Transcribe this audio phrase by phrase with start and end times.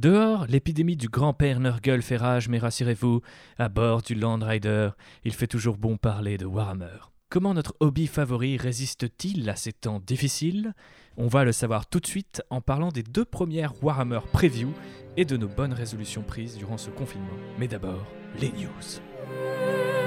[0.00, 3.20] Dehors, l'épidémie du grand-père Nurgle fait rage, mais rassurez-vous,
[3.58, 4.92] à bord du Land Rider,
[5.24, 7.10] il fait toujours bon parler de Warhammer.
[7.28, 10.72] Comment notre hobby favori résiste-t-il à ces temps difficiles?
[11.18, 14.72] On va le savoir tout de suite en parlant des deux premières Warhammer Preview
[15.18, 17.28] et de nos bonnes résolutions prises durant ce confinement.
[17.58, 18.06] Mais d'abord,
[18.40, 19.99] les news.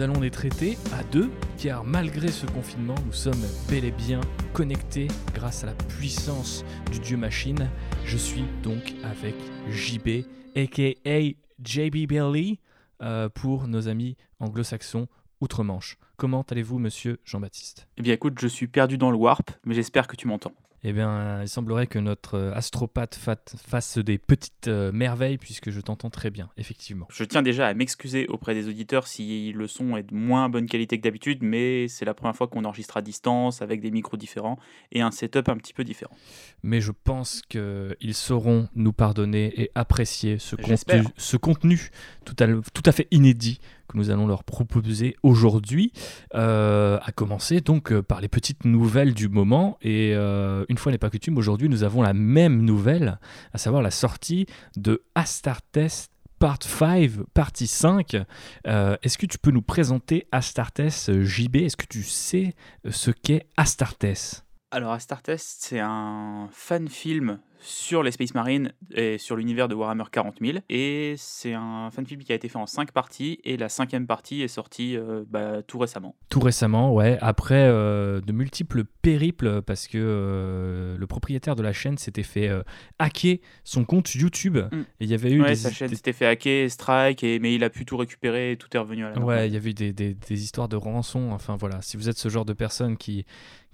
[0.00, 4.22] Nous allons les traiter à deux, car malgré ce confinement, nous sommes bel et bien
[4.54, 7.68] connectés grâce à la puissance du dieu machine.
[8.06, 9.34] Je suis donc avec
[9.68, 10.24] JB,
[10.56, 11.20] aka
[11.62, 12.60] JB Belly,
[13.02, 15.06] euh, pour nos amis anglo-saxons
[15.42, 15.98] outre-Manche.
[16.16, 17.86] Comment allez-vous, monsieur Jean-Baptiste?
[17.98, 20.54] Eh bien écoute, je suis perdu dans le warp, mais j'espère que tu m'entends.
[20.82, 25.70] Eh bien, euh, il semblerait que notre euh, astropathe fasse des petites euh, merveilles, puisque
[25.70, 27.06] je t'entends très bien, effectivement.
[27.10, 30.66] Je tiens déjà à m'excuser auprès des auditeurs si le son est de moins bonne
[30.66, 34.16] qualité que d'habitude, mais c'est la première fois qu'on enregistre à distance avec des micros
[34.16, 34.58] différents
[34.90, 36.16] et un setup un petit peu différent.
[36.62, 41.90] mais je pense qu'ils sauront nous pardonner et apprécier ce contenu, ce contenu
[42.24, 43.60] tout à, tout à fait inédit
[43.90, 45.92] que nous allons leur proposer aujourd'hui,
[46.34, 49.78] euh, à commencer donc euh, par les petites nouvelles du moment.
[49.82, 53.18] Et euh, une fois n'est pas coutume, aujourd'hui nous avons la même nouvelle,
[53.52, 58.16] à savoir la sortie de Astartes Part 5, partie 5.
[58.66, 62.54] Euh, Est-ce que tu peux nous présenter Astartes JB Est-ce que tu sais
[62.88, 64.46] ce qu'est Astartes?
[64.72, 70.04] Alors Astartes, c'est un fan film sur les Space Marines et sur l'univers de Warhammer
[70.10, 70.58] 40 000.
[70.70, 74.06] Et c'est un fan film qui a été fait en 5 parties, et la cinquième
[74.06, 76.14] partie est sortie euh, bah, tout récemment.
[76.28, 81.72] Tout récemment, ouais, après euh, de multiples périples, parce que euh, le propriétaire de la
[81.72, 82.48] chaîne s'était fait
[83.00, 84.56] hacker son compte YouTube.
[84.56, 84.80] Mm.
[84.80, 87.52] Et il y avait eu Ouais, des, sa chaîne s'était fait hacker, strike, et, mais
[87.56, 89.36] il a pu tout récupérer et tout est revenu à la normale.
[89.38, 91.30] ouais, il y avait eu des, des- des histoires de rançon.
[91.32, 93.26] Enfin voilà, si vous êtes ce genre de personne qui,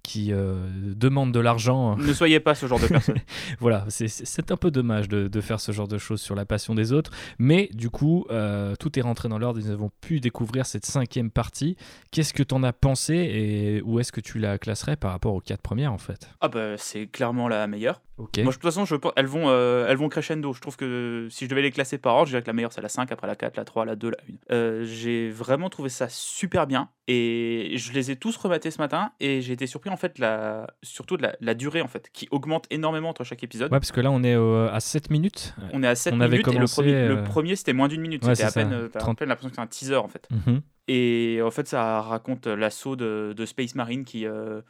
[0.07, 0.55] qui euh,
[0.95, 3.17] demande de l'argent, Ne soyez pas ce genre de personne.
[3.59, 4.07] voilà, c'est-
[4.53, 7.11] un peu dommage de, de faire ce genre de choses sur la passion des autres.
[7.41, 9.59] Mais du coup, euh, tout est rentré dans l'ordre.
[9.59, 11.77] Nous avons pu découvrir cette cinquième partie.
[12.13, 15.35] Qu'est-ce que tu en as pensé et où est-ce que tu la classerais par rapport
[15.35, 16.29] aux quatre premières en fait?
[16.41, 18.01] Ah bah c'est clairement la meilleure.
[18.19, 18.39] Ok.
[18.39, 20.55] Moi, de toute façon, je pense, elles, vont, euh, elles vont crescendo.
[20.55, 22.73] Je trouve que si je devais les classer par ordre, je dirais que la meilleure,
[22.73, 24.55] c'est la 5, après la 4, la 3, la 2, la 1.
[24.55, 26.89] Euh, j'ai vraiment trouvé ça super bien.
[27.09, 29.13] Et je les ai tous rematés ce matin.
[29.21, 30.67] Et j'ai été surpris, en fait, la...
[30.83, 33.73] surtout de la, la durée, en fait, qui augmente énormément entre chaque épisode.
[33.73, 35.55] Ouais, parce que là, on est euh, à 7 minutes.
[35.73, 36.49] On est à 7 On avait minutes.
[36.55, 38.23] et le premier, euh, premier c'était moins d'une minute.
[38.27, 39.19] ouais, c'était à peine, euh, t'as à 30.
[39.19, 40.29] peine l'impression que c'est un teaser, en fait.
[40.31, 40.61] Mhm.
[40.89, 44.61] Et en fait, ça raconte l'assaut de, de Space Marine qui, euh,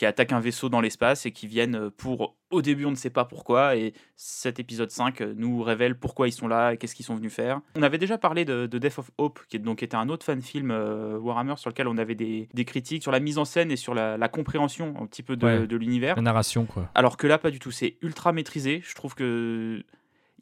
[0.00, 2.34] qui attaque un vaisseau dans l'espace et qui viennent pour.
[2.50, 3.76] Au début, on ne sait pas pourquoi.
[3.76, 7.34] Et cet épisode 5 nous révèle pourquoi ils sont là et qu'est-ce qu'ils sont venus
[7.34, 7.60] faire.
[7.76, 10.40] On avait déjà parlé de, de Death of Hope, qui donc était un autre fan
[10.40, 13.70] film euh, Warhammer sur lequel on avait des, des critiques sur la mise en scène
[13.70, 15.66] et sur la, la compréhension un petit peu de, Ouais.
[15.66, 16.16] de l'univers.
[16.16, 16.88] La narration, quoi.
[16.94, 17.70] Alors que là, pas du tout.
[17.70, 18.80] C'est ultra maîtrisé.
[18.82, 19.84] Je trouve que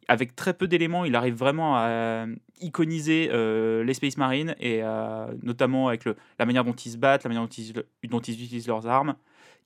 [0.06, 2.26] avec très peu d'éléments, il arrive vraiment à
[2.60, 6.96] iconiser euh, les Space Marines et euh, notamment avec le, la manière dont ils se
[6.96, 7.72] battent, la manière dont ils,
[8.08, 9.16] dont ils utilisent leurs armes.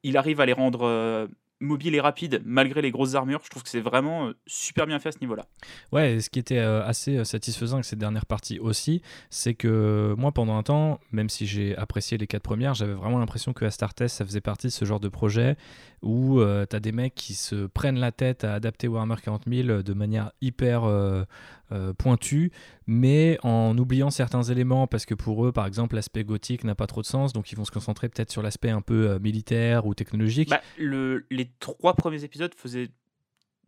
[0.03, 1.27] Il arrive à les rendre euh,
[1.61, 3.41] mobiles et rapides malgré les grosses armures.
[3.45, 5.47] Je trouve que c'est vraiment euh, super bien fait à ce niveau-là.
[5.93, 10.15] Ouais, et ce qui était euh, assez satisfaisant avec cette dernière partie aussi, c'est que
[10.19, 13.65] moi, pendant un temps, même si j'ai apprécié les quatre premières, j'avais vraiment l'impression que
[13.65, 15.57] Astartes, ça faisait partie de ce genre de projet
[16.03, 19.83] où euh, t'as des mecs qui se prennent la tête à adapter Warhammer 40 000
[19.83, 21.23] de manière hyper euh,
[21.71, 22.51] euh, pointue,
[22.87, 26.87] mais en oubliant certains éléments, parce que pour eux, par exemple, l'aspect gothique n'a pas
[26.87, 29.87] trop de sens, donc ils vont se concentrer peut-être sur l'aspect un peu euh, militaire
[29.87, 30.51] ou technologique.
[30.51, 32.89] Bah, le, les trois premiers épisodes faisaient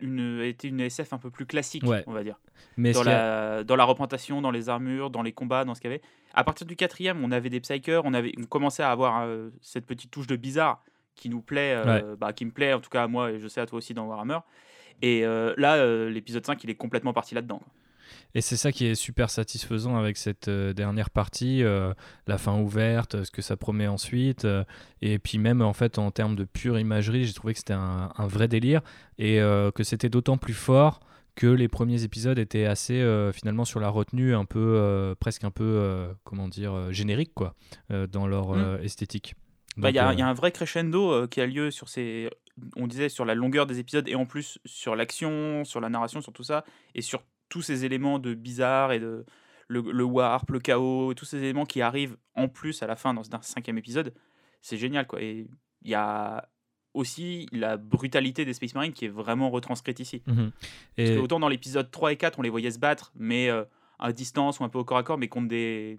[0.00, 2.02] une, étaient une SF un peu plus classique, Ouais.
[2.08, 2.40] on va dire.
[2.76, 5.80] mais dans a- la, dans la représentation, dans les armures, dans les combats, dans ce
[5.80, 6.02] qu'il y avait.
[6.34, 9.50] À partir du quatrième, on avait des psychers, on, avait, on commençait à avoir euh,
[9.62, 10.82] cette petite touche de bizarre
[11.14, 13.48] qui nous plaît, euh, bah, qui me plaît en tout cas à moi et je
[13.48, 14.38] sais à toi aussi dans Warhammer.
[15.02, 17.60] Et euh, là, euh, l'épisode 5, il est complètement parti là-dedans.
[18.34, 21.92] Et c'est ça qui est super satisfaisant avec cette euh, dernière partie, euh,
[22.26, 24.44] la fin ouverte, ce que ça promet ensuite.
[24.44, 24.62] euh,
[25.02, 28.12] et puis même en fait en termes de pure imagerie, j'ai trouvé que c'était un,
[28.16, 28.82] un vrai délire
[29.18, 29.38] et
[29.74, 31.00] que c'était d'autant plus fort
[31.34, 35.42] que les premiers épisodes étaient assez euh, finalement sur la retenue, un peu euh, presque
[35.44, 37.54] un peu euh, comment dire générique quoi,
[38.10, 38.78] dans leur Mm.
[38.84, 39.34] esthétique.
[39.76, 41.46] Bah, Il Donc, y, a- euh, il y a un vrai crescendo euh, qui a
[41.46, 42.30] lieu sur ces.
[42.76, 46.20] On disait sur la longueur des épisodes et en plus sur l'action, sur la narration,
[46.20, 49.24] sur tout ça, et sur tous ces éléments de bizarre et de.
[49.68, 53.12] le, le warp, le chaos, tous ces éléments qui arrivent en plus à la fin
[53.14, 54.14] dans ce cinquième épisode,
[54.62, 55.20] c'est génial quoi.
[55.22, 55.48] Et
[55.82, 56.48] il y a
[56.92, 60.22] aussi la brutalité des Space Marines qui est vraiment retranscrite ici.
[60.26, 60.52] Mhm.
[60.96, 63.50] Parce Et que autant dans l'épisode 3 et 4, on les voyait se battre, mais
[63.50, 63.64] euh,
[63.98, 65.98] à distance ou un peu au corps à corps, mais contre des,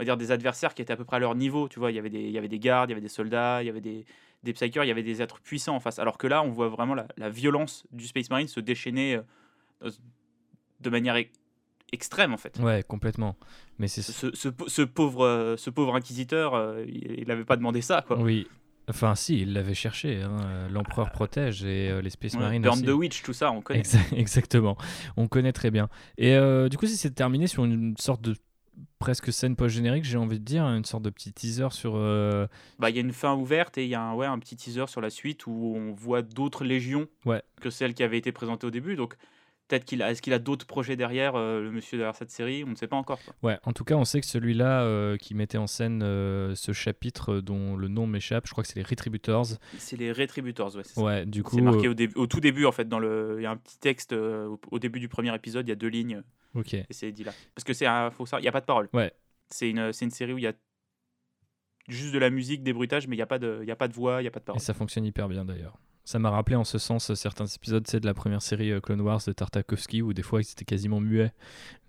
[0.00, 1.68] on va dire des adversaires qui étaient à peu près à leur niveau.
[1.68, 3.08] Tu vois, il y avait des, il y avait des gardes, il y avait des
[3.08, 4.06] soldats, il y avait des,
[4.44, 5.98] des psychers, il y avait des êtres puissants en face.
[5.98, 9.20] Alors que là, on voit vraiment la, la violence du Space Marine se déchaîner
[9.84, 9.90] euh,
[10.80, 11.24] de manière e-
[11.92, 12.58] extrême en fait.
[12.60, 13.36] ouais, complètement.
[13.78, 17.56] Mais c'est Ce, ce, pa- ce pauvre, euh, ce pauvre inquisiteur, euh, il n'avait pas
[17.56, 18.02] demandé ça.
[18.06, 18.18] Quoi.
[18.18, 18.46] oui.
[18.88, 20.20] Enfin, si, il l'avait cherché.
[20.20, 20.66] hein.
[20.68, 23.82] L'empereur protège et euh, les Space Ouais, Marines Burn the Witch, tout ça, on connaît.
[23.82, 24.76] Exa- Exactement.
[25.16, 25.88] On connaît très bien.
[26.18, 26.36] Et
[26.68, 28.34] du coup, si c'est terminé sur une sorte de
[29.00, 31.94] presque scène post-générique, j'ai envie de dire, une sorte de petit teaser sur.
[31.96, 32.46] euh,
[32.78, 34.54] Bah, il y a une fin ouverte et il y a un, ouais, un petit
[34.54, 37.42] teaser sur la suite où on voit d'autres légions Ouais.
[37.60, 38.94] que celles qui avaient été présentées au début.
[38.96, 39.16] Donc,
[39.68, 42.62] peut-être qu'il a, est-ce qu'il a d'autres projets derrière, euh, le monsieur derrière cette série?
[42.64, 43.20] On ne sait pas encore.
[43.42, 47.40] Ouais, en tout cas, on sait que celui-là euh, qui mettait en scène ce chapitre
[47.40, 49.46] dont le nom m'échappe, je crois que c'est les Retributors.
[49.78, 50.82] C'est les Retributors, ouais.
[50.84, 51.00] c'est ça.
[51.02, 51.56] Ouais, du coup.
[51.56, 52.86] C'est marqué au, au tout début, en fait.
[52.88, 55.72] Dans le, il y a un petit texte au début du premier épisode, il y
[55.72, 56.22] a deux lignes
[56.54, 56.74] ok.
[56.74, 57.32] et c'est dit là.
[57.54, 58.88] Parce que c'est un faux ça, il n'y a pas de parole.
[58.92, 59.12] Ouais.
[59.50, 60.52] C'est une, une série où il y a
[61.88, 63.88] juste de la musique, des bruitages, mais il n'y a, pas de- y a pas
[63.88, 64.60] de voix, il n'y a pas de Et parole.
[64.60, 65.78] ça fonctionne hyper bien d'ailleurs.
[66.04, 69.20] Ça m'a rappelé en ce sens certains épisodes de la première série euh, Clone Wars
[69.26, 71.32] de Tartakovsky où des fois ils étaient quasiment muets.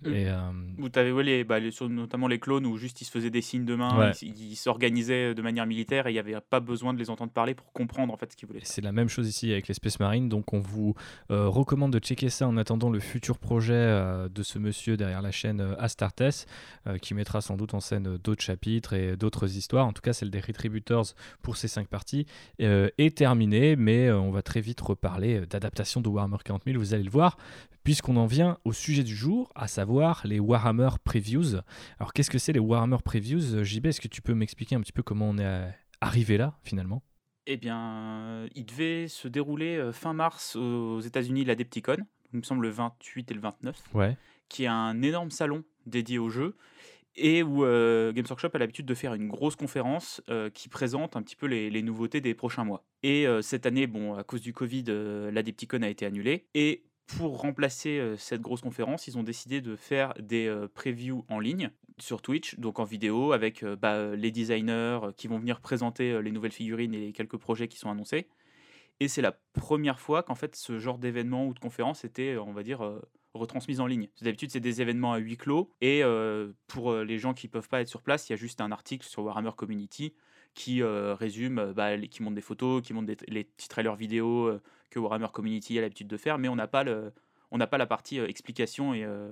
[0.06, 0.40] Euh, Et, euh,
[0.80, 3.30] Où tu avais les, bah, les- sur- notamment les clones où juste ils se faisaient
[3.30, 4.12] des signes de main, Ouais.
[4.22, 7.54] ils s'organisaient de manière militaire et il n'y avait pas besoin de les entendre parler
[7.54, 8.62] pour comprendre en fait ce qu'ils voulaient.
[8.64, 10.96] C'est la même chose ici avec les Space Marines, donc on vous
[11.30, 15.22] euh, recommande de checker ça en attendant le futur projet euh, de ce monsieur derrière
[15.22, 16.48] la chaîne euh, Astartes,
[16.88, 19.86] euh, qui mettra sans doute en scène euh, d'autres chapitres et d'autres histoires.
[19.88, 21.06] En tout cas, celle des Retributors
[21.42, 22.26] pour ces cinq parties
[22.62, 26.64] euh, est terminée, mais euh, on va très vite reparler euh, d'adaptation de Warhammer 40
[26.66, 27.38] 000, vous allez le voir,
[27.84, 31.58] puisqu'on en vient au sujet du jour, à savoir les Warhammer Previews.
[32.00, 34.82] Alors qu'est-ce que c'est les Warhammer Previews Euh, JB, est-ce que tu peux m'expliquer un
[34.82, 35.68] petit peu comment on est euh,
[36.02, 37.04] arrivé là, finalement?
[37.48, 41.98] Eh bien, il devait se dérouler euh, fin mars aux États-Unis l'Adepticon,
[42.34, 44.16] il me semble le 28 et le 29, Ouais.
[44.48, 46.56] qui est un énorme salon dédié au jeu
[47.18, 51.18] et où euh, Games Workshop a l'habitude de faire une grosse conférence euh, qui présente
[51.18, 52.86] un petit peu les, les nouveautés des prochains mois.
[53.04, 56.46] Et euh, cette année, bon, à cause du Covid, euh, l'Adepticon a été annulé.
[56.54, 61.72] Et pour remplacer cette grosse conférence, ils ont décidé de faire des previews en ligne
[62.00, 66.54] sur Twitch, donc en vidéo, avec bah, les designers qui vont venir présenter les nouvelles
[66.54, 68.28] figurines et les quelques projets qui sont annoncés.
[69.02, 72.54] Et c'est la première fois qu'en fait ce genre d'événement ou de conférence était, on
[72.54, 73.02] va dire, euh,
[73.34, 74.10] retransmise en ligne.
[74.22, 75.72] D'habitude, c'est des événements à huis clos.
[75.82, 76.04] Et
[76.68, 79.06] pour les gens qui peuvent pas être sur place, il y a juste un article
[79.08, 80.14] sur Warhammer Community
[80.54, 84.60] qui résume, bah, qui montre des photos, qui montre des- les petits trailers vidéo
[84.92, 86.38] que Warhammer Community a l'habitude de faire.
[86.38, 87.12] Mais on n'a pas, le,
[87.50, 89.32] on n'a pas la partie euh, explication et euh,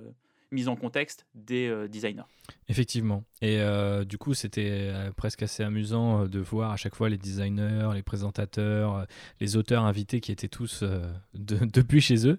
[0.52, 2.24] mise en contexte des euh, designers.
[2.68, 3.22] Effectivement.
[3.40, 7.18] Et euh, du coup, c'était euh, presque assez amusant de voir à chaque fois les
[7.18, 9.06] designers, les présentateurs,
[9.38, 12.38] les auteurs invités qui étaient tous de- depuis chez eux.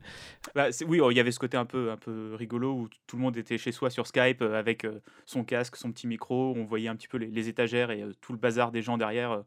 [0.56, 3.16] Bah, oui, oh, il y avait ce côté un peu, un peu rigolo où tout
[3.16, 4.86] le monde était chez soi sur Skype avec
[5.26, 6.54] son casque, son petit micro.
[6.58, 9.44] On voyait un petit peu les, les étagères et tout le bazar des gens derrière.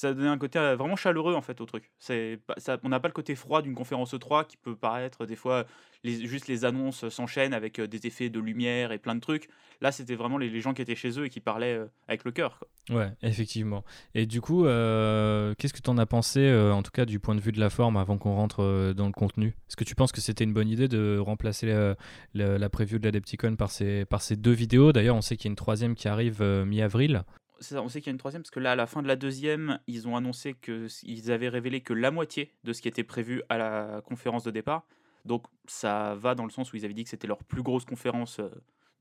[0.00, 1.90] Ça donnait un côté euh, vraiment chaleureux en fait au truc.
[2.08, 5.66] On n'a pas le côté froid d'une conférence E3 qui peut paraître des fois
[6.02, 9.50] juste les annonces s'enchaînent avec euh, des effets de lumière et plein de trucs.
[9.82, 12.30] Là, c'était vraiment les, gens qui étaient chez eux et qui parlaient euh, avec le
[12.30, 12.64] cœur.
[12.88, 13.84] Ouais, effectivement.
[14.14, 17.40] Et du coup, qu'est-ce que tu en as pensé, en tout cas du point de
[17.40, 19.48] vue de la forme, avant qu'on rentre dans le contenu?
[19.68, 23.04] Est-ce que tu penses que c'était une bonne idée de remplacer la, la preview de
[23.04, 23.70] l'Adepticon par
[24.08, 24.92] par ces deux vidéos?
[24.92, 27.22] D'ailleurs, on sait qu'il y a une troisième qui arrive mi-avril.
[27.60, 29.08] Ça, on sait qu'il y a une troisième parce que là, à la fin de
[29.08, 33.04] la deuxième, ils ont annoncé qu'ils avaient révélé que la moitié de ce qui était
[33.04, 34.86] prévu à la conférence de départ.
[35.26, 37.84] Donc ça va dans le sens où ils avaient dit que c'était leur plus grosse
[37.84, 38.48] conférence euh,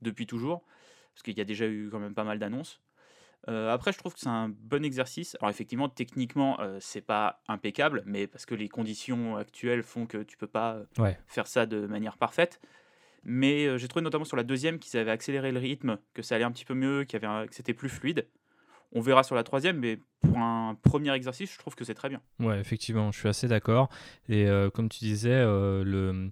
[0.02, 0.66] depuis toujours,
[1.14, 2.82] parce qu'il y a déjà eu quand même pas mal d'annonces.
[3.48, 5.38] Euh, après, je trouve que c'est un bon exercice.
[5.40, 10.18] Alors effectivement, techniquement, euh, c'est pas impeccable, mais parce que les conditions actuelles font que
[10.24, 11.18] tu peux pas euh, Ouais.
[11.28, 12.60] faire ça de manière parfaite.
[13.24, 16.44] Mais j'ai trouvé notamment sur la deuxième qu'ils avaient accéléré le rythme, que ça allait
[16.46, 18.28] un petit peu mieux, qu'il y avait un- que c'était plus fluide.
[18.92, 22.10] On verra sur la troisième, mais pour un premier exercice, je trouve que c'est très
[22.10, 22.22] bien.
[22.40, 23.90] Ouais, effectivement, je suis assez d'accord.
[24.28, 26.30] Et euh, comme tu disais, euh,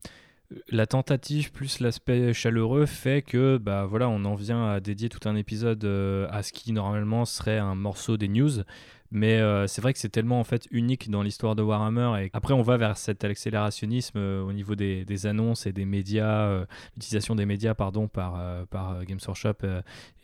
[0.70, 5.28] la tentative plus l'aspect chaleureux fait que bah voilà, on en vient à dédier tout
[5.28, 8.64] un épisode euh, à ce qui normalement serait un morceau des news.
[9.12, 12.26] Mais euh, c'est vrai que c'est tellement en fait unique dans l'histoire de Warhammer.
[12.26, 15.86] Et après, on va vers cet accélérationnisme euh, au niveau des, des annonces et des
[15.86, 19.66] médias, euh, l'utilisation des médias pardon par par Games Workshop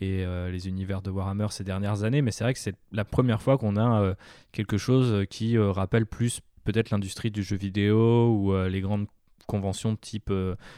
[0.02, 2.22] et les univers de Warhammer ces dernières années.
[2.22, 4.16] Mais c'est vrai que c'est la première fois qu'on a
[4.52, 9.08] quelque chose qui rappelle plus peut-être l'industrie du jeu vidéo ou les grandes
[9.48, 10.32] conventions type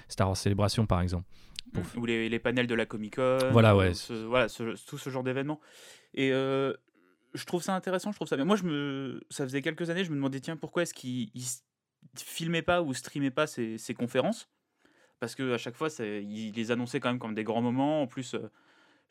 [0.08, 1.26] Star Wars Celebration par exemple.
[1.74, 1.84] pour...
[1.84, 3.38] Mmh, ou les, les panels de la Comic Con.
[3.52, 3.94] Voilà, ouais.
[3.94, 5.60] ce- voilà, ce- tout ce genre d'événements.
[6.14, 6.74] Et euh,
[7.36, 8.38] je trouve ça intéressant, je trouve ça.
[8.44, 11.30] Moi, je me, ça faisait quelques années, je me demandais, tiens, pourquoi est-ce qu'ils
[12.18, 14.50] filmaient pas ou streamaient pas ces, ces conférences?
[15.20, 18.02] Parce que à chaque fois, ils les annonçaient quand même comme des grands moments.
[18.02, 18.52] En plus, euh,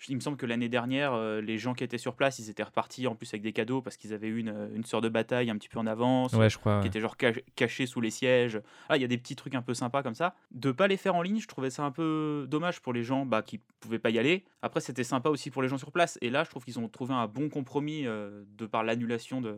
[0.09, 2.63] il me semble que l'année dernière, euh, les gens qui étaient sur place, ils étaient
[2.63, 5.51] repartis en plus avec des cadeaux parce qu'ils avaient eu une, une sœur de bataille
[5.51, 6.75] un petit peu en avance Ouais, je crois.
[6.79, 6.87] qui ouais.
[6.89, 8.61] était genre cach- caché sous les sièges.
[8.89, 10.35] Ah, il y a des petits trucs un peu sympas comme ça.
[10.51, 13.25] De pas les faire en ligne, je trouvais ça un peu dommage pour les gens
[13.25, 14.45] bah, qui pouvaient pas y aller.
[14.63, 16.19] Après, c'était sympa aussi pour les gens sur place.
[16.21, 19.57] Et là, je trouve qu'ils ont trouvé un bon compromis euh, de par l'annulation de,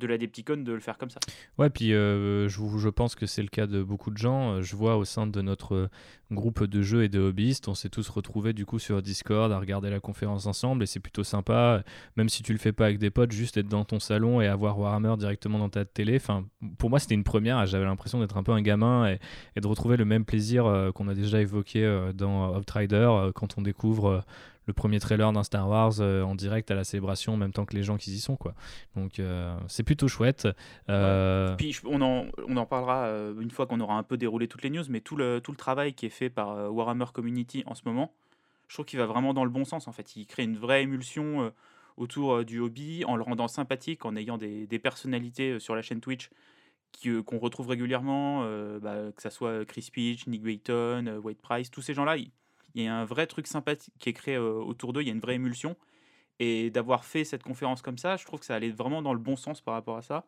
[0.00, 1.20] de la Depticon de le faire comme ça.
[1.58, 4.54] Ouais, puis euh, je, je pense que c'est le cas de beaucoup de gens.
[4.54, 5.88] Euh, Je vois au sein de notre euh,
[6.32, 9.58] groupe de jeux et de hobbyistes, on s'est tous retrouvés du coup sur Discord à
[9.58, 11.84] regarder la conférence ensemble et c'est plutôt sympa.
[12.16, 14.46] Même si tu le fais pas avec des potes, juste être dans ton salon et
[14.46, 16.16] avoir Warhammer directement dans ta télé.
[16.16, 16.46] Enfin,
[16.78, 17.64] pour moi, c'était une première.
[17.66, 21.14] J'avais l'impression d'être un peu un gamin et, de retrouver le même plaisir qu'on a
[21.14, 24.24] déjà évoqué dans Outrider quand on découvre.
[24.66, 27.64] Le premier trailer d'un Star Wars euh, en direct à la célébration en même temps
[27.64, 28.54] que les gens qui y sont quoi.
[28.94, 30.46] Donc euh, c'est plutôt chouette.
[30.88, 33.08] Euh, Puis on en, on en parlera
[33.40, 35.56] une fois qu'on aura un peu déroulé toutes les news, mais tout le, tout le
[35.56, 38.12] travail qui est fait par Warhammer Community en ce moment,
[38.68, 40.14] je trouve qu'il va vraiment dans le bon sens en fait.
[40.16, 41.52] Il crée une vraie émulsion
[41.96, 46.00] autour du hobby en le rendant sympathique, en ayant des, des personnalités sur la chaîne
[46.00, 46.30] Twitch
[47.24, 48.42] qu'on retrouve régulièrement,
[48.80, 52.16] bah, que ça soit Chris Peach, Nick Wayton, Wade Price, tous ces gens-là.
[52.74, 55.14] Il y a un vrai truc sympathique qui est créé autour d'eux, il y a
[55.14, 55.76] une vraie émulsion.
[56.38, 59.18] Et d'avoir fait cette conférence comme ça, je trouve que ça allait vraiment dans le
[59.18, 60.24] bon sens par rapport à ça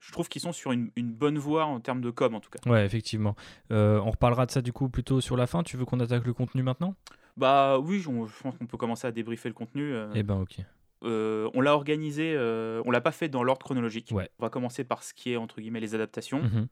[0.00, 2.50] je trouve qu'ils sont sur une, une bonne voie en termes de com en tout
[2.50, 2.58] cas.
[2.70, 3.34] Ouais, effectivement.
[3.70, 5.62] Euh, on reparlera de ça du coup plutôt sur la fin.
[5.62, 6.94] Tu veux qu'on attaque le contenu maintenant?
[7.38, 9.94] Bah oui, on- je pense qu'on peut commencer à débriefer le contenu.
[9.94, 10.10] euh.
[10.14, 10.56] Eh ben ok.
[11.04, 12.36] Euh, on l'a organisé,
[12.84, 14.10] on l'a pas fait dans l'ordre chronologique.
[14.12, 14.28] Ouais.
[14.38, 16.66] On va commencer par ce qui est entre guillemets les adaptations, euh,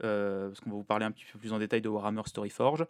[0.00, 2.86] parce qu'on va vous parler un petit peu plus en détail de Warhammer Storyforge.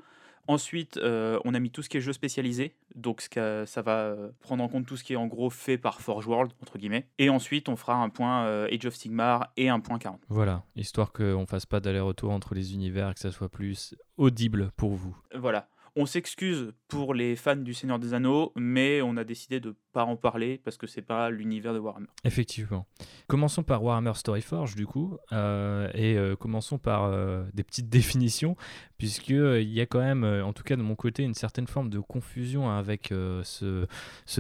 [0.47, 4.31] Ensuite, euh, on a mis tout ce qui est jeu spécialisé, donc ça va euh,
[4.41, 7.07] prendre en compte tout ce qui est en gros fait par Forge World entre guillemets.
[7.19, 10.21] Et ensuite, on fera un point euh, Age of Sigmar et un point 40.
[10.29, 14.71] Voilà, histoire qu'on fasse pas d'aller-retour entre les univers et que ça soit plus audible
[14.77, 15.17] pour vous.
[15.35, 15.69] Voilà.
[15.97, 20.05] On s'excuse pour les fans du Seigneur des Anneaux, mais on a décidé de pas
[20.05, 22.07] en parler parce que c'est pas l'univers de Warhammer.
[22.25, 22.87] Effectivement.
[23.27, 28.57] Commençons par Warhammer Storyforge du coup, euh, et euh, commençons par euh, des petites définitions,
[28.99, 31.99] puisqu'il y a quand même, en tout cas de mon côté, une certaine forme de
[31.99, 33.87] confusion avec ce,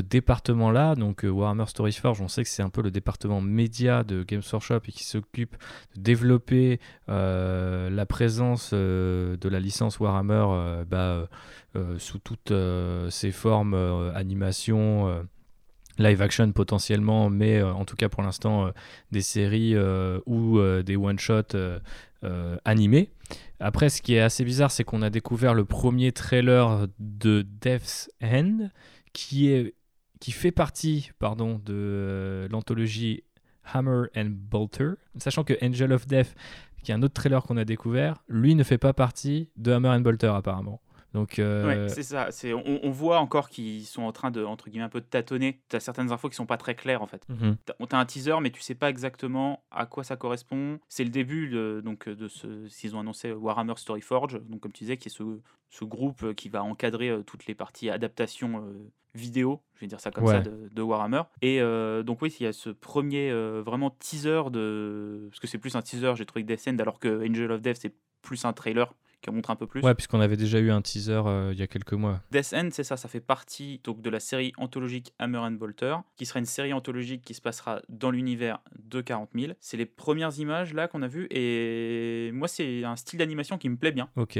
[0.00, 0.95] département-là.
[0.95, 4.80] Donc Warhammer Storyforge, on sait que c'est un peu le département média de Games Workshop
[4.87, 5.57] et qui s'occupe
[5.97, 11.28] de développer la présence de la licence Warhammer bah,
[11.99, 15.23] sous toutes euh, ses formes, euh, animation, euh,
[16.00, 18.70] live action potentiellement, mais euh, en tout cas pour l'instant euh,
[19.11, 21.78] des séries euh, ou euh, des one-shots euh,
[22.25, 23.11] euh, animés.
[23.61, 28.11] Après, ce qui est assez bizarre, c'est qu'on a découvert le premier trailer de Death's
[28.23, 28.70] End,
[29.12, 29.75] qui, est,
[30.18, 33.23] qui fait partie pardon, de euh, l'anthologie
[33.73, 36.35] Hammer and Bolter, sachant que Angel of Death,
[36.82, 39.90] qui est un autre trailer qu'on a découvert, lui ne fait pas partie de Hammer
[39.90, 40.80] and Bolter apparemment.
[41.12, 42.30] Donc, euh, Ouais, c'est ça.
[42.30, 45.06] C'est, on, on voit encore qu'ils sont en train de, entre guillemets, un peu de
[45.06, 45.60] tâtonner.
[45.68, 47.22] Tu as certaines infos qui sont pas très claires en fait.
[47.28, 47.56] mhm.
[47.64, 50.78] T'as- On t'a un teaser, mais tu sais pas exactement à quoi ça correspond.
[50.88, 52.68] C'est le début de, donc, de ce.
[52.68, 55.24] S'ils ont annoncé Warhammer Storyforge, donc comme tu disais, qui est ce,
[55.70, 59.86] ce groupe euh, qui va encadrer euh, toutes les parties adaptation euh, vidéo, je vais
[59.88, 60.34] dire ça comme Ouais.
[60.34, 61.22] ça, de, de Warhammer.
[61.42, 65.26] Et euh, donc, oui, il y a ce premier euh, vraiment teaser de.
[65.30, 67.60] Parce que c'est plus un teaser, j'ai trouvé que Death End, alors que Angel of
[67.60, 69.82] Death, c'est plus un trailer qui en montre un peu plus.
[69.82, 72.20] Ouais, puisqu'on avait déjà eu un teaser euh, il y a quelques mois.
[72.30, 75.96] Death End, c'est ça, ça fait partie donc, de la série anthologique Hammer and Bolter,
[76.16, 79.52] qui sera une série anthologique qui se passera dans l'univers de 40 000.
[79.60, 83.68] C'est les premières images là qu'on a vues, et moi, c'est un style d'animation qui
[83.68, 84.08] me plaît bien.
[84.16, 84.38] Ok.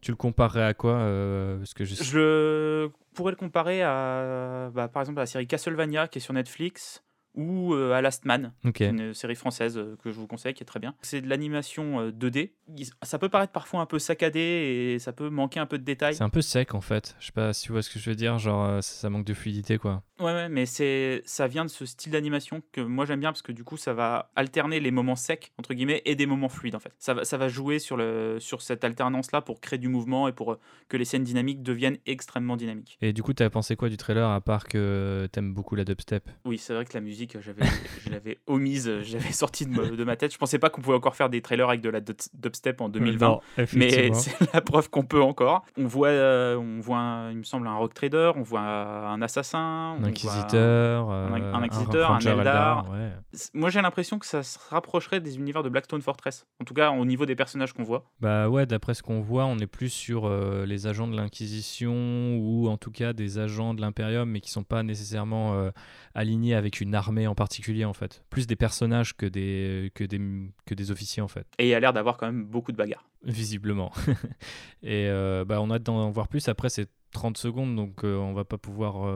[0.00, 1.94] Tu le comparerais à quoi euh, Parce que je...
[2.02, 6.32] Je pourrais le comparer à, bah, par exemple, à la série Castlevania qui est sur
[6.32, 7.02] Netflix.
[7.36, 10.66] Ou euh, à Last Man, une série française euh, que je vous conseille, qui est
[10.66, 10.94] très bien.
[11.00, 12.50] C'est de l'animation euh, 2D.
[12.76, 14.40] Il- Ça peut paraître parfois un peu saccadé
[14.94, 16.14] et ça peut manquer un peu de détails.
[16.16, 17.16] C'est un peu sec en fait.
[17.20, 18.38] Je sais pas si tu vois ce que je veux dire.
[18.38, 20.02] Genre, euh, ça, manque de fluidité quoi.
[20.18, 23.40] Ouais, ouais, mais c'est ça vient de ce style d'animation que moi j'aime bien parce
[23.42, 26.74] que du coup ça va alterner les moments secs entre guillemets et des moments fluides
[26.74, 26.92] en fait.
[26.98, 30.28] Ça va, ça va jouer sur le sur cette alternance là pour créer du mouvement
[30.28, 30.58] et pour euh,
[30.88, 32.98] que les scènes dynamiques deviennent extrêmement dynamiques.
[33.00, 36.28] Et du coup, t'as pensé quoi du trailer à part que t'aimes beaucoup la dubstep?
[36.44, 37.64] Oui, c'est vrai que la musique musique, j'avais,
[38.04, 40.32] je l'avais omise, j'avais sorti de, de, ma tête.
[40.32, 43.40] Je pensais pas qu'on pouvait encore faire des trailers avec de la dubstep en 2020,
[43.74, 45.64] mais c'est la preuve qu'on peut encore.
[45.76, 49.96] On voit, euh, on voit, il me semble, un rock trader, on voit un assassin,
[49.98, 52.86] un inquisiteur, un, un, inquisiteur, un, Eldar.
[53.54, 56.46] Moi, j'ai l'impression que ça se rapprocherait des univers de Blackstone Fortress.
[56.60, 58.10] En tout cas, au niveau des personnages qu'on voit.
[58.20, 62.36] Bah ouais, d'après ce qu'on voit, on est plus sur euh, les agents de l'Inquisition
[62.38, 65.70] ou en tout cas des agents de l'Imperium, mais qui sont pas nécessairement euh,
[66.14, 68.22] alignés avec une armée en particulier en fait.
[68.30, 70.20] Plus des personnages que des, que des,
[70.66, 71.46] que des officiers en fait.
[71.58, 73.08] Et il a l'air d'avoir quand même beaucoup de bagarres.
[73.24, 73.92] Visiblement.
[74.82, 76.48] Et euh, bah, on a d'en voir plus.
[76.48, 79.12] Après, c'est 30 secondes, donc on va pas pouvoir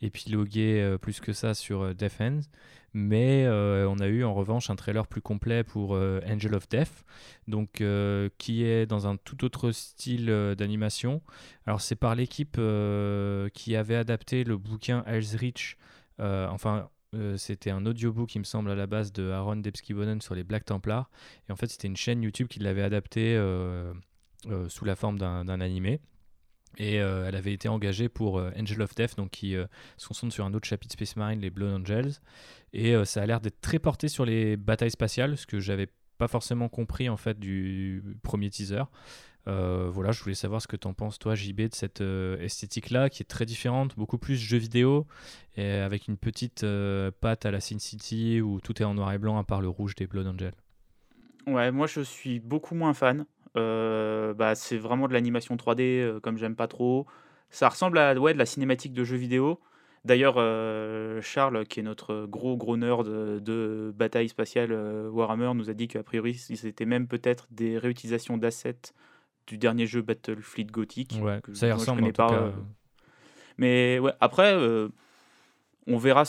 [0.00, 2.50] épiloguer plus que ça sur Defense.
[2.94, 6.68] Mais euh, on a eu en revanche un trailer plus complet pour euh, Angel of
[6.68, 7.04] Death,
[7.46, 10.26] donc euh, qui est dans un tout autre style
[10.56, 11.20] d'animation.
[11.66, 12.58] Alors c'est par l'équipe
[13.54, 15.76] qui avait adapté le bouquin Hell's Reach.
[16.18, 16.88] Enfin,
[17.36, 20.64] c'était un audiobook, il me semble, à la base de Aaron Debskibonen sur les Black
[20.64, 21.10] Templars.
[21.48, 23.36] Et en fait, c'était une chaîne YouTube qui l'avait adapté
[24.68, 26.00] sous la forme d'un animé.
[26.76, 29.56] Et elle avait été engagée pour Angel of Death, donc qui
[29.96, 32.12] se concentre sur un autre chapitre Space Marine, les Blood Angels.
[32.72, 35.88] Et euh, ça a l'air d'être très porté sur les batailles spatiales, ce que j'avais
[36.18, 38.82] pas forcément compris en fait du premier teaser.
[39.48, 42.38] Euh, voilà, je voulais savoir ce que tu en penses, toi, JB, de cette euh,
[42.38, 45.06] esthétique-là, qui est très différente, beaucoup plus jeu vidéo,
[45.56, 46.64] et avec une petite
[47.20, 49.68] patte à la Sin City où tout est en noir et blanc à part le
[49.68, 50.54] rouge des Blood Angels.
[51.46, 53.24] Ouais, moi je suis beaucoup moins fan.
[53.54, 57.06] bah, c'est vraiment de l'animation 3D, comme j'aime pas trop.
[57.50, 59.58] Ça ressemble à ouais, de la cinématique de jeu vidéo.
[60.04, 65.70] D'ailleurs, euh, Charles, qui est notre gros gros nerd de, bataille spatiale euh, Warhammer, nous
[65.70, 68.94] a dit qu'a priori, c'était même peut-être des réutilisations d'assets
[69.48, 71.18] du dernier jeu Battlefleet Gothic.
[71.20, 72.32] Ouais, ça y ressemble en pas.
[72.32, 72.52] Euh.
[73.56, 74.56] Mais ouais, après,
[75.86, 76.22] on verra.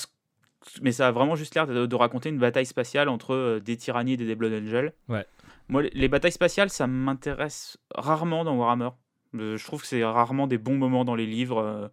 [0.82, 4.18] Mais ça a vraiment juste l'air de, raconter une bataille spatiale entre des tyrannies et
[4.18, 4.94] des Blood Angels.
[5.08, 5.26] Ouais.
[5.68, 8.90] Moi, les batailles spatiales, ça m'intéresse rarement dans Warhammer.
[9.34, 11.92] je trouve que c'est rarement des bons moments dans les livres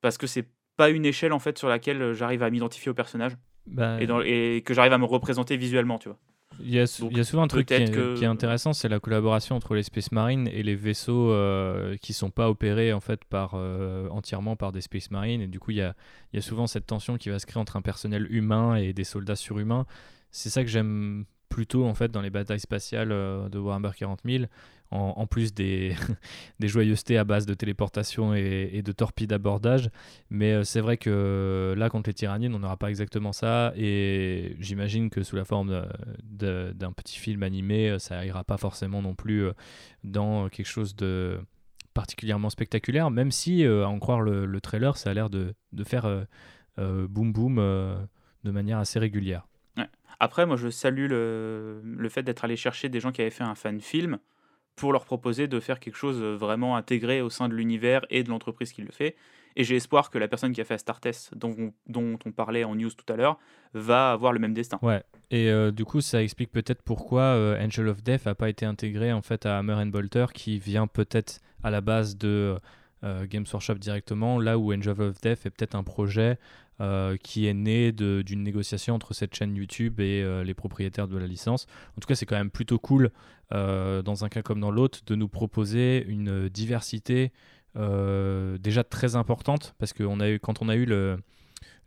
[0.00, 2.94] parce que c'est pas une échelle en fait sur laquelle euh, j'arrive à m'identifier au
[2.94, 3.36] personnage
[3.66, 6.18] bah, et, dans, et, que j'arrive à me représenter visuellement, tu vois.
[6.58, 8.88] Il y, a, il y a souvent un truc qui est, qui est intéressant, c'est
[8.88, 13.00] la collaboration entre les Space Marines et les vaisseaux euh, qui sont pas opérés en
[13.00, 15.40] fait par euh, entièrement par des Space Marines.
[15.40, 15.94] Et du coup, il y a,
[16.32, 18.92] il y a souvent cette tension qui va se créer entre un personnel humain et
[18.92, 19.86] des soldats surhumains.
[20.32, 24.44] C'est ça que j'aime plutôt en fait dans les batailles spatiales de Warhammer 40 000
[24.90, 25.94] en, plus des,
[26.60, 29.90] joyeusetés à base de téléportation et, de torpilles d'abordage.
[30.30, 33.72] Mais euh, c'est vrai que là, contre les tyrannies, on n'aura pas exactement ça.
[33.76, 35.86] Et j'imagine que sous la forme
[36.22, 39.52] d'un petit film animé, ça ira pas forcément non plus euh,
[40.04, 41.38] dans quelque chose de
[41.94, 46.26] particulièrement spectaculaire, même si, euh, à en croire le, trailer, ça a l'air de, faire
[46.78, 49.49] boum boum de manière assez régulière.
[50.20, 53.44] Après, moi, je salue le, le fait d'être allé chercher des gens qui avaient fait
[53.44, 54.18] un fan film
[54.76, 58.30] pour leur proposer de faire quelque chose vraiment intégré au sein de l'univers et de
[58.30, 59.16] l'entreprise qui le fait.
[59.56, 62.74] Et j'ai espoir que la personne qui a fait Astartes, dont, dont on parlait en
[62.74, 63.38] news tout à l'heure,
[63.74, 64.78] va avoir le même destin.
[64.82, 65.02] Ouais.
[65.30, 68.64] Et euh, du coup, ça explique peut-être pourquoi euh, Angel of Death n'a pas été
[68.64, 72.56] intégré en fait à Hammer and Bolter, qui vient peut-être à la base de
[73.02, 76.38] euh, Games Workshop directement, là où Angel of Death est peut-être un projet
[76.80, 81.18] euh, qui est né d'une négociation entre cette chaîne YouTube et euh, les propriétaires de
[81.18, 81.66] la licence.
[81.98, 83.10] En tout cas, c'est quand même plutôt cool,
[83.52, 87.32] euh, dans un cas comme dans l'autre, de nous proposer une diversité
[87.74, 90.86] déjà très importante, parce que a eu, quand on a eu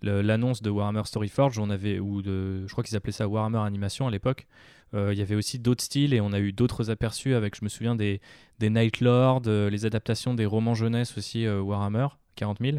[0.03, 4.11] l'annonce de Warhammer Storyforge, on avait, ou je crois qu'ils appelaient ça Warhammer Animation à
[4.11, 4.45] l'époque,
[4.93, 7.69] il y avait aussi d'autres styles et on a eu d'autres aperçus avec, je me
[7.69, 8.21] souviens, des,
[8.59, 12.77] des Night Lords, les adaptations des romans jeunesse aussi Warhammer 40 000.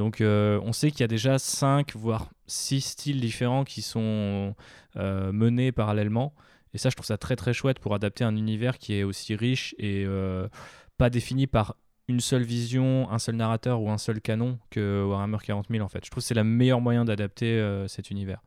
[0.00, 4.54] Donc euh, on sait qu'il y a déjà 5 voire 6 styles différents qui sont
[4.96, 6.32] euh, menés parallèlement.
[6.72, 9.34] Et ça, je trouve ça très très chouette pour adapter un univers qui est aussi
[9.34, 10.48] riche et euh,
[10.96, 11.76] pas défini par
[12.08, 15.88] une seule vision, un seul narrateur ou un seul canon que Warhammer 40 000 en
[15.90, 16.02] fait.
[16.02, 18.40] Je trouve que c'est le meilleur moyen d'adapter cet univers.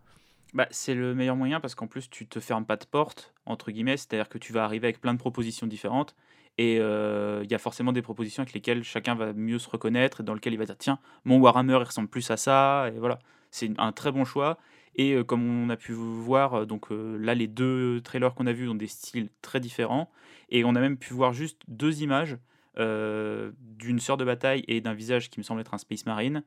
[0.56, 3.70] Bah, c'est le meilleur moyen parce qu'en plus tu te fermes pas de porte, entre
[3.70, 6.16] guillemets, c'est-à-dire que tu vas arriver avec plein de propositions différentes
[6.58, 10.24] et il y a forcément des propositions avec lesquelles chacun va mieux se reconnaître et
[10.24, 12.90] dans lesquelles il va dire tiens, mon Warhammer il ressemble plus à ça.
[12.94, 13.20] Et voilà,
[13.52, 14.58] c'est un très bon choix.
[14.96, 18.76] Et comme on a pu voir, donc là les deux trailers qu'on a vus ont
[18.76, 20.12] des styles très différents.
[20.50, 22.38] Et on a même pu voir juste deux images
[22.78, 26.44] d'une sœur de bataille et d'un visage qui me semble être un Space Marine,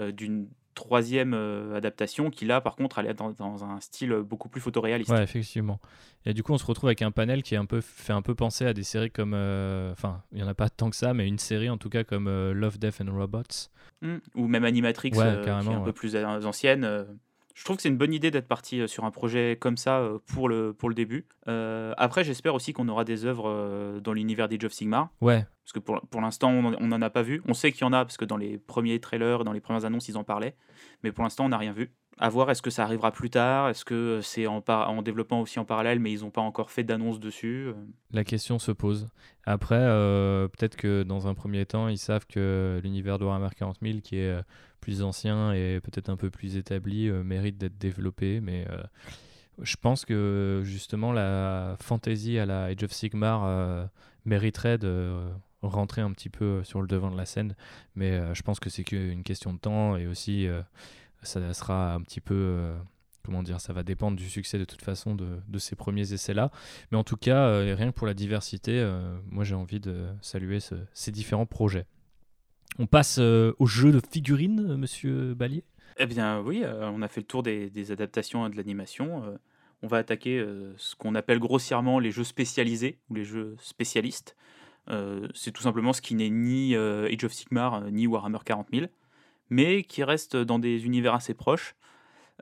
[0.00, 4.60] d'une troisième euh, adaptation qui là par contre allait dans, dans un style beaucoup plus
[4.60, 5.10] photoréaliste.
[5.10, 5.80] Ouais, effectivement.
[6.24, 8.22] Et du coup on se retrouve avec un panel qui est un peu fait un
[8.22, 10.96] peu penser à des séries comme euh, enfin il y en a pas tant que
[10.96, 13.70] ça mais une série en tout cas comme euh, Love Death and Robots
[14.02, 14.16] mmh.
[14.36, 17.06] ou même Animatrix qui est un peu plus ancienne
[17.54, 19.98] Je trouve que c'est une bonne idée d'être parti euh, sur un projet comme ça
[19.98, 21.26] euh, pour le, pour le début.
[21.48, 25.10] Euh, après, j'espère aussi qu'on aura des œuvres dans l'univers d'Age of Sigmar.
[25.20, 27.42] Ouais, Parce que pour, pour l'instant, on n'en a pas vu.
[27.46, 29.84] On sait qu'il y en a, parce que dans les premiers trailers, dans les premières
[29.84, 30.56] annonces, ils en parlaient.
[31.02, 31.92] Mais pour l'instant, on n'a rien vu.
[32.18, 33.70] À voir, est-ce que ça arrivera plus tard?
[33.70, 36.84] Est-ce que c'est en, en développement aussi en parallèle, mais ils n'ont pas encore fait
[36.84, 37.72] d'annonce dessus
[38.12, 39.08] la question se pose.
[39.44, 43.78] Après, euh, peut-être que dans un premier temps, ils savent que l'univers de Warhammer 40
[43.80, 44.38] 000, qui est
[44.82, 48.40] plus ancien et peut-être un peu plus établi, euh, mérite d'être développé.
[48.40, 48.82] Mais euh,
[49.62, 53.86] je pense que justement, la fantasy à la Age of Sigmar euh,
[54.26, 55.16] mériterait de
[55.62, 57.54] rentrer un petit peu sur le devant de la scène.
[57.94, 60.48] Mais je pense que c'est qu'une question de temps et aussi
[61.22, 62.74] ça sera un petit peu.
[63.24, 66.50] Comment dire, ça va dépendre du succès de toute façon de, de ces premiers essais-là.
[66.90, 68.84] Mais en tout cas, rien que pour la diversité,
[69.30, 71.86] moi j'ai envie de saluer ce- ces différents projets.
[72.78, 75.64] On passe euh, au jeu de figurines, euh, monsieur Ballier?
[75.98, 79.24] Eh bien oui, euh, on a fait le tour des, adaptations et de l'animation.
[79.24, 79.36] euh,
[79.82, 84.36] on va attaquer ce qu'on appelle grossièrement les jeux spécialisés ou les jeux spécialistes.
[85.34, 88.86] C'est tout simplement ce qui n'est ni Age of Sigmar ni Warhammer 40 000,
[89.50, 91.74] mais qui reste dans des univers assez proches.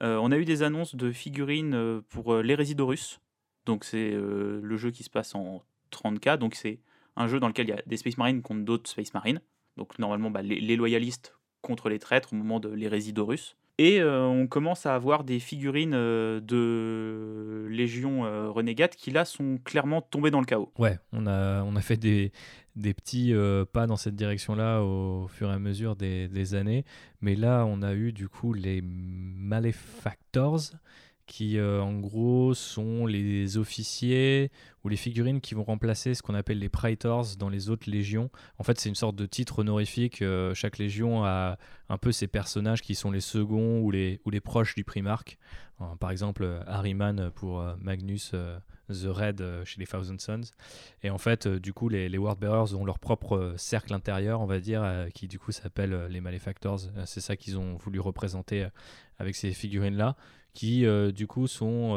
[0.03, 3.21] On a eu des annonces de figurines pour l'Hérésie d'Horus.
[3.65, 6.37] Donc c'est le jeu qui se passe en 30K.
[6.37, 6.79] Donc c'est
[7.17, 9.41] un jeu dans lequel il y a des Space Marines contre d'autres Space Marines.
[9.77, 13.57] Donc normalement bah, les, loyalistes contre les traîtres au moment de l'hérésie d'Horus.
[13.79, 19.25] Et euh, on commence à avoir des figurines euh, de Légion euh, Renégate qui là
[19.25, 20.71] sont clairement tombées dans le chaos.
[20.77, 22.31] Ouais, on a, on a fait des,
[22.77, 26.85] des petits euh, pas dans cette direction-là au fur et à mesure des, des années.
[27.21, 30.61] Mais là, on a eu du coup les Malefactors,
[31.31, 34.51] qui euh, en gros sont les officiers
[34.83, 38.31] ou les figurines qui vont remplacer ce qu'on appelle les Praetors dans les autres légions.
[38.59, 40.23] En fait, c'est une sorte de titre honorifique.
[40.23, 41.57] euh, chaque légion a
[41.89, 45.39] un peu ses personnages qui sont les seconds ou les, ou les proches du primarque.
[45.81, 48.33] Euh, par exemple, Harryman pour Magnus
[48.93, 50.51] The Red euh, chez les Thousand Sons.
[51.03, 54.47] Et en fait, euh, du coup, les, les ont leur propre euh, cercle intérieur, on
[54.47, 56.81] va dire, qui du coup s'appelle les Malefactors.
[57.07, 58.67] C'est ça qu'ils ont voulu représenter
[59.19, 60.17] avec ces figurines-là,
[60.53, 61.97] qui du coup sont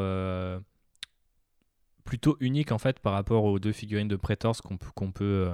[2.04, 5.50] plutôt uniques en fait par rapport aux deux figurines de Praetors qu'on peut, qu'on peut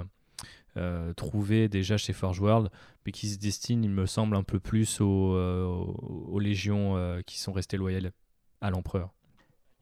[1.17, 2.71] trouver déjà chez Forge World,
[3.05, 7.53] mais qui se destinent, il me semble, un peu plus aux, aux- légions qui sont
[7.53, 8.13] restées loyales
[8.61, 9.11] à l'empereur.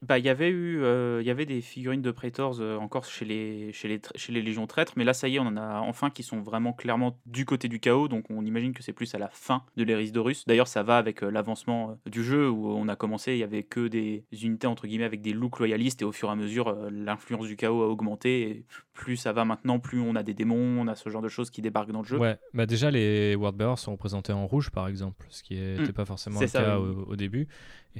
[0.06, 3.04] Bah, il y avait eu, euh, il y avait des figurines de Praetors euh, encore
[3.04, 5.56] chez les, chez, les, chez les légions traîtres, mais là ça y est, on en
[5.56, 8.92] a enfin qui sont vraiment clairement du côté du chaos, donc on imagine que c'est
[8.92, 10.44] plus à la fin de l'Hérésie d'Horus.
[10.46, 13.64] D'ailleurs, ça va avec euh, l'avancement du jeu où on a commencé, il y avait
[13.64, 16.76] que des unités entre guillemets avec des looks loyalistes, et au fur et à mesure,
[16.90, 18.42] l'influence du chaos a augmenté.
[18.50, 21.28] Et plus ça va maintenant, plus on a des démons, on a ce genre de
[21.28, 22.18] choses qui débarquent dans le jeu.
[22.18, 25.92] Ouais, bah déjà les Wordbearers sont représentés en rouge par exemple, ce qui n'était Mm.
[25.92, 26.94] pas forcément le ça, cas oui.
[27.06, 27.48] au, au début.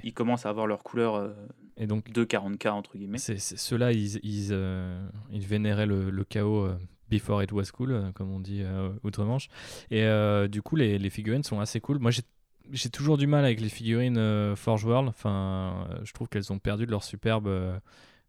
[0.05, 1.33] Ils commencent à avoir leur couleur euh,
[1.77, 3.19] Et donc de 40K entre guillemets.
[3.19, 6.79] c'est- ceux-là, ils, ils, euh, ils vénéraient le, le chaos euh,
[7.11, 8.63] before it was cool, comme on dit
[9.03, 9.49] outre-Manche.
[9.91, 10.07] Et
[10.49, 11.99] du coup, les, les figurines sont assez cool.
[11.99, 12.11] Moi,
[12.71, 15.09] j'ai toujours du mal avec les figurines Forge World.
[15.09, 17.49] Enfin, je trouve qu'elles ont perdu de leur superbe.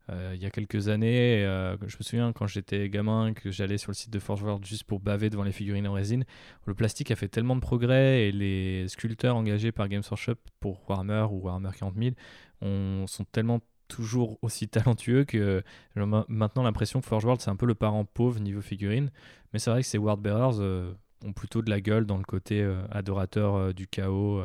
[0.09, 3.77] Euh, il y a quelques années, euh, je me souviens quand j'étais gamin que j'allais
[3.77, 6.25] sur le site de Forge World juste pour baver devant les figurines en résine.
[6.65, 10.81] Le plastique a fait tellement de progrès et les sculpteurs engagés par Games Workshop pour
[10.89, 12.15] Warhammer ou Warhammer 40 000
[12.61, 15.63] ont- sont tellement toujours aussi talentueux que
[15.95, 19.11] j'ai ma- maintenant l'impression que Forge World c'est un peu le parent pauvre niveau figurine.
[19.53, 20.91] Mais c'est vrai que ces Wordbearers euh,
[21.23, 24.41] ont plutôt de la gueule dans le côté adorateur du chaos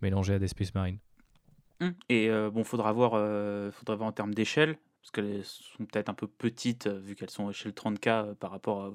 [0.00, 0.98] mélangé à des Space Marines.
[1.80, 1.92] Hum.
[2.08, 3.12] Et bon, faudra voir,
[3.72, 7.28] faudra voir en termes d'échelle, parce qu'elles sont peut-être un peu petites, euh, vu qu'elles
[7.30, 8.92] sont à échelle 30K euh, par rapport à-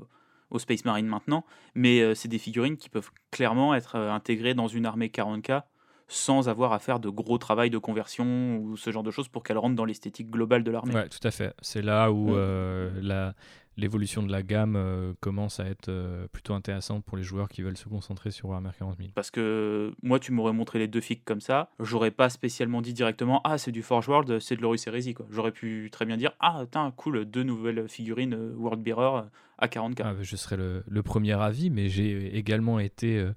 [0.50, 1.46] aux Space Marine maintenant.
[1.76, 5.62] Mais euh, c'est des figurines qui peuvent clairement être euh, intégrées dans une armée 40K
[6.08, 9.44] sans avoir à faire de gros travail de conversion ou ce genre de choses pour
[9.44, 10.96] qu'elles rentrent dans l'esthétique globale de l'armée.
[10.96, 11.54] Ouais, tout à fait.
[11.62, 12.34] C'est là où Mm.
[12.36, 13.36] euh, la
[13.80, 17.62] l'évolution de la gamme euh, commence à être euh, plutôt intéressante pour les joueurs qui
[17.62, 19.10] veulent se concentrer sur Warhammer 40 000.
[19.16, 22.94] Parce que moi, tu m'aurais montré les deux figues comme ça, j'aurais pas spécialement dit
[22.94, 25.16] directement Ah, c'est du Forge World, c'est de l'Horus Heresy.
[25.30, 29.24] J'aurais pu très bien dire Ah, tiens, cool, deux nouvelles figurines euh, World Bearer
[29.60, 30.02] à 40K.
[30.04, 33.32] Ah, je serais le, le premier avis, mais j'ai également été euh,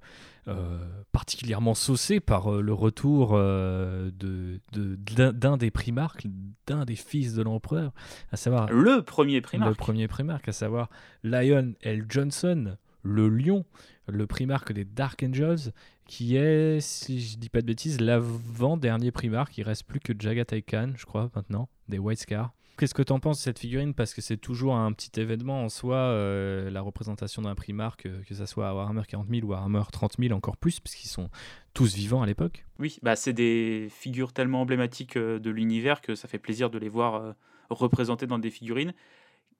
[0.47, 0.79] euh,
[1.11, 4.95] particulièrement saucé par euh, le retour euh, de, de-
[5.31, 6.25] d'un, des primarques,
[6.67, 7.91] d'un des fils de l'empereur,
[8.31, 9.77] à savoir Le premier le primarque.
[9.77, 10.89] premier primarque, à savoir
[11.23, 12.05] Lion L.
[12.09, 13.65] Johnson, le lion,
[14.07, 15.71] le primarque des Dark Angels,
[16.07, 19.57] qui est, si je dis pas de bêtises, l'avant-dernier primarque.
[19.57, 22.53] Il reste plus que Jagatai Khan, je crois, maintenant, des White Scars.
[22.77, 23.93] Qu'est-ce que tu en penses de cette figurine?
[23.93, 28.23] Parce que c'est toujours un petit événement en soi, euh, la représentation d'un Primark, que,
[28.23, 31.09] que ça soit à Warhammer 40 000 ou Warhammer 30 000 encore plus, parce qu'ils
[31.09, 31.29] sont
[31.73, 32.65] tous vivants à l'époque.
[32.79, 36.79] Oui, bah c'est des figures tellement emblématiques euh, de l'univers que ça fait plaisir de
[36.79, 37.33] les voir euh,
[37.69, 38.93] représentées dans des figurines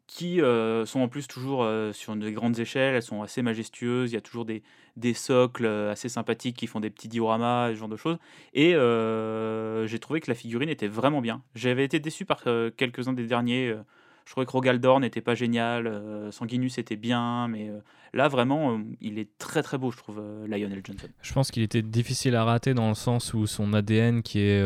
[0.08, 4.12] qui euh, sont en plus toujours euh, sur de grandes échelles, elles sont assez majestueuses,
[4.12, 4.64] il y a toujours des,
[4.98, 8.18] des socles euh, assez sympathiques qui font des petits dioramas, ce genre de choses.
[8.54, 11.42] Et j'ai trouvé que la figurine était vraiment bien.
[11.56, 12.44] J'avais été déçu par
[12.78, 13.76] quelques-uns des derniers.
[14.26, 17.72] je trouvais que Rogaldor n'était pas génial, Sanguinus était bien, mais
[18.14, 21.08] là vraiment, il est très très beau, je trouve, Lionel Johnson.
[21.22, 24.62] Je pense qu'il était difficile à rater dans le sens où son ADN, qui est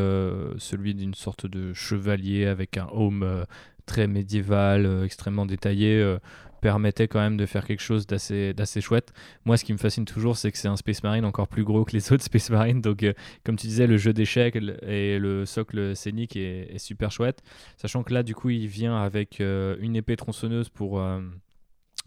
[0.57, 3.45] celui d'une sorte de chevalier avec un home
[3.87, 6.19] très médiéval, euh, extrêmement détaillé, euh,
[6.61, 9.13] permettait quand même de faire quelque chose d'assez chouette.
[9.45, 11.85] Moi, ce qui me fascine toujours, c'est que c'est un Space Marine encore plus gros
[11.85, 12.81] que les autres Space Marines.
[12.81, 17.41] Donc, euh, comme tu disais, le jeu d'échecs et le socle scénique est, super chouette.
[17.77, 21.01] Sachant que là, du coup, il vient avec une épée tronçonneuse pour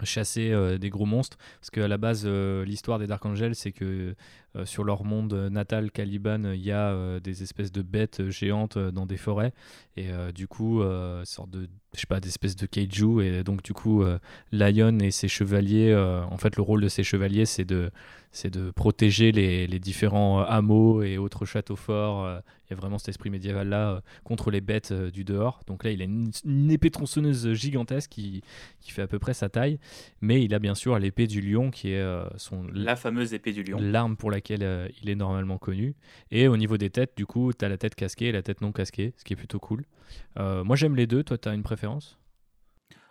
[0.04, 1.38] chasser des gros monstres.
[1.60, 4.14] Parce qu'à la base, l'histoire des Dark Angels, c'est que
[4.56, 8.76] euh, sur leur monde natal, Caliban, il y a euh, des espèces de bêtes géantes
[8.76, 9.52] euh, dans des forêts.
[9.96, 10.82] Et du coup,
[11.24, 13.20] sorte de, je sais pas, d'espèces de kaiju.
[13.20, 14.02] Et donc, du coup,
[14.50, 17.90] Lion et ses chevaliers, en fait, le rôle de ces chevaliers, c'est de,
[18.32, 22.40] c'est de protéger les, les différents hameaux et autres châteaux forts.
[22.70, 25.60] Il y a vraiment cet esprit médiéval là euh, contre les bêtes du dehors.
[25.66, 28.42] Donc là, il a une, une épée tronçonneuse gigantesque qui,
[28.80, 29.78] qui fait à peu près sa taille.
[30.22, 32.02] Mais il a bien sûr l'épée du lion qui est
[32.36, 33.78] son, La fameuse épée du lion.
[33.80, 35.94] l'arme pour laquelle euh, il est normalement connu.
[36.30, 38.60] Et au niveau des têtes, du coup, tu as la tête casquée et la tête
[38.60, 39.84] non casquée, ce qui est plutôt cool.
[40.38, 41.22] Euh, moi, j'aime les deux.
[41.22, 42.18] Toi, tu as une préférence?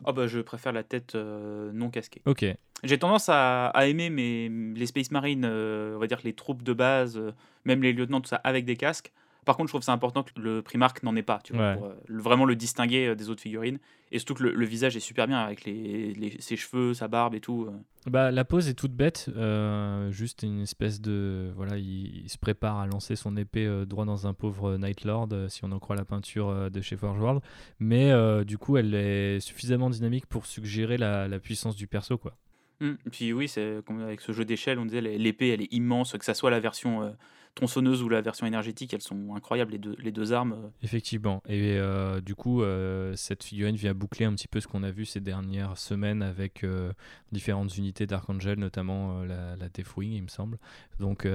[0.06, 2.22] Oh bah je préfère la tête euh, non casquée.
[2.26, 2.46] Ok.
[2.84, 6.74] J'ai tendance à, à aimer mes, les Space Marines, on va dire les troupes de
[6.74, 7.20] base,
[7.66, 9.12] même les lieutenants, tout ça, avec des casques.
[9.50, 11.76] Par contre, je trouve c'est important que le Primark n'en ait pas, tu vois, Ouais.
[11.76, 13.80] pour euh, vraiment le distinguer euh, des autres figurines.
[14.12, 17.08] Et surtout que le, le visage est super bien avec les, les- ses cheveux, sa
[17.08, 17.66] barbe et tout.
[17.68, 17.72] euh.
[18.08, 21.52] Bah, la pose est toute bête, euh, juste une espèce de.
[21.56, 25.04] Voilà, il, il se prépare à lancer son épée euh, droit dans un pauvre Night
[25.04, 27.42] Lord, si on en croit la peinture de chez Forge World.
[27.80, 28.12] Mais
[28.46, 32.36] du coup, elle est suffisamment dynamique pour suggérer la, la puissance du perso, quoi.
[32.82, 32.92] Mm.
[33.06, 36.16] Et Puis oui, c'est comme avec ce jeu d'échelle, on disait l'épée, elle est immense,
[36.18, 37.16] que ça soit la version
[37.60, 40.54] tronçonneuse ou la version énergétique, elles sont incroyables les deux, les deux armes.
[40.54, 40.70] euh.
[40.82, 41.44] Effectivement.
[41.48, 44.92] Et euh, du coup, euh, cette figurine vient boucler un petit peu ce qu'on a
[44.92, 46.94] vu ces dernières semaines avec euh,
[47.34, 50.58] différentes unités d'Archangel, notamment la, la Deathwing, il me semble.
[51.00, 51.28] Donc,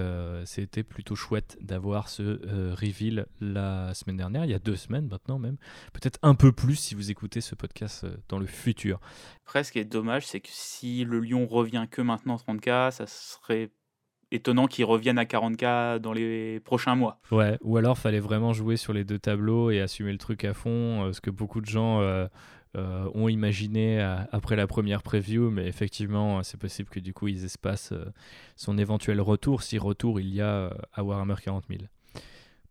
[0.45, 2.41] c'était plutôt chouette d'avoir ce
[2.75, 5.57] reveal la semaine dernière, il y a deux semaines maintenant même.
[5.93, 9.01] Peut-être un peu plus si vous écoutez ce podcast dans le futur.
[9.73, 13.71] Qui est dommage, c'est que si le lion revient que maintenant 30K, ça serait
[14.35, 17.21] étonnant qu'il revienne à 40K dans les prochains mois.
[17.63, 21.05] Ou alors fallait vraiment jouer sur les deux tableaux et assumer le truc à fond,
[21.05, 22.27] euh, ce que beaucoup de gens euh,
[22.77, 24.01] euh, ont imaginé
[24.33, 27.95] après la première preview, mais effectivement, c'est possible que du coup ils espacent
[28.57, 31.83] son éventuel retour, si retour il y a à Warhammer 40 000.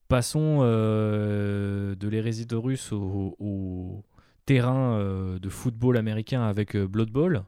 [0.09, 4.03] Passons de l'hérésie de Russe au, au
[4.45, 4.99] terrain
[5.41, 7.43] de football américain avec Blood Bowl.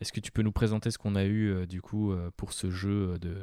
[0.00, 2.52] Est-ce que tu peux nous présenter ce qu'on a eu euh, du coup euh, pour
[2.52, 3.36] ce jeu euh, de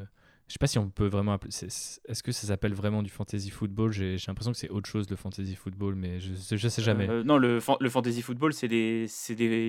[0.48, 1.50] je sais pas si on peut vraiment appeler.
[1.54, 3.92] Est-ce que ça s'appelle vraiment du fantasy football?
[3.92, 7.10] J'ai l'impression que c'est autre chose le fantasy football, mais je, je sais jamais.
[7.10, 9.08] Euh, non, le, fan- le fantasy football, c'est des,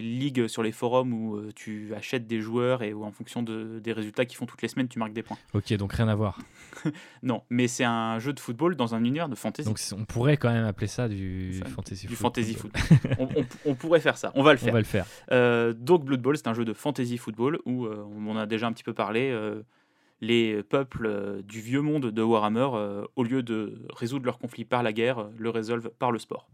[0.00, 3.80] ligues sur les forums où euh, tu achètes des joueurs et où en fonction de-
[3.82, 5.38] des résultats qu'ils font toutes les semaines, tu marques des points.
[5.54, 6.38] Ok, donc rien à voir.
[7.22, 9.68] Non, mais c'est un jeu de football dans un univers de fantasy.
[9.68, 12.44] Donc on pourrait quand même appeler ça du Ça, fantasy du football.
[12.44, 12.70] fantasy foot.
[13.18, 14.72] on, on- on pourrait faire ça, on va le On faire.
[14.72, 15.06] va le faire.
[15.32, 18.46] Euh, donc Blood Bowl, c'est un jeu de fantasy football où euh, on en a
[18.46, 19.30] déjà un petit peu parlé.
[20.20, 24.64] Les peuples euh, du vieux monde de Warhammer, euh, au lieu de résoudre leurs conflits
[24.64, 26.48] par la guerre, euh, le résolvent par le sport.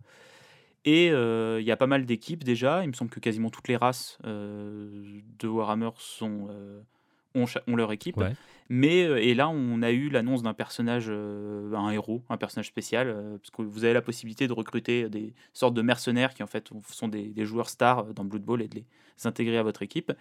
[0.86, 2.84] Et il y a pas mal d'équipes déjà.
[2.84, 6.50] Il me semble que quasiment toutes les races de Warhammer sont,
[7.34, 8.16] ont, leur équipe.
[8.16, 8.32] Ouais.
[8.68, 12.66] Mais euh, et là, on a eu l'annonce d'un personnage, euh, un héros, un personnage
[12.66, 16.42] spécial, euh, parce que vous avez la possibilité de recruter des sortes de mercenaires qui
[16.42, 18.86] en fait sont des, des joueurs stars dans Blood Bowl et de les
[19.24, 20.12] intégrer à votre équipe.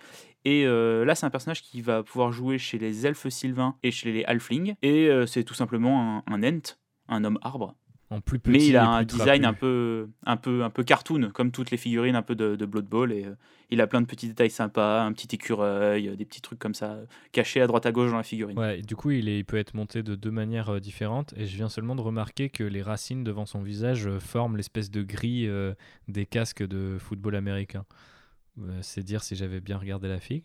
[0.45, 3.91] Et euh, là, c'est un personnage qui va pouvoir jouer chez les elfes sylvains et
[3.91, 4.75] chez les halflings.
[4.81, 7.75] Et c'est tout simplement un, un ent, un homme arbre.
[8.13, 8.51] En plus petit.
[8.57, 9.45] Mais il a un design trapu.
[9.45, 12.65] un peu, un peu, un peu cartoon, comme toutes les figurines un peu de, de
[12.65, 13.11] Blood Bowl.
[13.11, 13.33] Et euh,
[13.71, 16.75] il a plein de petits détails sympas, un petit écureuil, euh, des petits trucs comme
[16.75, 16.97] ça,
[17.31, 18.57] cachés à droite à gauche dans la figurine.
[18.57, 21.33] Ouais, du coup, il, est- il peut être monté de deux manières euh, différentes.
[21.37, 25.03] Et je viens seulement de remarquer que les racines devant son visage forment l'espèce de
[25.23, 25.73] euh,
[26.07, 27.85] des casques de football américain.
[28.81, 30.43] C'est dire si j'avais bien regardé la figue.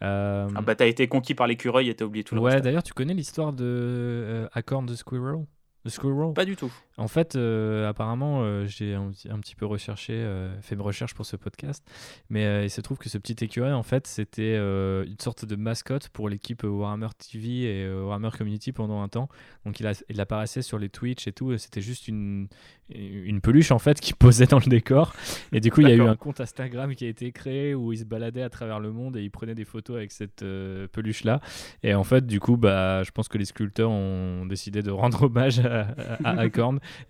[0.00, 2.64] Ah bah t'as été conquis par l'écureuil et t'as oublié tout le ouais, reste.
[2.64, 5.44] d'ailleurs, tu connais l'histoire de Acorn the Squirrel?
[5.86, 6.70] The Pas du tout.
[6.98, 10.82] En fait, euh, apparemment, euh, j'ai un, petit- un petit peu recherché, euh, fait mes
[10.82, 11.82] recherches pour ce podcast,
[12.28, 16.08] mais il se trouve que ce petit écureuil, en fait, c'était une sorte de mascotte
[16.10, 19.28] pour l'équipe Warhammer TV et Warhammer Community pendant un temps.
[19.64, 22.48] Donc il, a- il apparaissait sur les Twitch et tout, et c'était juste une,
[22.94, 25.14] une peluche, en fait, qui posait dans le décor.
[25.52, 27.92] Et du coup, il y a eu un compte Instagram qui a été créé où
[27.94, 30.44] il se baladait à travers le monde et il prenait des photos avec cette
[30.92, 31.40] peluche-là.
[31.82, 35.22] Et en fait, du coup, bah, je pense que les sculpteurs ont décidé de rendre
[35.30, 35.69] hommage à,
[36.24, 36.46] à, à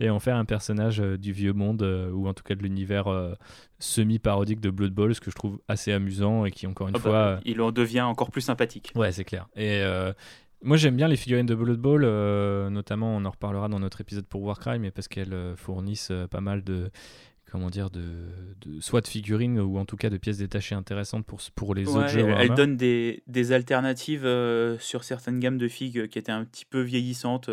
[0.01, 2.63] et en faire un personnage euh, du vieux monde, euh, ou en tout cas de
[2.63, 3.35] l'univers euh,
[3.79, 6.99] semi-parodique de Blood Bowl, ce que je trouve assez amusant et qui, encore une Ah
[6.99, 7.41] bah, fois.
[7.45, 8.93] Il en devient encore plus sympathique.
[8.95, 9.49] Ouais, c'est clair.
[9.57, 9.83] Et
[10.63, 14.01] moi, j'aime bien les figurines de Blood Bowl, euh, notamment, on en reparlera dans notre
[14.03, 16.91] épisode pour Warcry, mais parce qu'elles fournissent euh, pas mal de.
[17.51, 18.01] Comment dire, de,
[18.65, 21.89] de- soit de figurines ou en tout cas de pièces détachées intéressantes pour, pour les
[21.89, 22.21] Ouais, autres jeux.
[22.21, 22.55] elle Warhammer.
[22.55, 26.81] donne des, des alternatives euh, sur certaines gammes de figues qui étaient un petit peu
[26.81, 27.51] vieillissantes,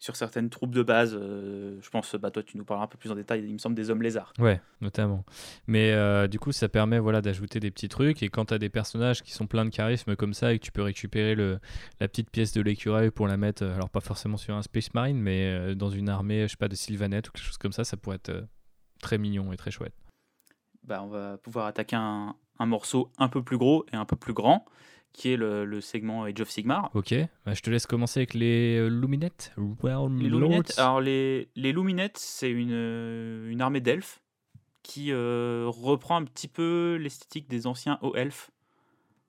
[0.00, 1.14] sur certaines troupes de base.
[1.14, 3.58] euh, je pense, bah, toi, tu nous parleras un peu plus en détail, il me
[3.58, 4.32] semble, des hommes lézards.
[4.38, 5.24] Ouais, notamment.
[5.66, 8.22] Mais euh, du coup, ça permet voilà, d'ajouter des petits trucs.
[8.22, 10.64] Et quand tu as des personnages qui sont pleins de charisme comme ça et que
[10.64, 11.60] tu peux récupérer le,
[12.00, 14.92] la petite pièce de l'écureuil pour la mettre, euh, alors pas forcément sur un Space
[14.94, 17.72] Marine, mais euh, dans une armée, je sais pas, de Sylvanette ou quelque chose comme
[17.72, 18.44] ça, ça pourrait être
[19.02, 19.94] très mignon et très chouette.
[20.82, 24.16] Bah, on va pouvoir attaquer un, un morceau un peu plus gros et un peu
[24.16, 24.64] plus grand,
[25.12, 26.90] qui est le, le segment Age of Sigmar.
[26.94, 29.52] Ok, bah, je te laisse commencer avec les euh, Luminettes.
[29.56, 30.28] Realm Les.
[30.28, 34.22] Luminettes, alors les, les Luminettes, c'est une, euh, une armée d'elfes
[34.82, 38.50] qui euh, reprend un petit peu l'esthétique des anciens hauts elfes.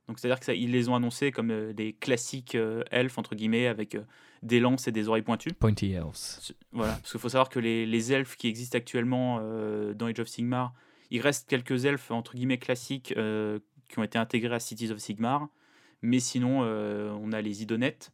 [0.08, 3.98] Donc c'est-à-dire qu'ils les ont annoncés comme euh, des classiques euh, elfes, entre guillemets, avec
[4.44, 5.54] des lances et des oreilles pointues.
[5.54, 6.54] Pointy Elves.
[6.72, 9.40] Voilà, parce qu'il faut savoir que les, les elfes qui existent actuellement
[9.94, 10.74] dans Age of Sigmar,
[11.12, 13.14] il reste quelques elfes entre guillemets classiques
[13.88, 15.48] qui ont été intégrés à Cities of Sigmar,
[16.02, 18.12] mais sinon euh, on a les Idonettes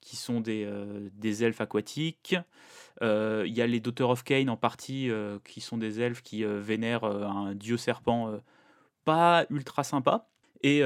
[0.00, 2.36] qui sont des, euh, elfes aquatiques.
[3.02, 5.10] Euh, Il y a les Daughters of Cain en partie
[5.44, 8.38] qui sont des elfes qui vénèrent un dieu serpent
[9.04, 10.28] pas ultra sympa.
[10.64, 10.82] Et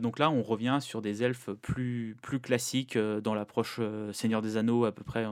[0.00, 3.80] donc là, on revient sur des elfes plus, classiques dans l'approche
[4.12, 5.26] Seigneur des Anneaux à peu près.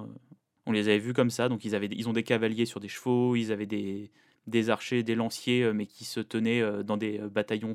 [0.66, 1.48] on les avait vus comme ça.
[1.48, 4.10] Donc ils, avaient, ils ont des cavaliers sur des chevaux, ils avaient des,
[4.46, 7.74] des archers, des lanciers, euh, mais qui se tenaient euh, dans des euh, bataillons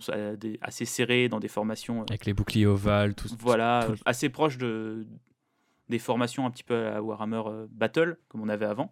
[0.62, 5.06] assez serrés, dans des formations Avec les boucliers ovales, tout voilà, tout- assez proches de,
[5.90, 8.92] des formations un petit peu à Warhammer Battle, comme on avait avant.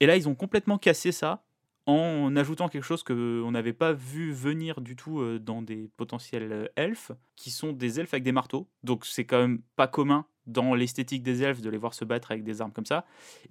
[0.00, 1.44] Et là, ils ont complètement cassé ça
[1.86, 6.70] en ajoutant quelque chose que on n'avait pas vu venir du tout dans des potentiels
[6.76, 8.68] elfes, qui sont des elfes avec des marteaux.
[8.84, 12.30] Donc c'est quand même pas commun dans l'esthétique des elfes de les voir se battre
[12.32, 13.04] avec des armes comme ça.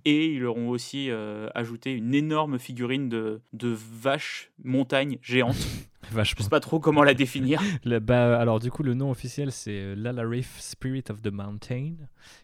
[0.06, 5.56] Et ils leur ont aussi euh, ajouté une énorme figurine de, de vache montagne géante.
[6.10, 6.44] Je Vachement.
[6.44, 7.62] sais pas trop comment la définir.
[7.86, 11.94] Le- bah, alors du coup le nom officiel c'est euh, Lalarif Spirit of the Mountain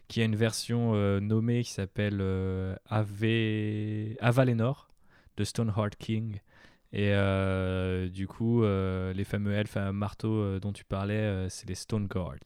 [0.06, 4.16] qui a une version euh, nommée qui s'appelle euh, Ave...
[4.20, 4.88] Avalenor
[5.36, 6.40] de Stoneheart King
[6.92, 7.12] et
[8.10, 12.38] du coup les fameux elfes à marteau dont tu parlais c'est les Stone Guard.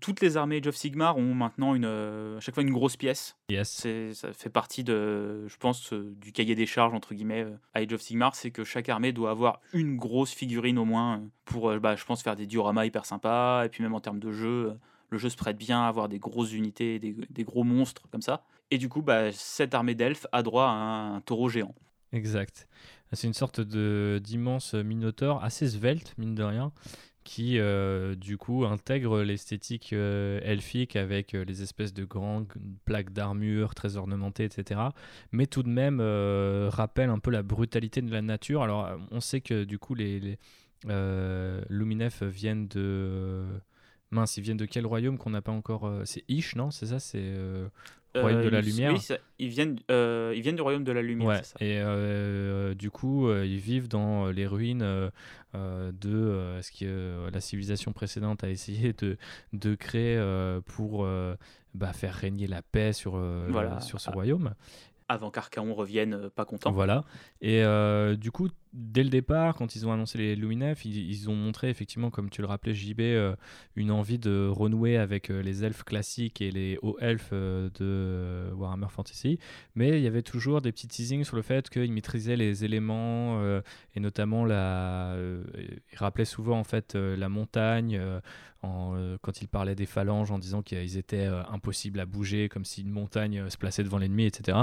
[0.00, 2.96] Toutes les armées Age of Sigmar ont maintenant une, euh, à chaque fois une grosse
[2.96, 3.36] pièce.
[3.50, 3.86] Yes.
[4.12, 7.80] Ça fait partie de, je pense, euh, du cahier des charges entre guillemets euh, à
[7.80, 11.74] Age of Sigmar, c'est que chaque armée doit avoir une grosse figurine au moins pour,
[11.80, 14.74] bah, je pense, faire des dioramas hyper sympas et puis même en termes de jeu,
[15.10, 18.22] le jeu se prête bien à avoir des grosses unités, des, des gros monstres comme
[18.22, 18.44] ça.
[18.70, 21.74] Et du coup, bah, cette armée d'elfes a droit à un, un taureau géant.
[22.12, 22.68] Exact.
[23.12, 26.72] C'est une sorte de d'immense minotaure assez svelte, mine de rien,
[27.28, 32.48] qui euh, du coup intègre l'esthétique euh, elfique avec euh, les espèces de grandes
[32.86, 34.80] plaques d'armure très ornementées, etc.
[35.30, 36.00] Mais tout de même
[36.70, 38.62] rappelle un peu la brutalité de la nature.
[38.62, 40.38] Alors on sait que du coup les, les
[41.68, 43.44] Luminef viennent de...
[44.10, 45.92] Mince, ils viennent de quel royaume qu'on n'a pas encore...
[46.06, 46.70] C'est Ish, non?
[46.70, 47.34] C'est ça C'est...
[48.16, 48.92] euh, Royaume de la lumière.
[48.92, 51.64] Oui, ça- ils, viennent, euh, ils viennent du royaume de la lumière, Ouais, c'est ça.
[51.64, 55.10] et euh, du coup, ils vivent dans les ruines
[55.54, 59.16] de ce que la civilisation précédente a essayé de,
[59.52, 60.18] de créer
[60.66, 61.06] pour
[61.74, 63.16] bah, faire régner la paix sur,
[63.48, 63.80] Voilà.
[63.80, 64.14] sur ce Ah.
[64.14, 64.54] royaume.
[65.10, 66.70] Avant qu'Archaon revienne pas content.
[66.70, 67.02] Voilà.
[67.40, 71.30] Et euh, du coup, dès le départ, quand ils ont annoncé les Luminef, ils, ils
[71.30, 73.36] ont montré effectivement, comme tu le rappelais, JB, euh,
[73.76, 78.52] une envie de renouer avec euh, les elfes classiques et les hauts elfes euh, de
[78.54, 79.38] Warhammer Fantasy.
[79.74, 83.40] Mais il y avait toujours des petits teasings sur le fait qu'ils maîtrisaient les éléments
[83.94, 85.16] et notamment la.
[85.58, 88.00] ils rappelaient souvent en fait la montagne.
[88.60, 92.90] quand ils parlaient des phalanges en disant qu'ils étaient impossibles à bouger, comme si une
[92.90, 94.58] montagne se plaçait devant l'ennemi, etc.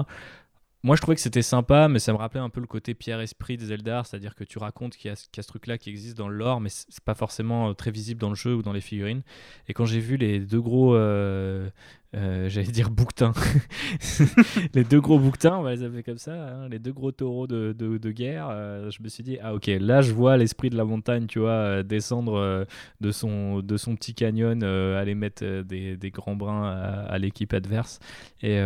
[0.86, 3.58] Moi, je trouvais que c'était sympa, mais ça me rappelait un peu le côté pierre-esprit
[3.58, 6.36] des Eldar, c'est-à-dire que tu racontes qu'il y, a ce- truc-là qui existe dans le
[6.36, 8.82] lore, mais c'est c'est pas forcément euh, très visible dans le jeu ou dans les
[8.82, 9.24] figurines.
[9.68, 11.72] Et quand j'ai vu les deux gros euh,
[12.16, 13.34] euh, j'allais dire bouquetins.
[14.74, 17.48] les deux gros bouquetins, on va les appeler comme ça, hein, les deux gros taureaux
[17.48, 18.48] de, de, guerre.
[18.50, 21.40] Euh, je me suis dit, ah ok, là je vois l'esprit de la montagne, tu
[21.40, 22.66] vois, euh, descendre
[23.02, 28.00] de, son, de son petit canyon, aller mettre des, des grands brins à, l'équipe adverse.
[28.42, 28.62] Et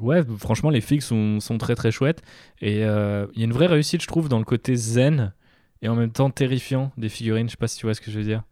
[0.00, 2.22] ouais, franchement, les figues sont, sont, très très chouettes.
[2.60, 2.82] Et il y
[3.42, 5.32] a une vraie réussite, je trouve, dans le côté zen
[5.82, 7.48] et en même temps terrifiant des figurines.
[7.48, 8.42] Je sais pas si tu vois ce que je veux dire.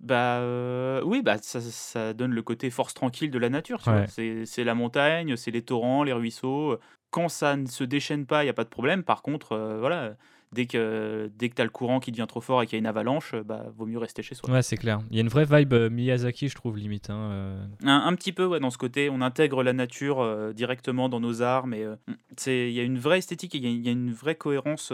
[0.00, 3.82] Bah euh, oui, bah ça, ça donne le côté force tranquille de la nature.
[4.06, 6.78] C'est la montagne, c'est les torrents, les ruisseaux.
[7.10, 9.02] Quand ça ne se déchaîne pas, il n'y a pas de problème.
[9.02, 10.14] Par contre, euh, voilà,
[10.52, 12.78] dès que, dès que tu as le courant qui devient trop fort et qu'il y
[12.78, 14.50] a une avalanche, bah, vaut mieux rester chez soi.
[14.50, 15.00] Ouais, c'est clair.
[15.10, 17.10] Il y a une vraie vibe euh, Miyazaki, je trouve, limite.
[17.10, 17.66] Hein, euh.
[17.84, 19.10] un, petit peu, ouais, dans ce côté.
[19.10, 21.74] On intègre la nature euh, directement dans nos armes.
[21.74, 21.86] Et,
[22.46, 24.92] il y a une vraie esthétique, il y, a une vraie cohérence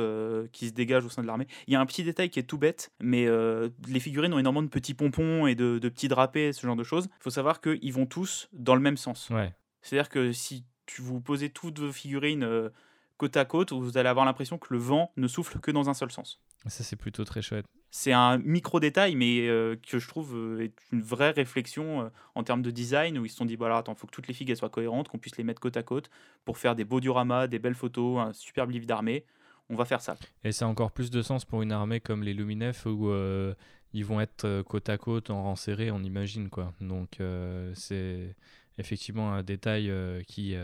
[0.53, 1.47] qui se dégage au sein de l'armée.
[1.67, 3.29] Il y a un petit détail qui est tout bête, mais
[3.89, 6.83] les figurines ont énormément de petits pompons et de, de petits drapés, ce genre de
[6.83, 7.09] choses.
[7.21, 9.31] Il faut savoir qu'ils vont tous dans le même sens.
[9.31, 9.53] Ouais.
[9.83, 12.71] C'est-à-dire que si tu vous posez toutes vos figurines
[13.17, 15.95] côte à côte, vous allez avoir l'impression que le vent ne souffle que dans un
[15.95, 16.41] seul sens.
[16.67, 17.67] Ça, c'est plutôt très chouette.
[17.91, 22.09] C'est un micro détail, mais euh, que je trouve euh, est une vraie réflexion euh,
[22.35, 24.35] en termes de design, où ils se sont dit voilà, attends, faut que toutes les
[24.35, 26.11] figues soient cohérentes, qu'on puisse les mettre côte à côte
[26.45, 29.25] pour faire des beaux dioramas, des belles photos, un superbe livre d'armée.
[29.71, 30.17] On va faire ça.
[30.43, 33.11] Et ça a encore plus de sens pour une armée comme les Luminef où
[33.95, 36.75] ils vont être côte à côte en rang serré, on imagine quoi.
[36.83, 37.19] Donc
[37.73, 38.37] c'est
[38.77, 39.91] effectivement un détail
[40.27, 40.55] qui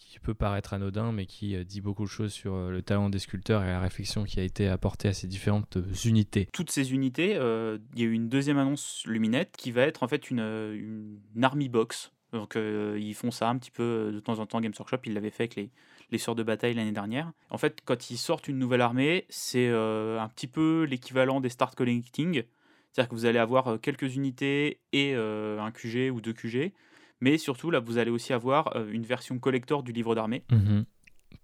[0.00, 3.10] qui peut paraître anodin, mais qui euh, dit beaucoup de choses sur euh, le talent
[3.10, 6.48] des sculpteurs et la réflexion qui a été apportée à ces différentes euh, unités.
[6.52, 10.08] Toutes ces unités, il y a eu une deuxième annonce Luminette qui va être en
[10.08, 12.12] fait une, une army box.
[12.32, 14.60] Donc ils font ça un petit peu de temps en temps.
[14.60, 15.70] Games Workshop, ils l'avaient fait avec les,
[16.10, 17.32] les sœurs de bataille l'année dernière.
[17.50, 21.74] En fait, quand ils sortent une nouvelle armée, c'est un petit peu l'équivalent des start
[21.74, 22.44] collecting.
[22.92, 26.72] C'est-à-dire que vous allez avoir quelques unités et un QG ou deux QG
[27.20, 30.44] mais surtout, là, vous allez aussi avoir euh, une version collector du livre d'armée.
[30.50, 30.84] Mhm.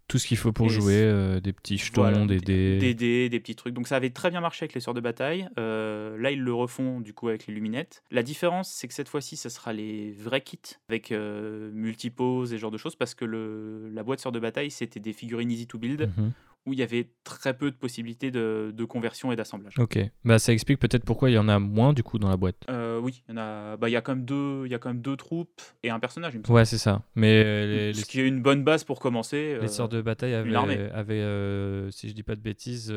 [0.09, 2.79] Tout ce qu'il faut pour jouer, euh, des petits jetons, des dés.
[2.79, 3.74] Des dés, des petits trucs.
[3.74, 5.49] Donc ça avait très bien marché avec les sœurs de bataille.
[5.59, 8.05] Euh, là, ils le refont du coup avec les luminettes.
[8.12, 12.61] La différence, c'est que cette fois-ci, ça sera les vrais kits avec multipose et ce
[12.61, 15.66] genre de choses parce que le, la boîte sœurs de bataille, c'était des figurines easy
[15.66, 16.12] to build.
[16.16, 16.33] Mhm
[16.67, 19.79] où il y avait très peu de possibilités de, conversion et d'assemblage.
[19.79, 22.37] Ok, bah ça explique peut-être pourquoi il y en a moins du coup dans la
[22.37, 22.57] boîte.
[22.69, 24.75] Euh, oui, il y en a, bah il y a quand même deux, il y
[24.75, 26.35] a quand même deux troupes et un personnage.
[26.35, 27.03] Il me ouais, c'est ça.
[27.14, 29.59] Mais euh, ce qui est une bonne base pour commencer.
[29.61, 32.95] Les sorts de bataille avaient, avaient euh, si je dis pas de bêtises,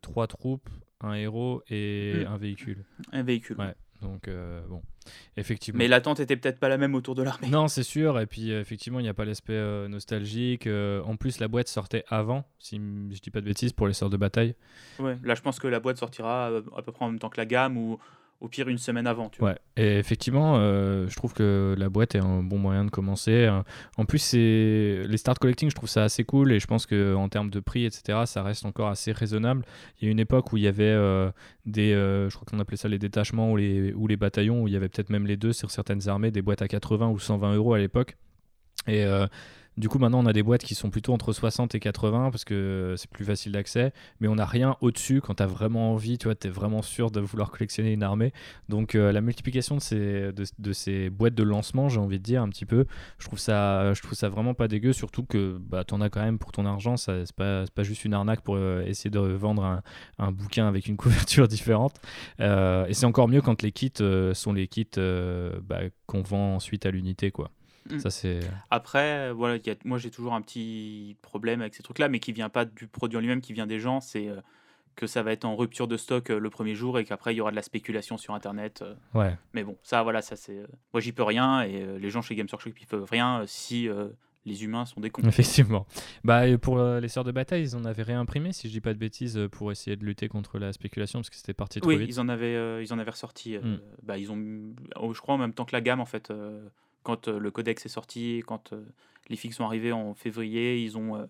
[0.00, 0.68] trois troupes,
[1.00, 2.32] un héros et hmm.
[2.32, 2.84] un véhicule.
[3.12, 3.58] Un véhicule.
[3.58, 3.74] Ouais.
[4.02, 4.28] Donc
[4.68, 4.82] bon.
[5.36, 5.78] Effectivement.
[5.78, 7.48] Mais l'attente était peut-être pas la même autour de l'armée.
[7.48, 8.20] Non, c'est sûr.
[8.20, 10.66] Et puis, euh, effectivement, il n'y a pas l'aspect euh, nostalgique.
[10.66, 13.94] Euh, en plus, la boîte sortait avant, si je dis pas de bêtises, pour les
[13.94, 14.54] sorts de bataille.
[14.98, 17.38] Ouais, là, je pense que la boîte sortira à peu près en même temps que
[17.38, 17.98] la gamme ou
[18.42, 19.28] au pire une semaine avant.
[19.28, 22.90] Tu ouais, et effectivement, euh, je trouve que la boîte est un bon moyen de
[22.90, 23.48] commencer.
[23.96, 27.28] En plus, c'est les start collecting, je trouve ça assez cool et je pense qu'en
[27.28, 29.64] termes de prix, etc., ça reste encore assez raisonnable.
[30.00, 31.30] Il y a une époque où il y avait euh,
[31.66, 34.68] des, euh, je crois qu'on appelait ça les détachements ou les, ou les bataillons, où
[34.68, 37.20] il y avait peut-être même les deux sur certaines armées, des boîtes à 80 ou
[37.20, 38.16] 120 euros à l'époque.
[38.88, 39.04] Et
[39.78, 42.44] du coup, maintenant, on a des boîtes qui sont plutôt entre 60 et 80 parce
[42.44, 46.18] que c'est plus facile d'accès, mais on n'a rien au-dessus quand tu as vraiment envie,
[46.18, 48.34] tu vois, tu es vraiment sûr de vouloir collectionner une armée.
[48.68, 52.66] Donc, euh, la multiplication de ces, boîtes de lancement, j'ai envie de dire un petit
[52.66, 52.84] peu,
[53.18, 56.38] je trouve ça, je vraiment pas dégueu, surtout que bah, tu en as quand même
[56.38, 59.82] pour ton argent, c'est pas, juste une arnaque pour euh, essayer de vendre un,
[60.18, 61.98] un, bouquin avec une couverture différente.
[62.40, 63.92] Euh, et c'est encore mieux quand les kits
[64.34, 67.50] sont les kits bah, qu'on vend ensuite à l'unité, quoi.
[67.90, 67.98] Mm.
[67.98, 68.40] Ça, c'est...
[68.70, 72.64] Après, voilà, moi j'ai toujours un petit problème avec ces trucs-là, mais qui vient pas
[72.64, 74.00] du produit en lui-même, qui vient des gens.
[74.00, 74.40] C'est euh,
[74.94, 77.38] que ça va être en rupture de stock euh, le premier jour et qu'après il
[77.38, 78.82] y aura de la spéculation sur Internet.
[78.82, 78.94] Euh.
[79.14, 79.36] ouais.
[79.54, 80.62] Mais bon, ça, voilà, ça c'est.
[80.92, 83.88] moi j'y peux rien et les gens chez Games Workshop ils peuvent rien si
[84.44, 85.22] les humains sont des cons.
[85.22, 85.86] Effectivement.
[86.24, 88.98] Bah, pour les sœurs de bataille, ils en avaient réimprimé, si je dis pas de
[88.98, 92.08] bêtises, pour essayer de lutter contre la spéculation, parce que c'était parti trop oui, vite.
[92.08, 93.56] ils en avaient, ils en avaient ressorti.
[93.56, 93.78] Mm.
[94.02, 96.32] bah, ils ont, oh, je crois, en même temps que la gamme, en fait
[97.02, 98.84] quand euh, le codex est sorti, quand euh,
[99.28, 101.26] les figues sont arrivées en février, ils ont euh,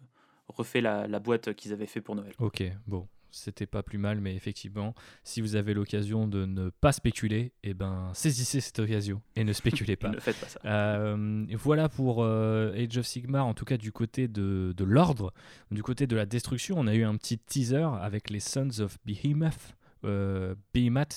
[0.49, 2.33] refait la, boîte qu'ils avaient fait pour Noël.
[2.39, 4.95] Ok, bon, c'était pas plus mal, mais effectivement,
[5.25, 9.53] si vous avez l'occasion de ne pas spéculer, eh ben, saisissez cette occasion et ne
[9.53, 10.11] spéculez pas.
[10.11, 11.16] ne faites pas ça.
[11.57, 15.33] voilà pour Age of Sigmar, en tout cas du côté de, de l'ordre.
[15.70, 18.99] Du côté de la destruction, on a eu un petit teaser avec les Sons of
[19.05, 19.77] Behemoth.
[20.05, 20.55] Euh,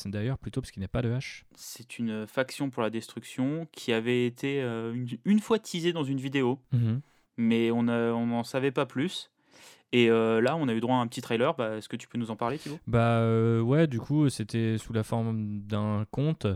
[0.05, 1.43] d'ailleurs plutôt parce qu'il n'est pas de H.
[1.55, 4.93] C'est une faction pour la destruction qui avait été euh,
[5.25, 7.01] une, fois teasée dans une vidéo, mhm.
[7.37, 9.31] mais on n'en savait pas plus.
[9.91, 11.53] Et euh, là, on a eu droit à un petit trailer.
[11.53, 12.79] Bah, Est-ce que tu peux nous en parler, Thibaut?
[12.85, 16.47] Bah euh, ouais, du coup, c'était sous la forme d'un conte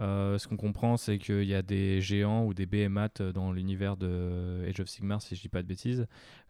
[0.00, 3.96] Euh, ce qu'on comprend, c'est qu'il y a des géants ou des behemoths dans l'univers
[3.96, 6.06] de Age of Sigmar, si je dis pas de bêtises,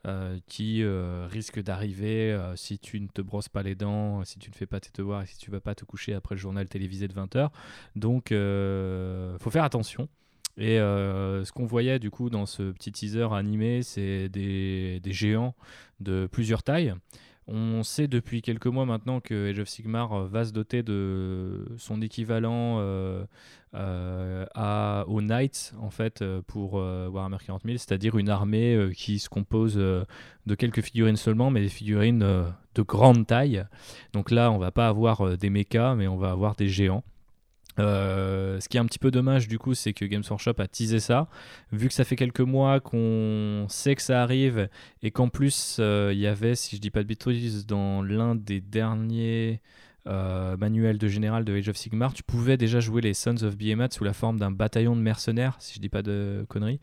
[0.06, 4.50] euh, qui euh, risquent d'arriver si tu ne te brosses pas les dents, si tu
[4.50, 6.68] ne fais pas tes devoirs et si tu vas pas te coucher après le journal
[6.68, 7.50] télévisé de 20h.
[7.96, 8.28] Donc,
[9.40, 10.08] faut faire attention.
[10.56, 15.54] Et ce qu'on voyait du coup dans ce petit teaser animé, c'est des géants
[16.00, 16.94] de plusieurs tailles.
[17.46, 21.66] On sait depuis quelques mois maintenant que Age of Sigmar euh, va se doter de
[21.76, 23.26] son équivalent euh,
[23.74, 29.74] euh, aux Knights en fait pour Warhammer 40 000, c'est-à-dire une armée qui se compose
[29.74, 33.64] de quelques figurines seulement, mais des figurines de grande taille.
[34.12, 37.04] Donc là, on va pas avoir des mechas, mais on va avoir des géants.
[37.78, 40.68] Euh, ce qui est un petit peu dommage du coup, c'est que Games Workshop a
[40.68, 41.28] teasé ça.
[41.72, 44.68] Vu que ça fait quelques mois qu'on sait que ça arrive
[45.02, 48.34] et qu'en plus euh, il y avait, si je dis pas de bêtises, dans l'un
[48.34, 49.60] des derniers
[50.06, 53.56] euh, manuels de général de Age of Sigmar, tu pouvais déjà jouer les Sons of
[53.56, 56.80] Behemoth sous la forme d'un bataillon de mercenaires, si je dis pas de conneries.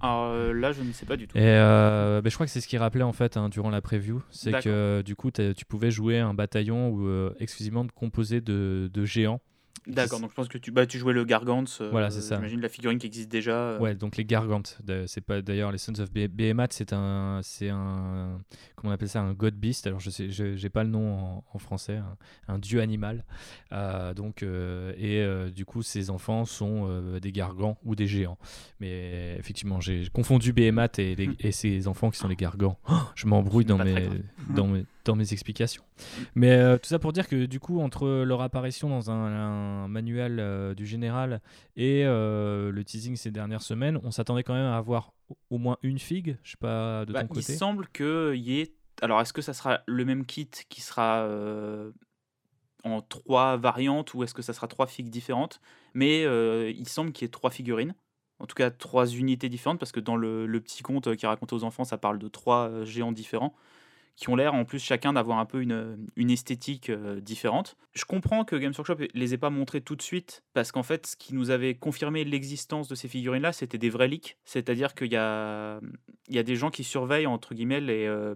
[0.00, 1.38] Alors là, je ne sais pas du tout.
[1.38, 4.22] Et ben, je crois que c'est ce qu'il rappelait en fait hein, durant la preview,
[4.30, 9.40] c'est que du coup tu pouvais jouer un bataillon ou exclusivement composé de, de géants.
[9.86, 11.64] D'accord, donc je pense que tu, bah, tu jouais le Gargant.
[11.80, 12.36] Euh, voilà, c'est ça.
[12.36, 13.54] J'imagine la figurine qui existe déjà.
[13.54, 13.78] Euh.
[13.78, 14.78] Ouais, donc les Gargantes.
[15.06, 18.40] C'est pas d'ailleurs les Sons of Behemoth, c'est un, c'est un,
[18.74, 19.86] comment on appelle ça, un God Beast.
[19.86, 22.00] Alors je sais, j'ai pas le nom en, français,
[22.48, 23.24] un, dieu animal.
[23.72, 25.24] Euh, donc et
[25.54, 28.38] du coup, ces enfants sont des Gargants ou des géants.
[28.80, 32.78] Mais effectivement, j'ai confondu Behemoth et, les, et ces enfants qui sont les Gargants.
[32.88, 34.08] Oh, je m'embrouille dans mes,
[34.50, 35.82] dans mes dans mes explications.
[36.34, 40.38] Mais euh, tout ça pour dire que du coup, entre leur apparition dans un, manuel
[40.38, 41.40] euh, du général
[41.76, 45.12] et euh, le teasing ces dernières semaines, on s'attendait quand même à avoir
[45.50, 46.36] au moins une figue.
[46.42, 47.52] Je sais pas de bah, ton côté.
[47.52, 48.74] Il semble qu'il y ait.
[49.02, 51.28] Alors, est-ce que ça sera le même kit qui sera
[52.84, 55.60] en trois variantes ou est-ce que ça sera trois figues différentes?
[55.94, 56.22] Mais
[56.72, 57.94] il semble qu'il y ait trois figurines
[58.38, 61.54] en tout cas trois unités différentes, parce que dans le, le petit conte qui raconte
[61.54, 63.54] aux enfants, ça parle de trois géants différents
[64.16, 67.76] qui ont l'air en plus chacun d'avoir un peu une, esthétique euh, différente.
[67.92, 71.06] Je comprends que Games Workshop les ait pas montrés tout de suite, parce qu'en fait,
[71.06, 74.38] ce qui nous avait confirmé l'existence de ces figurines-là, c'était des vrais leaks.
[74.44, 75.80] C'est-à-dire qu'il y a,
[76.28, 78.34] des gens qui surveillent, entre guillemets, les, euh,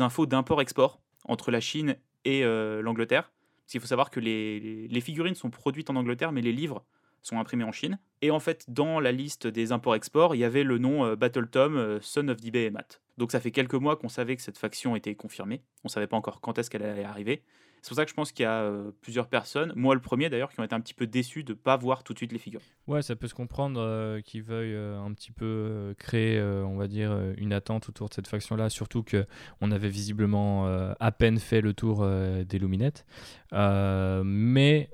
[0.00, 3.30] infos d'import-export entre la Chine et euh, l'Angleterre.
[3.62, 6.84] Parce qu'il faut savoir que les, figurines sont produites en Angleterre, mais les livres
[7.22, 7.98] sont imprimés en Chine.
[8.22, 11.98] Et en fait, dans la liste des imports-exports, il y avait le nom Battle Tom,
[12.00, 13.00] Son of the Behemoth.
[13.18, 15.62] Donc ça fait quelques mois qu'on savait que cette faction était confirmée.
[15.84, 17.42] On ne savait pas encore quand est-ce qu'elle allait arriver.
[17.86, 20.28] C'est pour ça que je pense qu'il y a euh, plusieurs personnes, moi le premier
[20.28, 22.32] d'ailleurs, qui ont été un petit peu déçus de ne pas voir tout de suite
[22.32, 22.62] les figures.
[22.88, 26.88] Ouais, ça peut se comprendre euh, qu'ils veuillent euh, un petit peu créer, on va
[26.88, 31.74] dire, une attente autour de cette faction-là, surtout qu'on avait visiblement à peine fait le
[31.74, 33.06] tour des Luminettes.
[33.52, 34.90] mais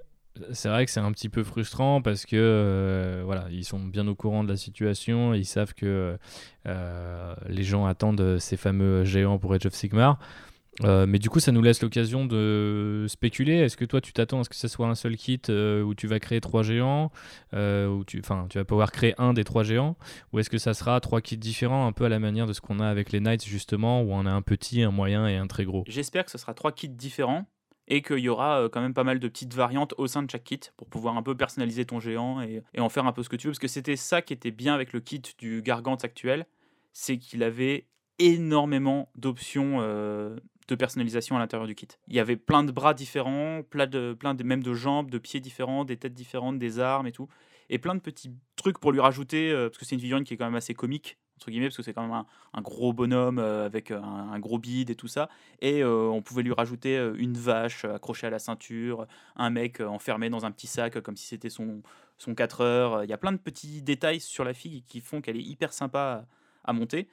[0.52, 4.06] c'est vrai que c'est un petit peu frustrant parce que euh, voilà, ils sont bien
[4.08, 6.16] au courant de la situation, ils savent que
[6.66, 10.18] euh, les gens attendent ces fameux géants pour Age of Sigmar.
[10.84, 13.56] Euh, mais du coup, ça nous laisse l'occasion de spéculer.
[13.56, 16.06] Est-ce que toi, tu t'attends à ce que ce soit un seul kit où tu
[16.06, 17.10] vas créer trois géants,
[17.52, 19.96] où tu, tu vas pouvoir créer un des trois géants,
[20.32, 22.62] ou est-ce que ça sera trois kits différents, un peu à la manière de ce
[22.62, 25.46] qu'on a avec les Knights justement, où on a un petit, un moyen et un
[25.46, 25.84] très gros?
[25.88, 27.46] J'espère que ce sera trois kits différents
[27.88, 30.30] et qu'il y aura euh, quand même pas mal de petites variantes au sein de
[30.30, 33.28] chaque kit pour pouvoir un peu personnaliser ton géant et, en faire un peu ce
[33.28, 33.52] que tu veux.
[33.52, 36.46] Parce que c'était ça qui était bien avec le kit du Gargant actuel,
[36.92, 37.86] c'est qu'il avait
[38.18, 40.36] énormément d'options euh,
[40.68, 41.88] de personnalisation à l'intérieur du kit.
[42.08, 45.84] Il y avait plein de bras différents, plein de, même de jambes, de pieds différents,
[45.84, 47.28] des têtes différentes, des armes et tout.
[47.68, 50.34] Et plein de petits trucs pour lui rajouter, euh, parce que c'est une figurine qui
[50.34, 51.18] est quand même assez comique
[51.50, 54.90] guillemets, parce que c'est quand même un, gros bonhomme euh, avec euh, un, gros bide
[54.90, 55.28] et tout ça.
[55.60, 60.30] Et euh, on pouvait lui rajouter une vache accrochée à la ceinture, un mec enfermé
[60.30, 61.82] dans un petit sac comme si c'était son,
[62.18, 63.04] son 4 heures.
[63.04, 65.72] Il y a plein de petits détails sur la fille qui font qu'elle est hyper
[65.72, 66.26] sympa
[66.64, 67.08] à, monter.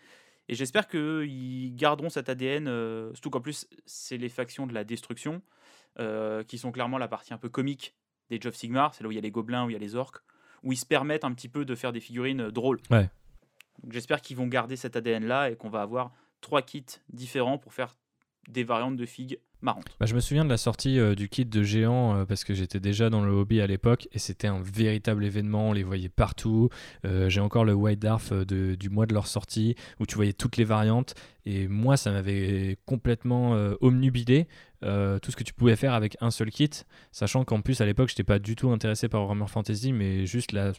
[0.47, 2.65] Et j'espère qu'ils garderont cet ADN,
[3.13, 5.41] surtout qu'en plus, c'est les factions de la destruction,
[6.47, 7.93] qui sont clairement la partie un peu comique
[8.29, 9.79] des of Sigmar, c'est là où il y a les gobelins, où il y a
[9.79, 10.21] les orques,
[10.63, 12.79] où ils se permettent un petit peu de faire des figurines drôles.
[13.91, 16.11] J'espère qu'ils vont garder cet ADN-là et qu'on va avoir
[16.41, 17.95] trois kits différents pour faire
[18.47, 19.85] des variantes de figues marrantes.
[19.99, 22.53] Bah, je me souviens de la sortie euh, du kit de géant euh, parce que
[22.53, 26.09] j'étais déjà dans le hobby à l'époque et c'était un véritable événement, on les voyait
[26.09, 26.69] partout.
[27.05, 30.57] Euh, j'ai encore le White Dwarf du mois de leur sortie où tu voyais toutes
[30.57, 31.13] les variantes
[31.45, 34.47] et moi ça m'avait complètement omnubilé
[34.81, 36.69] tout ce que tu pouvais faire avec un seul kit,
[37.11, 40.51] sachant qu'en plus à l'époque j'étais pas du tout intéressé par Warhammer Fantasy mais juste
[40.51, 40.73] la,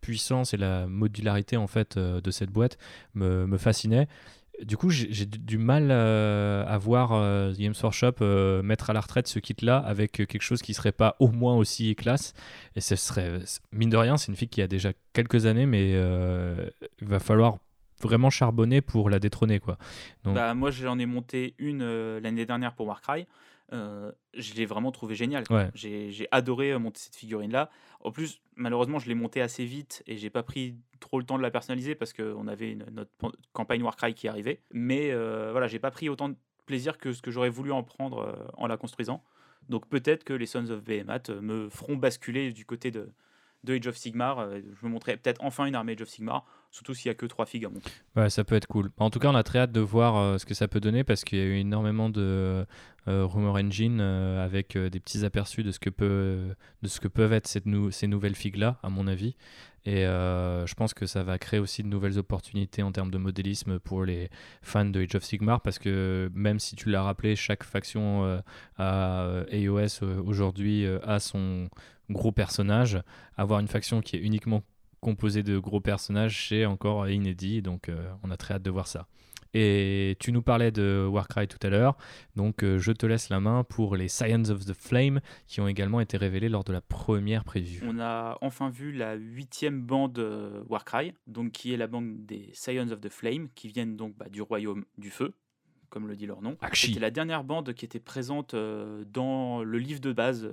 [0.00, 2.78] puissance et la modularité en fait de cette boîte
[3.14, 4.08] me, me fascinait.
[4.62, 7.10] Du coup, j'ai du mal à voir
[7.54, 11.28] Games Workshop mettre à la retraite ce kit-là avec quelque chose qui serait pas au
[11.28, 12.34] moins aussi classe.
[12.76, 13.40] Et ce serait,
[13.72, 17.58] mine de rien, c'est une fille qui a déjà quelques années, mais il va falloir
[18.04, 19.58] vraiment charbonner pour la détrôner.
[19.58, 19.76] Quoi.
[20.22, 20.34] Donc...
[20.34, 23.26] Bah, moi, j'en ai monté une l'année dernière pour Warcry.
[23.72, 25.44] Euh, je l'ai vraiment trouvé génial.
[25.74, 27.70] J'ai adoré euh, monter cette figurine-là.
[28.00, 31.38] En plus, malheureusement, je l'ai montée assez vite et j'ai pas pris trop le temps
[31.38, 33.10] de la personnaliser parce qu'on avait notre
[33.52, 34.60] campagne Warcry qui arrivait.
[34.72, 36.36] Mais euh, voilà, j'ai pas pris autant de
[36.66, 39.22] plaisir que ce que j'aurais voulu en prendre euh, en la construisant.
[39.68, 43.08] Donc peut-être que les Sons of Behemoth me feront basculer du côté de,
[43.64, 44.46] de Age of Sigmar.
[44.50, 46.44] je me montrerai peut-être enfin une armée Age of Sigmar,
[46.74, 47.90] surtout s'il n'y a que trois figues à monter.
[48.16, 48.90] Ouais, ça peut être cool.
[48.98, 51.22] En tout cas, on a très hâte de voir ce que ça peut donner parce
[51.22, 52.66] qu'il y a eu énormément de,
[53.06, 57.00] euh, Rumor Engine euh, avec euh, des petits aperçus de ce que, peut, de ce
[57.00, 59.36] que peuvent être ces nouvelles figues-là, à mon avis.
[59.86, 63.78] Et je pense que ça va créer aussi de nouvelles opportunités en termes de modélisme
[63.78, 64.30] pour les
[64.62, 68.40] fans de Age of Sigmar, parce que même si tu l'as rappelé, chaque faction
[68.78, 71.68] à AOS aujourd'hui a son
[72.08, 72.98] gros personnage.
[73.36, 74.62] Avoir une faction qui est uniquement
[75.04, 77.90] composée de gros personnages, c'est encore inédit, donc
[78.22, 79.06] on a très hâte de voir ça.
[79.54, 81.96] Et tu nous parlais de Warcry tout à l'heure,
[82.34, 85.68] donc euh, je te laisse la main pour les Scions of the Flame qui ont
[85.68, 87.80] également été révélés lors de la première preview.
[87.86, 92.50] On a enfin vu la huitième bande euh, Warcry, donc qui est la bande des
[92.52, 95.34] Scions of the Flame, qui viennent donc bah, du royaume du feu,
[95.88, 96.56] comme le dit leur nom.
[96.72, 100.52] C'était la dernière bande qui était présente euh, dans le livre de base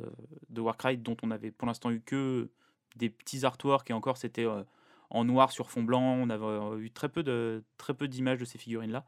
[0.49, 2.51] de Warcry, dont on avait pour l'instant eu que
[2.95, 4.45] des petits artworks et encore c'était
[5.11, 6.01] en noir sur fond blanc.
[6.01, 9.05] On avait euh, eu très peu de très peu d'images de ces figurines là.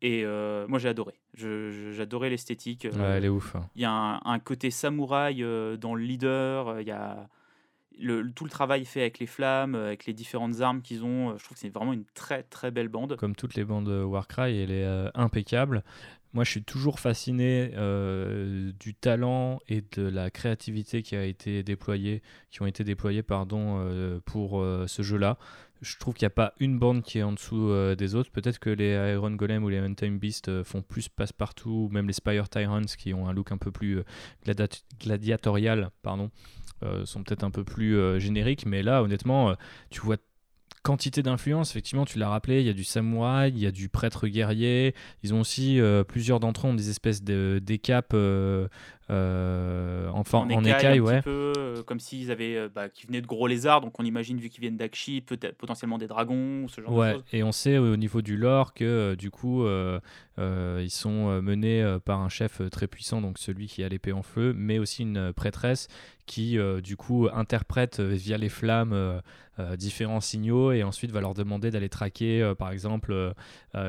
[0.00, 1.14] Et euh, moi j'ai adoré.
[1.34, 2.86] J'adorais l'esthétique.
[2.92, 3.56] Ouais, elle est ouf.
[3.56, 3.68] Hein.
[3.74, 6.80] Il y a un, côté samouraï euh, dans le leader.
[6.80, 7.28] Il y a
[7.98, 11.36] le, tout le travail fait avec les flammes, avec les différentes armes qu'ils ont.
[11.36, 13.16] Je trouve que c'est vraiment une très très belle bande.
[13.16, 15.82] Comme toutes les bandes Warcry, elle est impeccable.
[16.34, 21.62] Moi, je suis toujours fasciné euh, du talent et de la créativité qui a été
[21.62, 25.38] déployée, qui ont été déployées pardon, euh, pour euh, ce jeu-là.
[25.80, 28.32] Je trouve qu'il n'y a pas une bande qui est en dessous des autres.
[28.32, 32.12] Peut-être que les Iron Golem ou les Time Beast font plus passe-partout, ou même les
[32.12, 34.02] Spire Tyrants qui ont un look un peu plus
[35.00, 36.32] gladiatorial, pardon,
[37.04, 38.66] sont peut-être un peu plus génériques.
[38.66, 39.54] Mais là, honnêtement,
[39.88, 40.16] tu vois
[40.88, 43.90] quantité d'influence, effectivement, tu l'as rappelé, il y a du samouraï, il y a du
[43.90, 44.94] prêtre guerrier.
[45.22, 48.68] Ils ont aussi, euh, plusieurs d'entre eux ont des espèces de décapes euh,
[49.10, 51.20] euh, enfin, en, écaille, ouais.
[51.20, 51.52] peu,
[51.86, 54.78] comme s'ils avaient, bah, qui venaient de gros lézards, donc on imagine, vu qu'ils viennent
[54.78, 57.24] d'Akshi, peut-être potentiellement des dragons, ce genre ouais, de choses.
[57.34, 59.66] Et on sait au niveau du lore que, du coup,
[60.38, 64.54] ils sont menés par un chef très puissant, donc celui qui a l'épée en feu,
[64.56, 65.88] mais aussi une prêtresse
[66.28, 69.20] qui, du coup, interprète via les flammes
[69.60, 73.32] euh, différents signaux et ensuite va leur demander d'aller traquer euh, par exemple euh,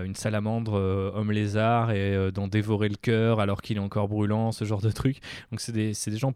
[0.03, 4.65] une salamandre homme lézard et d'en dévorer le cœur alors qu'il est encore brûlant, ce
[4.65, 5.17] genre de truc.
[5.51, 6.33] Donc c'est des, des, gens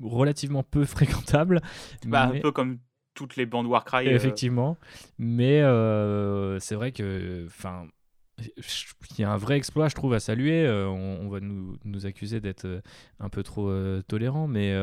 [0.00, 1.60] relativement peu fréquentables.
[2.06, 2.78] Bah, Un peu comme
[3.14, 4.06] toutes les bandes Warcry.
[4.06, 4.78] Effectivement.
[5.18, 5.60] Mais
[6.60, 7.44] c'est vrai que...
[7.46, 7.88] Enfin,
[8.56, 10.68] il y a un vrai exploit, je trouve, à saluer.
[10.68, 12.82] on, va nous, nous accuser d'être
[13.20, 13.72] un peu trop
[14.08, 14.74] tolérant, mais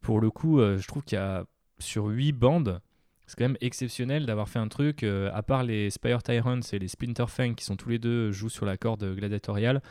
[0.00, 1.44] pour le coup, je trouve qu'il y a
[1.78, 2.80] sur 8 bandes,
[3.26, 6.78] c'est quand même exceptionnel d'avoir fait un truc, euh, à part les Spire Tyrants et
[6.78, 9.82] les Splinter Fang qui sont tous les deux jouent sur la corde gladiatoriale.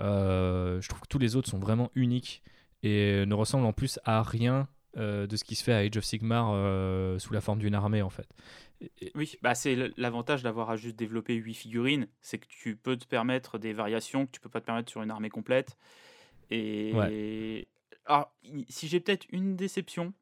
[0.00, 2.42] Euh, je trouve que tous les autres sont vraiment uniques
[2.82, 5.96] et ne ressemblent en plus à rien euh, de ce qui se fait à Age
[5.96, 6.50] of Sigmar
[7.18, 8.28] sous la forme d'une armée en fait.
[9.14, 13.06] Oui, bah c'est l'avantage d'avoir à juste développer 8 figurines, c'est que tu peux te
[13.06, 15.76] permettre des variations que tu peux pas te permettre sur une armée complète.
[16.50, 17.66] Et
[18.06, 18.34] alors,
[18.68, 20.12] si j'ai peut-être une déception,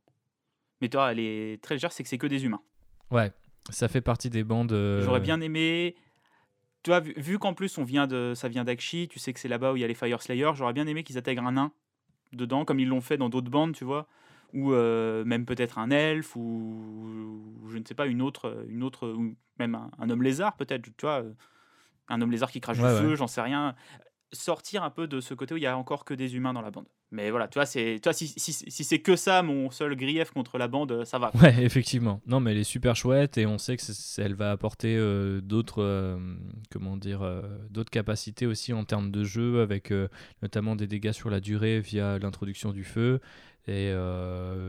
[0.81, 2.63] mais toi, elle est très légère, c'est que c'est que des humains.
[3.11, 3.33] Ouais,
[3.71, 4.73] ça fait partie des bandes.
[4.73, 5.97] Euh, J'aurais bien aimé.
[6.83, 9.49] Tu vois, vu, qu'en plus on vient de, ça vient d'Akshi, tu sais que c'est
[9.49, 11.73] là-bas où il y a les Fire Slayers, j'aurais bien aimé qu'ils intègrent un nain
[12.33, 14.09] dedans, comme ils l'ont fait dans d'autres bandes, tu vois,
[14.53, 19.09] ou euh, même peut-être un elfe, ou, je ne sais pas, une autre, une autre
[19.09, 21.23] ou même un, homme lézard, peut-être, tu vois,
[22.09, 23.75] un homme lézard qui crache du feu, j'en sais rien
[24.33, 26.63] sortir un peu de ce côté où il y a encore que des humains dans
[26.63, 26.87] la bande.
[27.11, 30.31] Mais voilà, tu vois, c'est, toi, si, si, si c'est que ça, mon seul grief
[30.31, 31.31] contre la bande, ça va.
[31.43, 32.23] Ouais, effectivement.
[32.27, 33.83] Non, mais elle est super chouette et on sait que
[34.21, 36.19] elle va apporter euh, d'autres, euh,
[36.71, 39.93] comment dire, euh, d'autres capacités aussi en termes de jeu, avec
[40.41, 43.21] notamment des dégâts sur la durée via l'introduction du feu.
[43.69, 43.93] Et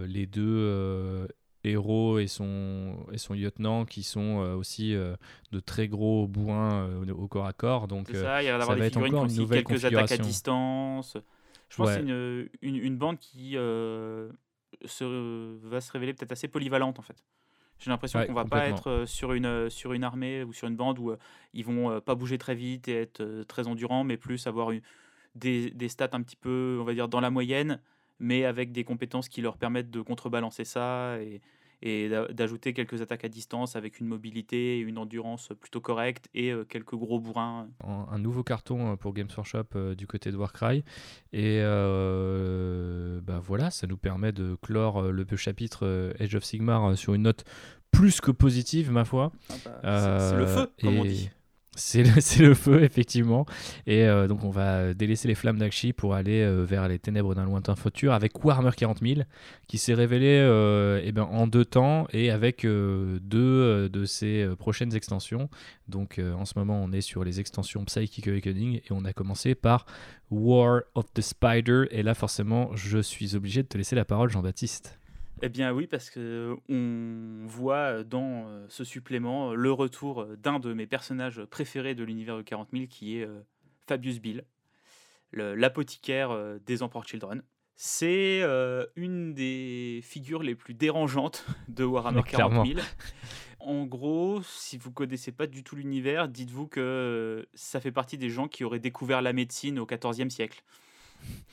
[0.07, 1.27] les deux
[1.63, 5.15] héros et son, et son lieutenant qui sont euh, aussi euh,
[5.51, 7.87] de très gros bourrins euh, au corps à corps.
[7.87, 11.17] Donc ça, il va, être encore une nouvelle quelques attaques à distance.
[11.69, 14.29] Je pense que c'est une, une, une, bande qui se,
[15.67, 17.23] va se révéler peut-être assez polyvalente en fait.
[17.79, 20.75] J'ai l'impression Ouais, qu'on va pas être sur une, sur une armée ou sur une
[20.75, 21.17] bande où euh,
[21.53, 24.81] ils vont euh, pas bouger très vite et être très endurants, mais plus avoir une-
[25.35, 27.81] des, des stats un petit peu, on va dire, dans la moyenne,
[28.19, 31.41] mais avec des compétences qui leur permettent de contrebalancer ça et,
[31.83, 36.29] et d'a- d'ajouter quelques attaques à distance avec une mobilité, et une endurance plutôt correcte
[36.33, 37.67] et euh, quelques gros bourrins.
[37.83, 40.85] un, nouveau carton euh, pour Games Workshop euh, du côté de Warcry.
[41.33, 47.13] Et euh, bah voilà, ça nous permet de clore le chapitre Age of Sigmar sur
[47.13, 47.43] une note
[47.91, 49.31] plus que positive, ma foi.
[49.49, 51.29] Ah bah, c'est c'est le feu, comme on dit.
[51.75, 53.47] C'est le, feu, effectivement.
[53.87, 57.33] Et euh, donc, on va délaisser les flammes d'Akshi pour aller euh, vers les ténèbres
[57.33, 59.21] d'un lointain futur avec Warhammer 40 000,
[59.67, 64.05] qui s'est révélé euh, eh ben, en deux temps et avec euh, deux euh, de
[64.05, 65.49] ses euh, prochaines extensions.
[65.87, 69.13] Donc, euh, en ce moment, on est sur les extensions Psychic Awakening et on a
[69.13, 69.87] commencé par
[70.29, 71.85] War of the Spider.
[71.89, 74.99] Et là, forcément, je suis obligé de te laisser la parole, Jean-Baptiste.
[75.45, 80.37] Eh bien oui, parce que on voit dans euh, ce supplément euh, le retour euh,
[80.37, 83.41] d'un de mes personnages préférés de l'univers de 40 000, qui est euh,
[83.85, 84.45] Fabius Bill,
[85.33, 87.43] l'apothicaire euh, des Emperor Children.
[87.75, 92.65] C'est euh, une des figures les plus dérangeantes de Warhammer Ouais, 40 clairement.
[92.65, 92.79] 000.
[93.59, 98.17] En gros, si vous connaissez pas du tout l'univers, dites-vous que euh, ça fait partie
[98.17, 100.63] des gens qui auraient découvert la médecine au XIVe siècle.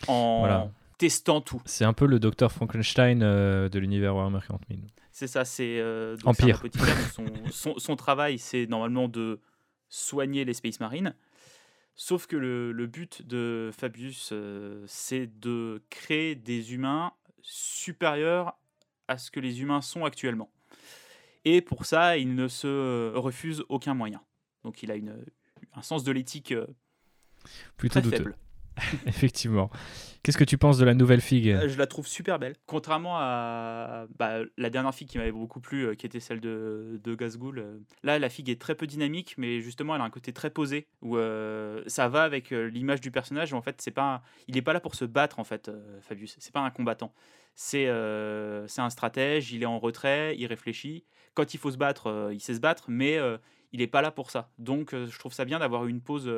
[0.07, 0.71] En Voilà.
[1.01, 1.63] Testant tout.
[1.65, 4.81] C'est un peu le docteur Frankenstein euh, de l'univers Warhammer 40 000.
[5.11, 6.57] C'est ça, c'est euh, donc En c'est un pire.
[6.59, 9.41] apothicaire, donc son, son- son travail, c'est normalement de
[9.89, 11.15] soigner les Space Marines.
[11.97, 18.59] Sauf que le, le but de Fabius, euh, c'est de créer des humains supérieurs
[19.09, 20.51] à ce que les humains sont actuellement.
[21.47, 24.21] Et pour ça, il ne se refuse aucun moyen.
[24.65, 25.17] Donc il a une,
[25.75, 26.67] un sens de l'éthique euh,
[27.79, 28.17] Plutôt très douteux.
[28.19, 28.37] faible.
[29.07, 29.71] Effectivement.
[30.23, 31.49] Qu'est-ce que tu penses de la nouvelle figue?
[31.49, 32.55] Euh, Je la trouve super belle.
[32.67, 37.01] Contrairement à bah, la dernière figue qui m'avait beaucoup plu, euh, qui était celle de,
[37.03, 37.59] de Gazgul.
[37.59, 40.51] euh, là, la figue est très peu dynamique, mais justement, elle a un côté très
[40.51, 41.17] posé, où
[41.87, 43.55] ça va avec l'image du personnage.
[43.55, 45.71] En fait, pas, il n'est pas là pour se battre, en fait,
[46.03, 46.37] Fabius.
[46.39, 47.15] C'est pas un combattant.
[47.55, 47.87] C'est
[48.67, 51.05] c'est un stratège, il est en retrait, il réfléchit.
[51.35, 53.19] Quand il faut se battre, il sait se battre, mais
[53.73, 54.51] il n'est pas là pour ça.
[54.59, 56.31] Donc, je trouve ça bien d'avoir une pause,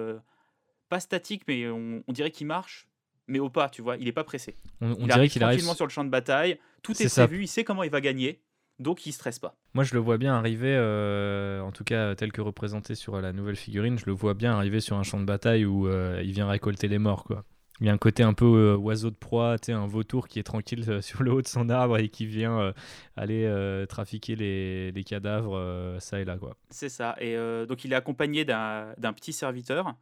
[0.93, 2.87] pas statique, mais on, on dirait qu'il marche,
[3.27, 3.97] mais au pas, tu vois.
[3.97, 4.57] Il n'est pas pressé.
[4.83, 5.61] On, on Il dirait arrive qu'il arrive.
[5.63, 7.27] sur le champ de bataille, tout est ça.
[7.27, 8.43] prévu, il sait comment il va gagner,
[8.79, 9.57] donc il stresse pas.
[9.73, 13.33] Moi, je le vois bien arriver, euh, en tout cas tel que représenté sur la
[13.33, 16.33] nouvelle figurine, je le vois bien arriver sur un champ de bataille où euh, il
[16.33, 17.45] vient récolter les morts, quoi.
[17.81, 20.29] Il y a un côté un peu euh, oiseau de proie, tu sais, un vautour
[20.29, 22.73] qui est tranquille sur le haut de son arbre et qui vient
[23.17, 23.51] aller
[23.89, 26.55] trafiquer les, les cadavres, ça et là, quoi.
[26.71, 27.17] C'est ça.
[27.19, 27.35] Et
[27.67, 29.95] donc il est accompagné d'un petit serviteur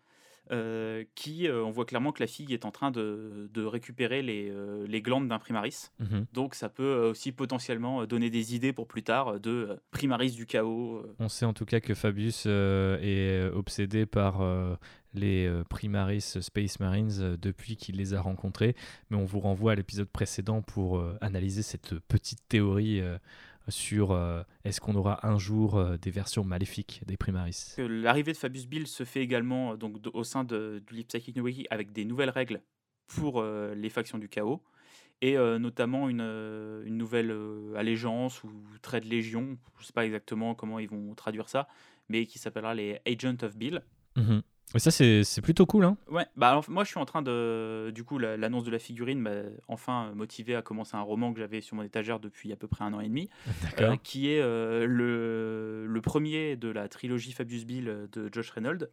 [0.51, 4.21] euh, qui, euh, on voit clairement que la fille est en train de, de récupérer
[4.21, 5.91] les, euh, les glandes d'un primaris.
[6.01, 6.27] Mhm.
[6.33, 11.07] Donc ça peut aussi potentiellement donner des idées pour plus tard de primaris du chaos.
[11.21, 14.43] On sait en tout cas que Fabius est obsédé par
[15.15, 18.75] les Primaris Space Marines depuis qu'il les a rencontrés,
[19.11, 23.03] mais on vous renvoie à l'épisode précédent pour analyser cette petite théorie
[23.71, 27.75] sur euh, est-ce qu'on aura un jour euh, des versions maléfiques des Primaris?
[27.79, 31.45] L'arrivée de Fabius Bill se fait également euh, donc, au sein de, du Psychic New
[31.45, 32.61] Wiki avec des nouvelles règles
[33.07, 34.63] pour euh, les factions du chaos
[35.23, 37.31] et notamment une, une nouvelle
[37.77, 38.51] allégeance ou
[38.81, 41.69] trait de légion, je ne sais pas exactement comment ils vont traduire ça,
[42.09, 43.83] mais qui s'appellera les Agents of Bill.
[44.17, 44.41] Mhm.
[44.75, 47.91] Et ça, c'est plutôt cool, hein Ouais, bah alors, moi je suis en train de.
[47.93, 49.31] Du coup, la- l'annonce de la figurine m'a
[49.67, 52.85] enfin motivé à commencer un roman que j'avais sur mon étagère depuis à peu près
[52.85, 53.29] un an et demi.
[53.81, 58.51] Euh, qui est euh, le, le premier de la trilogie Fabius Bill euh, de Josh
[58.51, 58.89] Reynolds.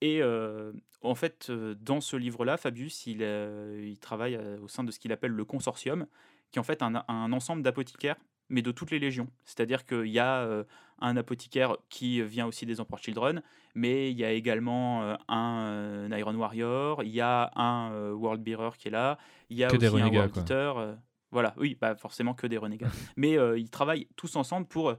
[0.00, 4.68] Et euh, en fait, euh, dans ce livre-là, Fabius, il, euh, il travaille euh, au
[4.68, 6.06] sein de ce qu'il appelle le consortium,
[6.52, 8.16] qui est en fait un, un ensemble d'apothicaires,
[8.48, 9.28] mais de toutes les légions.
[9.44, 10.64] C'est-à-dire qu'il y a euh,
[11.00, 13.42] un apothicaire qui vient aussi des Emperor Children,
[13.74, 18.42] mais il y a également euh, un euh, Iron Warrior, il y a un World
[18.42, 19.18] Bearer qui est là,
[19.50, 20.36] il y a Que des aussi un renégats, World.
[20.36, 20.94] Eater, euh,
[21.30, 22.88] voilà, oui, bah forcément que des renégats.
[23.16, 24.94] mais ils travaillent tous ensemble pour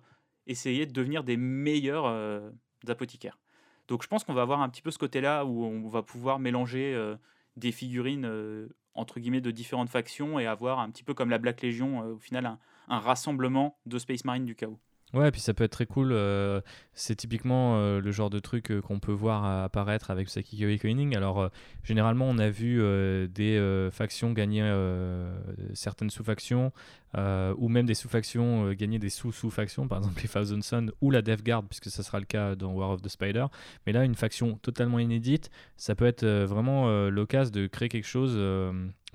[0.47, 2.51] essayer de devenir des meilleurs
[2.87, 3.39] apothicaires.
[3.87, 6.39] Donc je pense qu'on va avoir un petit peu ce côté-là où on va pouvoir
[6.39, 6.95] mélanger
[7.57, 11.61] des figurines entre guillemets de différentes factions et avoir un petit peu comme la Black
[11.63, 12.59] Legion au final un,
[12.89, 14.79] un rassemblement de Space Marine du chaos.
[15.13, 16.11] Ouais, puis ça peut être très cool.
[16.11, 16.61] euh,
[16.93, 21.15] c'est typiquement euh, le genre de truc euh, qu'on peut voir apparaître avec Psychic Awakening.
[21.15, 21.49] Alors,
[21.83, 22.79] généralement, on a vu
[23.29, 24.61] des factions gagner
[25.73, 26.71] certaines sous-factions,
[27.15, 31.43] ou même des sous-factions gagner des sous-sous-factions, par exemple les Thousand Sun ou la Death
[31.43, 33.45] Guard, puisque ça sera le cas dans War of the Spider.
[33.87, 38.37] Mais là, une faction totalement inédite, ça peut être vraiment l'occasion de créer quelque chose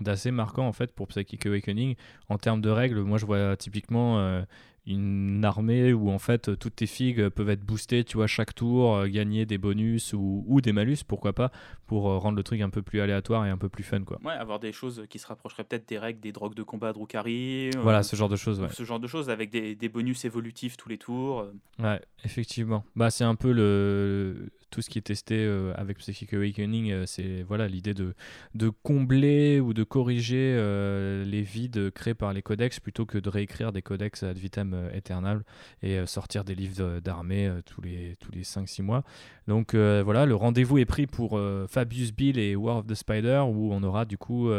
[0.01, 1.95] d'assez marquant en fait pour Psychic Awakening
[2.29, 3.01] en termes de règles.
[3.03, 4.45] Moi, je vois typiquement
[4.87, 8.97] une armée où en fait toutes tes figues peuvent être boostées, tu vois, chaque tour,
[8.97, 11.51] euh, gagner des bonus ou, ou, des malus, pourquoi pas,
[11.87, 14.19] pour euh, rendre le truc un peu plus aléatoire et un peu plus fun, quoi.
[14.25, 17.71] Ouais, avoir des choses qui se rapprocheraient peut-être des règles des drogues de combat Drukari.
[17.75, 18.69] Euh, voilà, ce genre de choses, ouais.
[18.73, 21.47] Ce genre de choses avec des, des bonus évolutifs tous les tours.
[21.79, 22.85] Ouais, effectivement.
[22.95, 27.07] Bah, c'est un peu le, tout ce qui est testé euh, avec Psychic Awakening, euh,
[27.07, 28.13] c'est voilà l'idée de,
[28.57, 33.29] de combler ou de corriger euh, les vides créés par les codex plutôt que de
[33.29, 35.45] réécrire des codex ad vitam aeternam
[35.83, 39.05] et sortir des livres d'armée tous les, tous les 5-6 mois.
[39.47, 43.73] Donc voilà, le rendez-vous est pris pour Fabius Bill et War of the Spider où
[43.73, 44.51] on aura du coup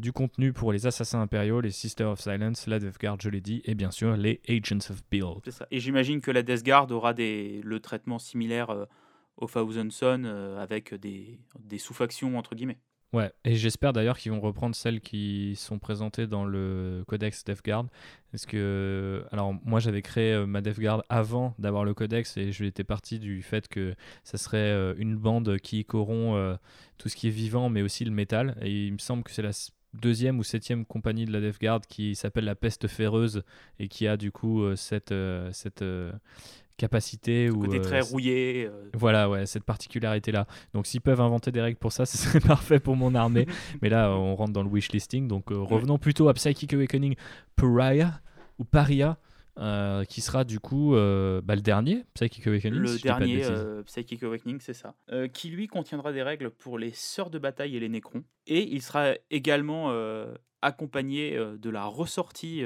[0.00, 3.40] du contenu pour les Assassins Impériaux, les Sisters of Silence, la Death Guard, je l'ai
[3.40, 5.36] dit, et bien sûr les Agents of Bill.
[5.70, 8.86] Et j'imagine que la Death Guard aura le traitement similaire
[9.36, 12.78] au Thousand Son euh, avec des, des sous-factions entre guillemets.
[13.12, 17.86] Ouais, et j'espère d'ailleurs qu'ils vont reprendre celles qui sont présentées dans le codex DevGuard.
[18.32, 22.64] Parce que, alors moi j'avais créé euh, ma DevGuard avant d'avoir le codex et je
[22.64, 26.58] étais parti du fait que ça serait euh, une bande qui corrompt
[26.98, 28.56] tout ce qui est vivant mais aussi le métal.
[28.62, 29.52] Et il me semble que c'est la
[29.92, 33.44] deuxième ou septième compagnie de la DevGuard qui s'appelle la Peste Féreuse
[33.78, 35.14] et qui a du coup cette,
[35.52, 35.84] cette,
[36.76, 38.66] capacité ou côté très rouillé.
[38.66, 38.90] Euh.
[38.94, 40.46] Voilà, ouais, cette particularité là.
[40.72, 43.46] Donc s'ils peuvent inventer des règles pour ça, ce serait parfait pour mon armée.
[43.82, 45.28] Mais là, on rentre dans le wish listing.
[45.28, 47.16] Donc euh, revenons plutôt à Psychic Awakening
[47.56, 48.20] Pariah
[48.58, 49.18] ou Paria.
[49.56, 52.80] Euh, qui sera du coup bah, le dernier, Psychic Awakening.
[52.80, 53.42] Le dernier,
[53.86, 54.96] Psychic Awakening, c'est ça.
[55.32, 58.24] qui lui contiendra des règles pour les sœurs de bataille et les nécrons.
[58.48, 59.92] Et il sera également
[60.64, 62.62] accompagné de la ressortie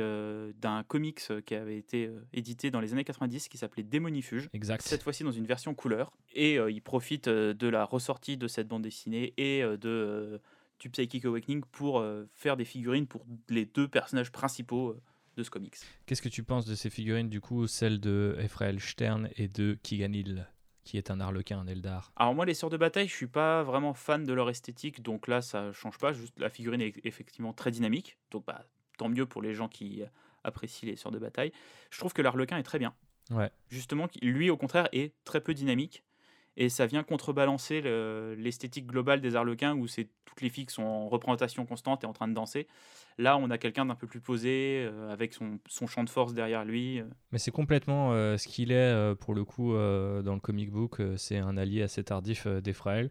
[0.61, 4.49] d'un comics qui avait été édité dans les années 90 qui s'appelait Démonifuge.
[4.53, 4.83] Exact.
[4.83, 6.13] Cette fois-ci dans une version couleur.
[6.35, 10.41] Et il profite de la ressortie de cette bande dessinée et de
[10.79, 14.97] du Psychic Awakening pour faire des figurines pour les deux personnages principaux
[15.37, 15.75] de ce comics.
[16.07, 19.77] Qu'est-ce que tu penses de ces figurines, du coup, celles de Ephrael Stern et de
[19.83, 20.47] Kiganil
[20.89, 23.63] qui est un arlequin, un Eldar Alors moi, les sœurs de bataille, je suis pas
[23.63, 26.15] vraiment fan de leur esthétique, donc là, ça change pas.
[26.15, 28.65] Juste la figurine est effectivement très dynamique, donc bah,
[28.97, 30.03] tant mieux pour les gens qui
[30.45, 31.53] apprécient les sœurs de bataille.
[31.91, 32.95] Je trouve que l'arlequin est très bien.
[33.31, 33.51] Ouais.
[33.69, 36.05] Justement, lui, au contraire, est très peu dynamique.
[36.61, 37.81] Et ça vient contrebalancer
[38.37, 42.07] l'esthétique globale des arlequins où c'est toutes les filles qui sont en représentation constante et
[42.07, 42.67] en train de danser.
[43.17, 46.65] Là, on a quelqu'un d'un peu plus posé, euh, avec son, champ de force derrière
[46.65, 47.01] lui.
[47.01, 47.05] Euh.
[47.33, 51.01] Mais c'est complètement euh, ce qu'il est, pour le coup, dans le comic book.
[51.17, 53.11] c'est un allié assez tardif d'Ephraël.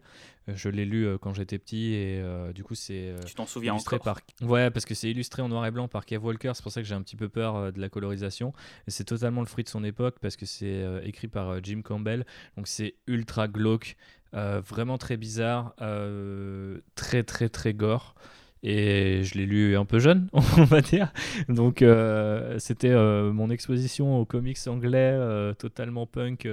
[0.54, 2.22] Je l'ai lu quand j'étais petit et
[2.54, 3.14] du coup, c'est.
[3.26, 4.00] tu t'en souviens encore?
[4.00, 4.20] par...
[4.42, 6.52] Ouais, parce que c'est illustré en noir et blanc par Kev Walker.
[6.54, 8.52] C'est pour ça que j'ai un petit peu peur de la colorisation.
[8.86, 12.24] Et c'est totalement le fruit de son époque parce que c'est écrit par Jim Campbell.
[12.56, 13.96] Donc c'est ultra glauque.
[14.32, 15.74] vraiment très bizarre,
[16.94, 18.14] très très très gore.
[18.62, 21.12] Et je l'ai lu un peu jeune, on va dire.
[21.48, 26.48] Donc euh, c'était euh, mon exposition aux comics anglais euh, totalement punk,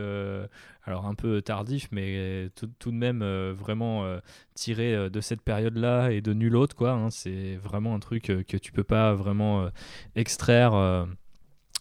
[0.83, 4.05] alors un peu tardif, mais tout, de même vraiment
[4.53, 6.75] tiré de cette période-là et de nul autre.
[6.75, 6.91] quoi.
[6.91, 7.09] Hein.
[7.09, 9.69] C'est vraiment un truc que tu peux pas vraiment
[10.15, 11.07] extraire.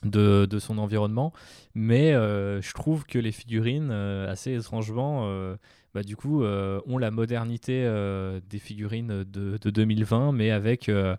[0.03, 1.33] De, de, son environnement
[1.75, 5.57] mais je trouve que les figurines assez étrangement
[5.95, 11.15] bah, du coup, euh, ont la modernité euh, des figurines de, 2020, mais avec euh,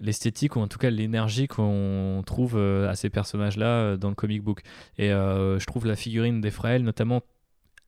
[0.00, 4.60] l'esthétique ou en tout cas l'énergie qu'on trouve à ces personnages-là dans le comic book.
[4.98, 7.22] Et je trouve la figurine d'Ephraël notamment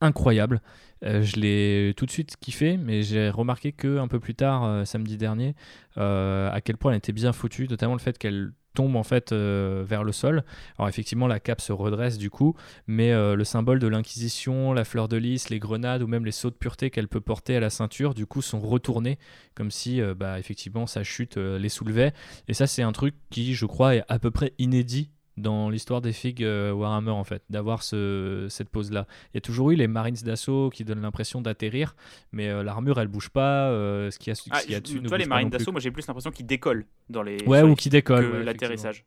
[0.01, 0.61] incroyable.
[1.03, 5.17] je l'ai tout de suite kiffé, mais j'ai remarqué que un peu plus tard, samedi
[5.17, 5.55] dernier,
[5.95, 9.83] à quel point elle était bien foutue, notamment le fait qu'elle tombe en fait euh,
[9.85, 10.43] vers le sol.
[10.77, 12.55] Alors effectivement la cape se redresse du coup,
[12.87, 16.31] mais euh, le symbole de l'inquisition, la fleur de lys, les grenades ou même les
[16.31, 19.17] sauts de pureté qu'elle peut porter à la ceinture du coup sont retournés
[19.55, 22.13] comme si euh, bah, effectivement sa chute les soulevait.
[22.47, 25.11] Et ça c'est un truc qui je crois est à peu près inédit
[25.41, 29.07] dans l'histoire des figues euh, Warhammer en fait, d'avoir ce, cette pose là.
[29.33, 31.95] Il y a toujours eu les Marines d'assaut qui donnent l'impression d'atterrir,
[32.31, 33.69] mais euh, l'armure elle bouge pas.
[33.69, 35.91] Euh, ce qu'il y a, ah, y a dessus toi les Marines d'assaut, moi j'ai
[35.91, 37.43] plus l'impression qu'ils décollent dans les.
[37.45, 38.43] Ouais, ou qui décollent.
[38.43, 39.03] l'atterrissage.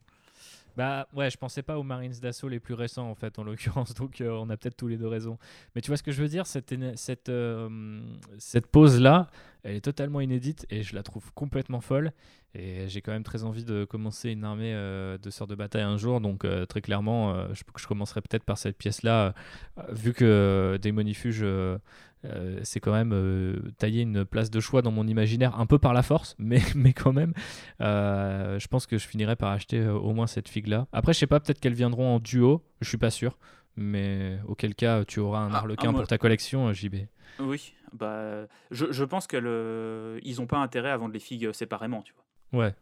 [0.77, 3.93] Bah ouais, je pensais pas aux Marines d'assaut les plus récents en fait, en l'occurrence,
[3.95, 5.37] donc on a peut-être tous les deux raisons.
[5.73, 7.31] Mais tu vois ce que je veux dire, cette, cette,
[8.37, 9.27] cette pose là,
[9.63, 12.11] elle est totalement inédite et je la trouve complètement folle.
[12.53, 15.81] Et j'ai quand même très envie de commencer une armée euh, de sœurs de bataille
[15.81, 16.21] un jour.
[16.21, 19.33] Donc euh, très clairement, euh, je, je, commencerai peut-être par cette pièce-là.
[19.89, 21.43] vu que Démonifuge,
[22.63, 26.03] c'est quand même tailler une place de choix dans mon imaginaire, un peu par la
[26.03, 27.33] force, mais, mais quand même.
[27.79, 30.87] je pense que je finirai par acheter au moins cette figue-là.
[30.91, 32.63] Après, je sais pas, peut-être qu'elles viendront en duo.
[32.81, 33.37] Je suis pas sûr.
[33.77, 36.95] Mais auquel cas, tu auras un ah, arlequin pour ta collection, JB.
[37.39, 42.13] Oui, bah, je, je pense qu'ils n'ont pas intérêt à vendre les figues séparément, tu
[42.13, 42.65] vois.
[42.65, 42.75] Ouais.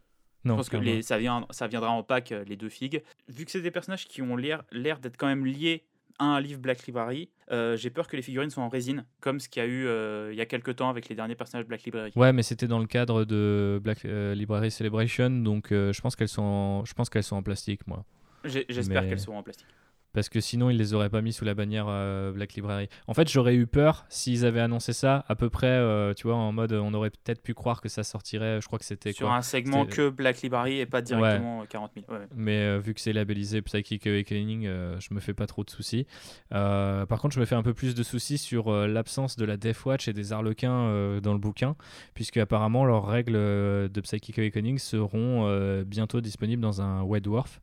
[0.46, 3.02] Non, je pense que les, ça, vient, ça viendra en pack, les deux figues.
[3.30, 5.84] Vu que c'est des personnages qui ont l'air d'être quand même liés
[6.20, 9.62] un livre Black Library, j'ai peur que les figurines soient en résine, comme ce qu'il
[9.62, 12.12] y a eu il y a quelques temps avec les derniers personnages Black Library.
[12.16, 16.84] Ouais, mais c'était dans le cadre de Black Library Celebration, donc je pense qu'elles sont,
[16.86, 18.06] je pense qu'elles sont en plastique, moi.
[18.44, 19.68] J'espère qu'elles seront en plastique
[20.14, 22.88] parce que sinon ils les auraient pas mis sous la bannière euh, Black Library.
[23.08, 26.36] En fait, j'aurais eu peur s'ils avaient annoncé ça à peu près, euh, tu vois,
[26.36, 28.62] en mode on aurait peut-être pu croire que ça sortirait.
[28.62, 32.06] Je crois que c'était sur un segment que Black Library et pas directement 40 000.
[32.36, 36.06] Mais euh, vu que c'est labellisé Psychic Awakening, je me fais pas trop de soucis.
[36.50, 39.84] par contre, je me fais un peu plus de soucis sur l'absence de la Death
[39.86, 41.76] Watch et des Arlequins dans le bouquin,
[42.14, 47.60] puisque apparemment leurs règles de Psychic Awakening seront bientôt disponibles dans un White Dwarf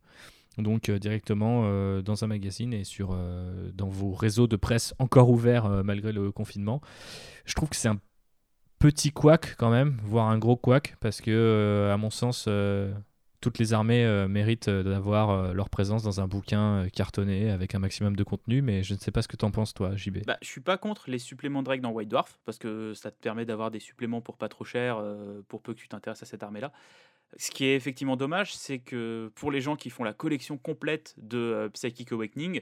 [0.57, 4.93] donc euh, directement euh, dans un magazine et sur, euh, dans vos réseaux de presse
[4.99, 6.81] encore ouverts malgré le confinement.
[7.45, 7.99] Je trouve que c'est un
[8.79, 12.49] petit couac quand même, voire un gros couac, parce que à mon sens,
[13.39, 18.23] toutes les armées méritent d'avoir leur présence dans un bouquin cartonné avec un maximum de
[18.23, 20.25] contenu, mais je ne sais pas ce que tu en penses toi, JB.
[20.25, 23.11] Bah, je suis pas contre les suppléments de règles dans White Dwarf, parce que ça
[23.11, 25.03] te permet d'avoir des suppléments pour pas trop cher,
[25.47, 26.71] pour peu que tu t'intéresses à cette armée-là.
[27.37, 31.15] Ce qui est effectivement dommage, c'est que pour les gens qui font la collection complète
[31.17, 32.61] de euh, Psychic Awakening,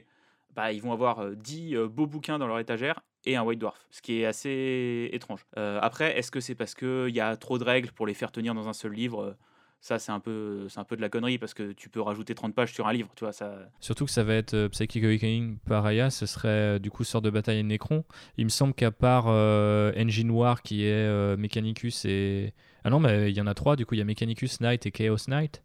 [0.54, 3.58] bah, ils vont avoir 10 euh, euh, beaux bouquins dans leur étagère et un White
[3.58, 5.44] Dwarf, ce qui est assez étrange.
[5.54, 8.54] après, est-ce que c'est parce qu'il y a trop de règles pour les faire tenir
[8.54, 9.36] dans un seul livre
[9.82, 12.54] ça c'est un peu un peu de la connerie parce que tu peux rajouter 30
[12.54, 16.10] pages sur un livre tu vois ça surtout que ça va être Psychic Awakening Paraya
[16.10, 18.04] ce serait du coup sort de bataille Necron
[18.38, 22.54] il me semble qu'à part Engine War qui est Mechanicus et
[22.84, 24.86] ah non, mais il y en a trois, du coup, il y a Mechanicus Knight
[24.86, 25.62] et Chaos Knight.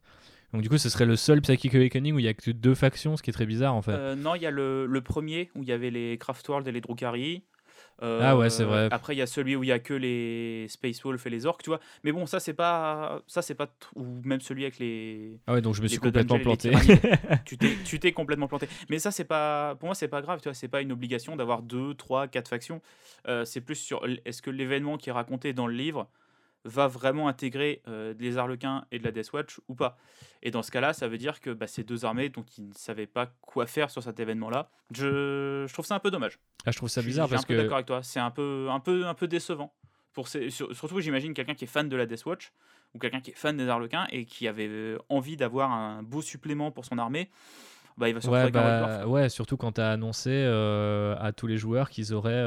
[0.53, 2.75] Donc du coup, ce serait le seul Psychic Awakening où il y a que deux
[2.75, 3.91] factions, ce qui est très bizarre en fait.
[3.91, 6.71] Euh, non, il y a le, le, premier où il y avait les Craftworld et
[6.71, 7.43] les Drukhari.
[8.03, 8.89] Euh, ah ouais, c'est vrai.
[8.91, 11.45] Après, il y a celui où il y a que les Space Wolf et les
[11.45, 11.79] orques, tu vois.
[12.03, 15.39] Mais bon, ça c'est pas, ça c'est pas, ou même celui avec les.
[15.47, 16.71] Ah ouais, donc je me suis complètement planté.
[17.85, 18.67] tu t'es complètement planté.
[18.89, 20.53] Mais ça c'est pas, pour moi c'est pas grave, tu vois.
[20.53, 22.81] C'est pas une obligation d'avoir deux, trois, quatre factions.
[23.27, 26.09] Euh, c'est plus sur, est-ce que l'événement qui est raconté dans le livre
[26.65, 29.97] va vraiment intégrer euh, des Arlequins et de la Death Watch ou pas.
[30.41, 32.73] Et dans ce cas-là, ça veut dire que bah, ces deux armées, donc ils ne
[32.73, 34.69] savaient pas quoi faire sur cet événement-là.
[34.91, 36.39] Je, je, trouve ça un peu dommage.
[36.65, 38.03] Ah, je trouve ça bizarre je suis un peu d'accord avec toi.
[38.03, 39.73] C'est un peu, un peu, un peu décevant.
[40.13, 42.51] Pour ces, surtout, j'imagine quelqu'un qui est fan de la Death Watch
[42.93, 46.21] ou quelqu'un qui est fan des Arlequins et qui avait euh, envie d'avoir un beau
[46.21, 47.29] supplément pour son armée.
[47.97, 51.47] Bah, il va se ouais, bah, ouais, surtout quand tu as annoncé euh, à tous
[51.47, 52.43] les joueurs qu'ils auraient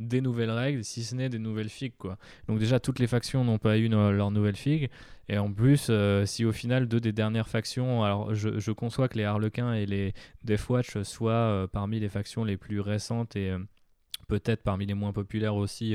[0.00, 1.96] des nouvelles règles, si ce n'est des nouvelles figues.
[1.98, 2.16] Quoi.
[2.48, 4.56] Donc déjà, toutes les factions n'ont pas eu leur nouvelle.
[5.28, 9.18] Et en plus, euh, si au final, deux des dernières factions, alors je, conçois que
[9.18, 13.58] les Harlequins et les Deathwatch soient euh, parmi les factions les plus récentes et euh,
[14.26, 15.94] peut-être parmi les moins populaires aussi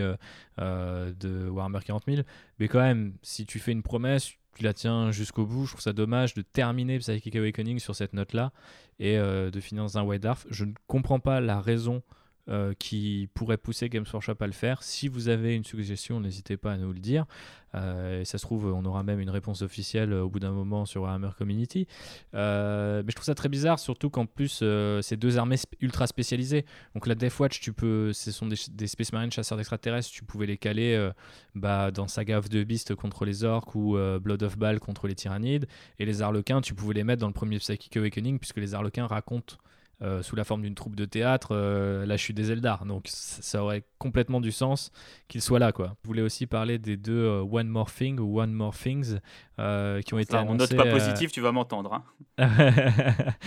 [0.57, 2.21] de Warhammer 40 000.
[2.59, 5.65] Mais quand même, si tu fais une promesse, tu la tiens jusqu'au bout.
[5.65, 8.51] Je trouve ça dommage de terminer Psychic Awakening sur cette note-là
[8.99, 10.45] et de finir dans un White Dwarf.
[10.49, 12.03] Je ne comprends pas la raison
[12.47, 14.83] euh, qui pourrait pousser Games Workshop à le faire.
[14.83, 17.25] Si vous avez une suggestion, n'hésitez pas à nous le dire.
[17.73, 20.51] Euh, et ça se trouve, on aura même une réponse officielle euh, au bout d'un
[20.51, 21.87] moment sur Warhammer Community.
[22.33, 24.63] mais je trouve ça très bizarre, surtout qu'en plus,
[25.01, 26.65] c'est deux armées ultra spécialisées.
[26.93, 30.45] Donc la Death Watch, tu peux, ce sont des, Space Marines chasseurs d'extraterrestres, tu pouvais
[30.45, 31.09] les caler
[31.55, 35.15] bah, dans Saga of the Beast contre les orques ou Blood of Baal contre les
[35.15, 35.65] tyrannides.
[35.97, 39.07] Et les Arlequins, tu pouvais les mettre dans le premier Psychic Awakening, puisque les Arlequins
[39.07, 39.55] racontent
[40.01, 42.85] euh, sous la forme d'une troupe de théâtre euh, la chute des Eldar.
[42.85, 44.91] Donc ça aurait complètement du sens
[45.29, 45.71] qu'il soit là.
[45.71, 45.95] Quoi.
[46.03, 49.19] Je voulais aussi parler des deux euh, One More Thing ou One More Things
[49.57, 50.57] qui ont été annoncés.
[50.57, 52.03] note pas positif, tu vas m'entendre.
[52.37, 52.49] Hein.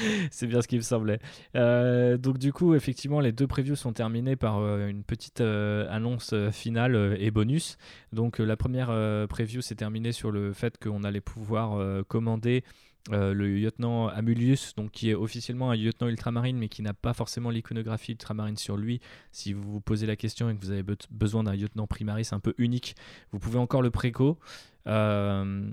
[0.31, 1.19] C'est bien ce qui me semblait.
[1.55, 7.31] donc du coup, effectivement, les deux previews sont terminés par une petite annonce finale et
[7.31, 7.77] bonus.
[8.15, 8.89] Donc la première
[9.29, 12.65] preview s'est terminée sur le fait qu'on allait pouvoir commander
[13.13, 17.15] euh, le lieutenant Amulius, donc qui est officiellement un lieutenant ultramarine, mais qui n'a pas
[17.15, 19.01] forcément l'iconographie ultramarine sur lui.
[19.33, 22.41] Si vous vous posez la question et que vous avez besoin d'un lieutenant primaris un
[22.41, 22.97] peu unique,
[23.33, 24.39] vous pouvez encore le préco.
[24.87, 25.71] Euh,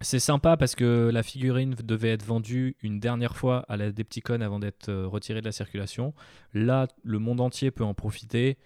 [0.00, 4.40] c'est sympa parce que la figurine devait être vendue une dernière fois à la Depticon
[4.40, 6.14] avant d'être euh, retirée de la circulation.
[6.54, 8.56] Là, le monde entier peut en profiter.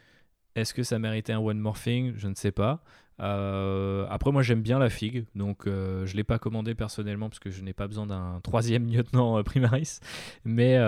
[0.55, 2.85] Est-ce que ça méritait un one morphing Je ne sais pas.
[3.21, 7.29] Euh, après, moi j'aime bien la figue, donc euh, je ne l'ai pas commandé personnellement
[7.29, 10.01] parce que je n'ai pas besoin d'un troisième lieutenant euh, primaris.
[10.45, 10.79] Mais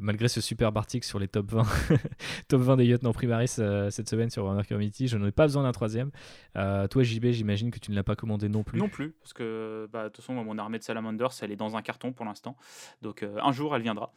[0.00, 1.62] malgré ce superbe article sur les top 20,
[2.48, 5.62] top 20 des lieutenants primaris cette semaine sur Warner Community, je n'en ai pas besoin
[5.62, 6.10] d'un troisième.
[6.54, 8.78] toi, JB, j'imagine que tu ne l'as pas commandé non plus.
[8.78, 11.76] Non plus, parce que bah, de toute façon, mon armée de Salamanders, elle est dans
[11.76, 12.56] un carton pour l'instant.
[13.02, 14.12] Donc un jour, elle viendra.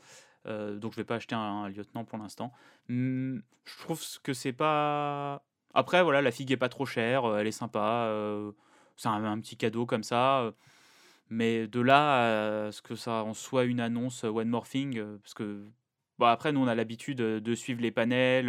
[0.46, 2.52] donc je vais pas acheter un, lieutenant pour l'instant.
[2.90, 5.44] Hmm, je trouve que c'est pas
[5.74, 8.06] après, voilà, la figue est pas trop chère, euh, elle est sympa.
[8.08, 8.52] Euh,
[8.96, 10.52] c'est un, petit cadeau comme ça.
[11.30, 15.34] Mais de là à ce que ça en soit une annonce One More Thing, parce
[15.34, 15.64] que
[16.18, 18.48] bon, après, nous, on a l'habitude de suivre les panels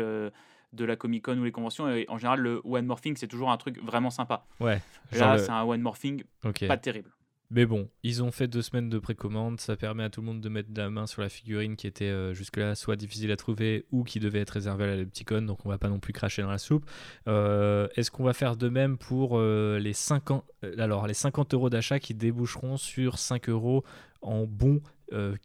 [0.72, 1.88] de la Comic Con ou les conventions.
[1.88, 4.44] Et en général, le One More Thing, c'est toujours un truc vraiment sympa.
[4.60, 4.80] Ouais.
[5.12, 6.24] Là, c'est un One More Thing
[6.66, 7.10] pas terrible.
[7.52, 10.40] Mais bon, ils ont fait deux semaines de précommande, ça permet à tout le monde
[10.40, 13.86] de mettre la main sur la figurine qui était euh, jusque-là soit difficile à trouver
[13.90, 16.42] ou qui devait être réservée à la Lepticon, donc on va pas non plus cracher
[16.42, 16.88] dans la soupe.
[17.26, 20.44] Euh, est-ce qu'on va faire de même pour euh, les 50,
[20.78, 23.84] alors, les 50 euros d'achat qui déboucheront sur 5 euros
[24.22, 24.80] en bons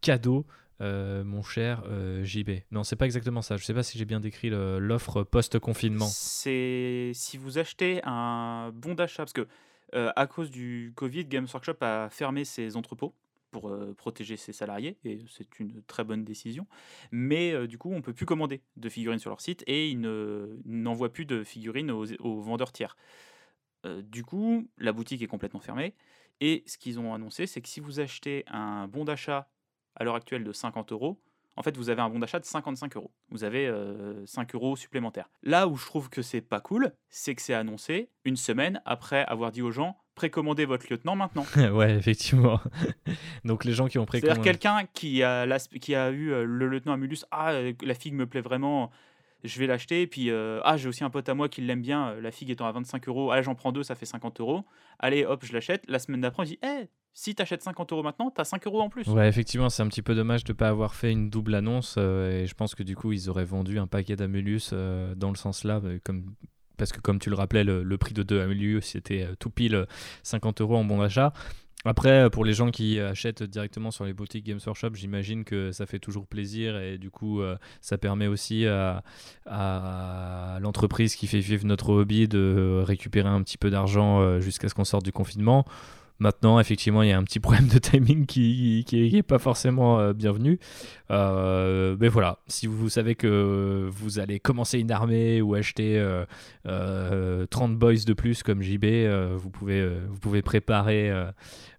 [0.01, 0.45] cadeaux
[0.79, 1.83] mon cher
[2.21, 2.49] JB.
[2.69, 3.57] Non, c'est pas exactement ça.
[3.57, 6.07] Je sais pas si j'ai bien décrit l'offre post-confinement.
[6.07, 9.47] C'est si vous achetez un bon d'achat, parce que
[9.95, 13.15] euh, à cause du Covid, Games Workshop a fermé ses entrepôts
[13.51, 16.67] pour euh, protéger ses salariés, et c'est une très bonne décision.
[17.11, 19.89] Mais euh, du coup, on ne peut plus commander de figurines sur leur site, et
[19.89, 22.97] ils n'envoient plus de figurines aux, vendeurs tiers.
[24.03, 25.93] du coup, la boutique est complètement fermée,
[26.41, 29.49] et ce qu'ils ont annoncé, c'est que si vous achetez un bon d'achat
[29.95, 31.21] à l'heure actuelle de 50 euros,
[31.57, 33.11] en fait, vous avez un bon d'achat de 55 euros.
[33.29, 33.71] Vous avez
[34.25, 35.29] 5 euh, euros supplémentaires.
[35.41, 39.23] Là où je trouve que c'est pas cool, c'est que c'est annoncé une semaine après
[39.25, 41.45] avoir dit aux gens précommandez votre lieutenant maintenant.
[41.73, 42.61] ouais, effectivement.
[43.43, 44.33] Donc les gens qui ont précommandé.
[44.33, 45.45] C'est-à-dire quelqu'un qui a,
[45.81, 48.91] qui a eu euh, le lieutenant Amulus, ah, euh, la figue me plaît vraiment,
[49.43, 50.03] je vais l'acheter.
[50.03, 52.65] Et puis, ah, j'ai aussi un pote à moi qui l'aime bien, la figue étant
[52.65, 54.63] à 25 euros, ah, j'en prends deux, ça fait 50 euros.
[54.99, 55.83] Allez, hop, je l'achète.
[55.89, 56.87] La semaine d'après, on dit, hé,
[57.17, 59.07] si tu achètes 50 euros maintenant, tu as 5 euros en plus.
[59.07, 61.95] Ouais, effectivement, c'est un petit peu dommage de ne pas avoir fait une double annonce.
[61.97, 65.29] Euh, et je pense que du coup, ils auraient vendu un paquet d'Amelius euh, dans
[65.29, 66.35] le sens là, euh, comme,
[66.75, 69.85] parce que comme tu le rappelais, le, prix de deux Amelius, c'était tout pile
[70.23, 71.31] 50 euros en bon d'achat.
[71.85, 75.85] Après, pour les gens qui achètent directement sur les boutiques Games Workshop, j'imagine que ça
[75.85, 77.43] fait toujours plaisir et du coup,
[77.79, 83.69] ça permet aussi à l'entreprise qui fait vivre notre hobby de récupérer un petit peu
[83.69, 85.63] d'argent jusqu'à ce qu'on sorte du confinement.
[86.17, 90.13] Maintenant, effectivement, il y a un petit problème de timing qui n'est pas forcément euh,
[90.13, 90.59] bienvenu.
[91.11, 96.01] Euh, mais voilà, si vous savez que vous allez commencer une armée ou acheter
[96.63, 98.85] 30 euh, boys de plus comme JB,
[99.35, 101.11] vous, pouvez, vous pouvez préparer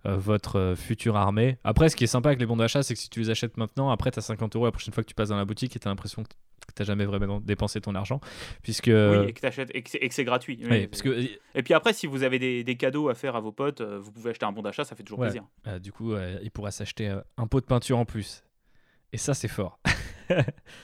[0.06, 1.58] votre future armée.
[1.64, 3.56] Après, ce qui est sympa avec les bons d'achat, c'est que si tu les achètes
[3.56, 5.74] maintenant, après, tu as 50 euros la prochaine fois que tu passes dans la boutique
[5.76, 6.28] et tu as l'impression que
[6.74, 8.20] tu n'as jamais vraiment dépensé ton argent.
[8.62, 8.86] Puisque...
[8.86, 10.56] Oui, et que, achètes, et que c'est gratuit.
[10.90, 11.28] parce que...
[11.54, 13.98] Et puis après, si vous avez des, des, cadeaux à faire à vos potes, euh,
[13.98, 15.44] vous pouvez acheter un bon d'achat, ça fait toujours plaisir.
[15.66, 18.42] Euh, du coup, il pourra s'acheter euh, un pot de peinture en plus.
[19.12, 19.78] Et ça, c'est fort.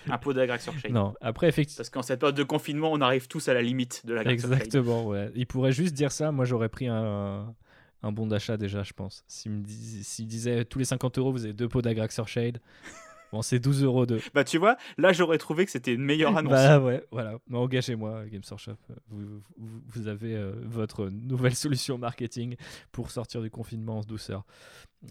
[0.08, 0.92] un pot d'agression shade.
[0.92, 1.78] Non, après, effectivement.
[1.78, 5.06] Parce qu'en cette période de confinement, on arrive tous à la limite de l'agression Exactement,
[5.06, 5.30] ouais.
[5.34, 6.30] Il pourrait juste dire ça.
[6.30, 7.54] Moi, j'aurais pris un,
[8.02, 9.24] un bon d'achat déjà, je pense.
[9.28, 9.62] S'il
[10.26, 12.58] disait tous les 50 euros, vous avez deux pots d'Agraxor Shade.
[13.32, 14.20] Bon, c'est 12 euros de.
[14.34, 16.52] Bah, tu vois, là, j'aurais trouvé que c'était une meilleure annonce.
[16.52, 17.38] bah, ouais, voilà.
[17.50, 18.76] Engagez-moi, Games Workshop.
[19.08, 22.56] Vous, vous, avez euh, votre nouvelle solution marketing
[22.92, 24.44] pour sortir du confinement en douceur.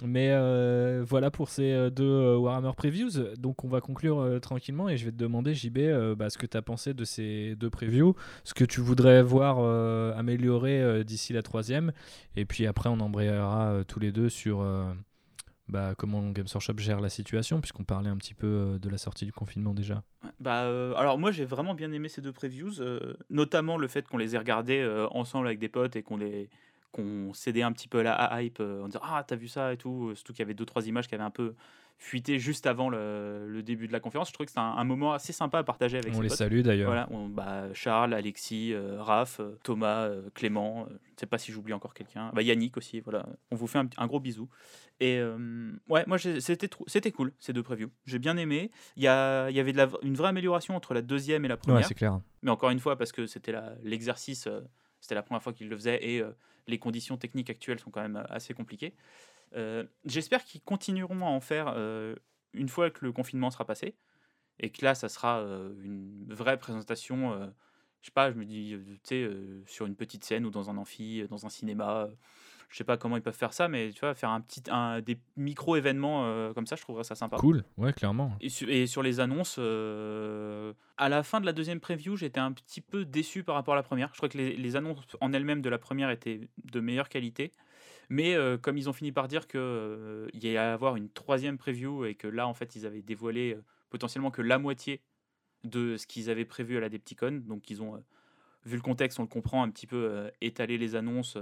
[0.05, 3.09] Mais euh, voilà pour ces euh, deux Warhammer Previews.
[3.39, 6.55] Donc, on va conclure tranquillement et je vais te demander, JB, bah, ce que tu
[6.55, 9.57] as pensé de ces deux previews, ce que tu voudrais voir
[10.15, 11.91] améliorer d'ici la troisième.
[12.35, 14.63] Et puis après, on embrayera tous les deux sur
[15.71, 18.97] bah, comment Games Workshop gère la situation, puisqu'on parlait un petit peu euh, de la
[18.97, 20.03] sortie du confinement déjà.
[20.41, 24.05] Bah, euh, alors moi j'ai vraiment bien aimé ces deux previews, euh, notamment le fait
[24.05, 26.49] qu'on les ait regardés ensemble avec des potes et qu'on les
[26.91, 29.77] qu'on cédait un petit peu à la hype en disant ah t'as vu ça et
[29.77, 31.55] tout, surtout qu'il y avait deux trois images qui avaient un peu
[31.97, 34.29] fuité juste avant le, début de la conférence.
[34.29, 36.13] Je trouvais que c'était un, moment assez sympa à partager avec.
[36.15, 36.89] On les salue d'ailleurs.
[36.89, 40.85] Voilà, bah, Charles, Alexis, Raph, Thomas, Clément.
[40.87, 42.31] je ne sais pas si j'oublie encore quelqu'un.
[42.33, 42.99] Bah, Yannick aussi.
[43.01, 44.49] Voilà, on vous fait un, un gros bisou.
[44.99, 45.21] Et
[45.89, 47.91] ouais, moi c'était cool ces deux previews.
[48.05, 48.71] J'ai bien aimé.
[48.97, 51.57] Il y, a, y avait de la, une vraie amélioration entre la deuxième et la
[51.57, 51.81] première.
[51.81, 52.19] Ouais, c'est clair.
[52.41, 54.47] Mais encore une fois, parce que c'était l'exercice,
[54.99, 56.23] c'était la première fois qu'ils le faisaient et
[56.67, 58.93] les conditions techniques actuelles sont quand même assez compliquées.
[60.05, 61.75] J'espère qu'ils continueront à en faire
[62.53, 63.95] une fois que le confinement sera passé
[64.59, 65.39] et que là, ça sera
[65.83, 67.33] une vraie présentation.
[68.01, 69.29] je sais pas, je me dis, tu sais,
[69.65, 72.09] sur une petite scène ou dans un amphi, dans un cinéma
[72.71, 75.01] je sais pas comment ils peuvent faire ça, mais tu vois, faire un petit, un,
[75.01, 77.35] des micro-événements euh, comme ça, je trouverais ça sympa.
[77.35, 78.31] Cool, ouais, clairement.
[78.39, 82.79] Et, sur les annonces, euh, à la fin de la deuxième preview, j'étais un petit
[82.79, 84.09] peu déçu par rapport à la première.
[84.13, 87.51] Je crois que les, les annonces en elles-mêmes de la première étaient de meilleure qualité.
[88.07, 89.59] Mais euh, comme ils ont fini par dire qu'il
[90.33, 93.57] il y allait avoir une troisième preview et que là, en fait, ils avaient dévoilé
[93.89, 95.01] potentiellement que la moitié
[95.65, 97.43] de ce qu'ils avaient prévu à la Depticon.
[97.45, 98.01] Donc, ils ont,
[98.63, 101.37] vu le contexte, on le comprend, un petit peu étalé les annonces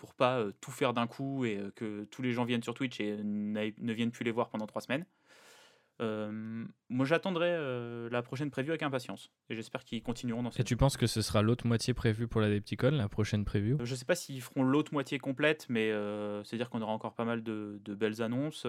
[0.00, 3.22] pour pas tout faire d'un coup et que tous les gens viennent sur Twitch et
[3.22, 5.04] ne viennent plus les voir pendant trois semaines.
[6.00, 9.30] Euh, moi, j'attendrai euh, la prochaine preview avec impatience.
[9.50, 12.40] Et j'espère qu'ils continueront dans Et tu penses que ce sera l'autre moitié prévue pour
[12.40, 13.76] la Depticon, la prochaine preview?
[13.84, 17.26] Je sais pas s'ils feront l'autre moitié complète, mais euh, c'est-à-dire qu'on aura encore pas
[17.26, 18.66] mal de, de belles annonces.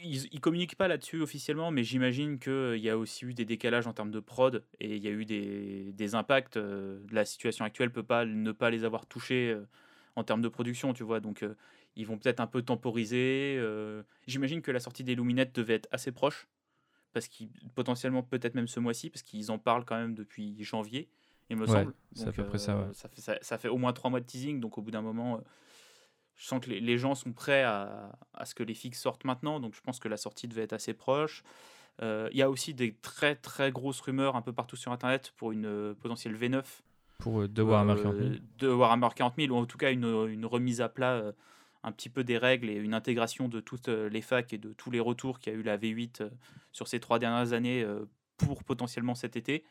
[0.00, 3.88] Ils, ils communiquent pas là-dessus officiellement, mais j'imagine qu'il y a aussi eu des décalages
[3.88, 6.56] en termes de prod et il y a eu des, des impacts.
[7.10, 9.56] la situation actuelle peut pas ne pas les avoir touchés
[10.18, 11.20] en termes de production, tu vois.
[11.20, 11.44] Donc,
[11.96, 13.60] ils vont peut-être un peu temporiser.
[14.26, 16.48] J'imagine que la sortie des Luminettes devait être assez proche
[17.12, 21.08] parce qu'ils potentiellement peut-être même ce mois-ci, parce qu'ils en parlent quand même depuis janvier,
[21.50, 21.94] il me semble.
[22.14, 24.78] ça, fait près ça, ça, fait, ça, fait au moins trois mois de teasing, donc
[24.78, 25.40] au bout d'un moment, euh,
[26.36, 29.60] je sens que les, gens sont prêts à, à, ce que les fixes sortent maintenant,
[29.60, 31.42] donc je pense que la sortie devait être assez proche.
[32.00, 35.32] Euh, il y a aussi des très très grosses rumeurs un peu partout sur Internet
[35.36, 36.62] pour une euh, potentielle V9.
[37.18, 40.46] Pour de Warhammer 40 000 De Warhammer 40 000, ou en tout cas une, une
[40.46, 41.32] remise à plat
[41.84, 44.72] un petit peu des règles et une intégration de toutes euh, les facs et de
[44.72, 46.30] tous les retours qu'il y a eu la V8 euh,
[46.72, 48.04] sur ces trois dernières années euh,
[48.36, 49.64] pour potentiellement cet été.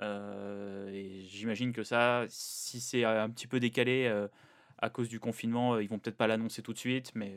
[0.00, 4.10] et j'imagine que ça, si c'est un petit peu décalé
[4.78, 7.36] à cause du confinement, ils vont peut-être pas l'annoncer tout de suite, mais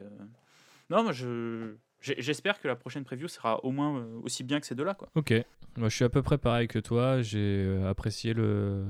[0.90, 4.76] non, moi je J'espère que la prochaine preview sera au moins aussi bien que ces
[4.76, 4.98] deux-là.
[5.16, 5.34] Ok,
[5.78, 7.22] moi je suis à peu près pareil que toi.
[7.22, 8.84] J'ai apprécié le,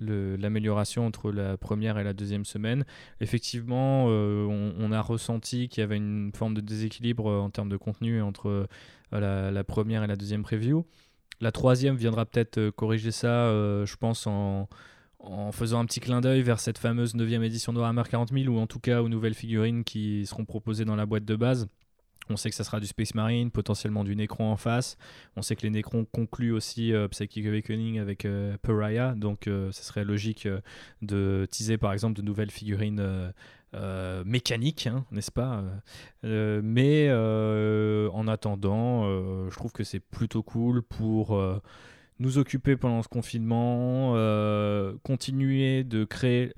[0.00, 2.84] l'amélioration entre la première et la deuxième semaine.
[3.20, 7.68] Effectivement, euh, on, a ressenti qu'il y avait une forme de déséquilibre euh, en termes
[7.68, 8.68] de contenu entre
[9.12, 10.86] euh, la, première et la deuxième preview.
[11.40, 13.48] La troisième viendra peut-être corriger ça,
[13.86, 14.68] je pense, en,
[15.20, 18.54] en, faisant un petit clin d'œil vers cette fameuse 9 édition de Warhammer 40 000
[18.54, 21.68] ou en tout cas aux nouvelles figurines qui seront proposées dans la boîte de base.
[22.30, 24.96] On sait que ça sera du Space Marine, potentiellement du Necron en face.
[25.36, 29.72] On sait que les Necrons concluent aussi euh, Psychic Awakening avec euh, Pariah, donc euh,
[29.72, 30.48] ce serait logique
[31.02, 33.32] de teaser par exemple de nouvelles figurines
[34.24, 35.62] mécaniques, hein, n'est-ce pas
[36.22, 39.04] Mais en attendant,
[39.48, 41.40] je trouve que c'est plutôt cool pour
[42.18, 44.14] nous occuper pendant ce confinement,
[45.02, 46.52] continuer de créer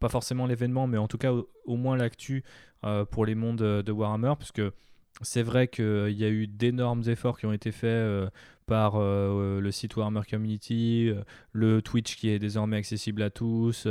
[0.00, 2.42] pas forcément l'événement, mais en tout cas au, moins l'actu euh,
[3.10, 4.72] pour les mondes de Warhammer, parce que
[5.22, 8.30] c'est vrai qu'il y a eu d'énormes efforts qui ont été faits euh,
[8.66, 11.12] par euh, le site Warhammer Community,
[11.52, 13.86] le Twitch qui est désormais accessible à tous,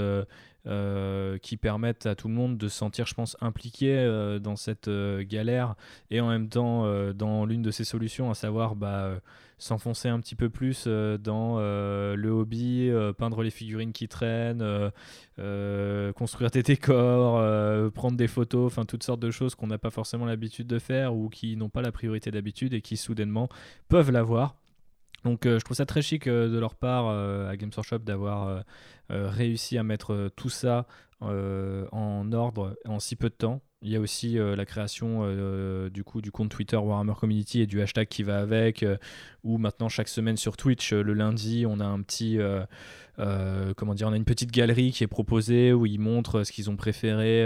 [1.42, 5.76] qui permettent à tout le monde de se sentir, je pense, impliqué dans cette galère.
[6.10, 9.20] Et en même temps dans l'une de ces solutions, à savoir bah,
[9.60, 14.08] s'enfoncer un petit peu plus euh, dans euh, le hobby, euh, peindre les figurines qui
[14.08, 14.64] traînent,
[16.16, 20.26] construire des décors, prendre des photos, enfin toutes sortes de choses qu'on n'a pas forcément
[20.26, 23.48] l'habitude de faire ou qui n'ont pas la priorité d'habitude et qui soudainement
[23.88, 24.56] peuvent l'avoir.
[25.24, 28.64] Donc je trouve ça très chic de leur part à Games Workshop d'avoir
[29.10, 30.88] réussi à mettre tout ça
[31.22, 33.62] en ordre en si peu de temps.
[33.82, 37.62] Il y a aussi euh, la création euh, du coup du compte Twitter Warhammer Community
[37.62, 38.98] et du hashtag qui va avec, euh,
[39.46, 42.40] où maintenant chaque semaine sur Twitch, le lundi, on a un petit,
[43.18, 46.70] comment dire, on a une petite galerie qui est proposée où ils montrent ce qu'ils
[46.70, 47.44] ont préféré,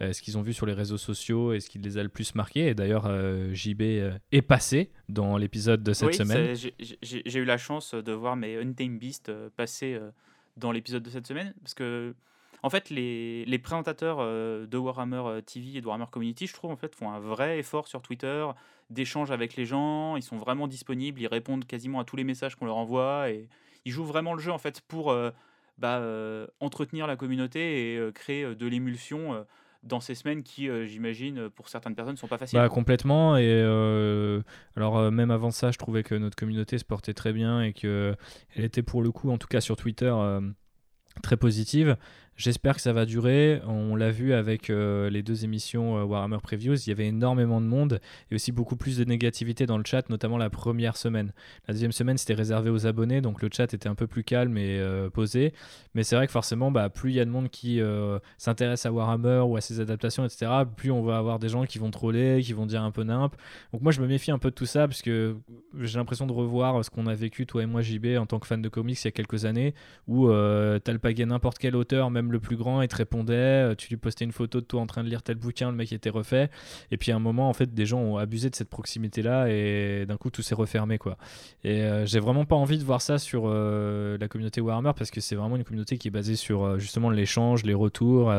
[0.00, 2.36] ce qu'ils ont vu sur les réseaux sociaux et ce qui les a le plus
[2.36, 2.68] marqué.
[2.68, 3.10] Et d'ailleurs,
[3.52, 6.54] JB est passé dans l'épisode de cette semaine.
[7.02, 9.98] J'ai eu la chance de voir mes Untamed Beasts passer
[10.56, 12.14] dans l'épisode de cette semaine parce que
[12.62, 16.70] en fait, les, présentateurs euh, de Warhammer euh, TV et de Warhammer Community, je trouve,
[16.70, 18.46] en fait, font un vrai effort sur Twitter
[18.90, 20.16] d'échange avec les gens.
[20.16, 23.48] Ils sont vraiment disponibles, ils répondent quasiment à tous les messages qu'on leur envoie et
[23.84, 25.30] ils jouent vraiment le jeu, en fait, pour euh,
[25.78, 26.02] bah,
[26.60, 29.44] entretenir la communauté et créer de l'émulsion
[29.84, 32.58] dans ces semaines qui, j'imagine, pour certaines personnes, ne sont pas faciles.
[32.58, 33.36] Bah, complètement.
[33.36, 33.62] Et
[34.74, 38.16] alors, même avant ça, je trouvais que notre communauté se portait très bien et qu'elle
[38.56, 40.12] était pour le coup, en tout cas sur Twitter,
[41.22, 41.96] très positive.
[42.38, 43.60] J'espère que ça va durer.
[43.66, 47.60] On l'a vu avec euh, les deux émissions euh, Warhammer Previews, il y avait énormément
[47.60, 48.00] de monde
[48.30, 51.32] et aussi beaucoup plus de négativité dans le chat, notamment la première semaine.
[51.66, 54.56] La deuxième semaine, c'était réservé aux abonnés, donc le chat était un peu plus calme
[54.56, 55.52] et euh, posé.
[55.94, 57.80] Mais c'est vrai que forcément, bah, plus il y a de monde qui
[58.36, 60.46] s'intéresse à Warhammer ou à ses adaptations, etc.,
[60.76, 63.34] plus on va avoir des gens qui vont troller, qui vont dire un peu nimp.
[63.72, 65.36] Donc moi, je me méfie un peu de tout ça parce que
[65.80, 68.46] j'ai l'impression de revoir ce qu'on a vécu, toi et moi, JB, en tant que
[68.46, 69.74] fan de comics il y a quelques années,
[70.06, 73.74] où t'as le pagué n'importe quel auteur, même le plus grand, il te répondait, euh,
[73.74, 75.92] tu lui postais une photo de toi en train de lire tel bouquin, le mec
[75.92, 76.50] était refait.
[76.90, 80.06] Et puis à un moment, en fait, des gens ont abusé de cette proximité-là et
[80.06, 81.16] d'un coup, tout s'est refermé, quoi.
[81.64, 85.10] Et euh, j'ai vraiment pas envie de voir ça sur euh, la communauté Warhammer parce
[85.10, 88.32] que c'est vraiment une communauté qui est basée sur justement l'échange, les retours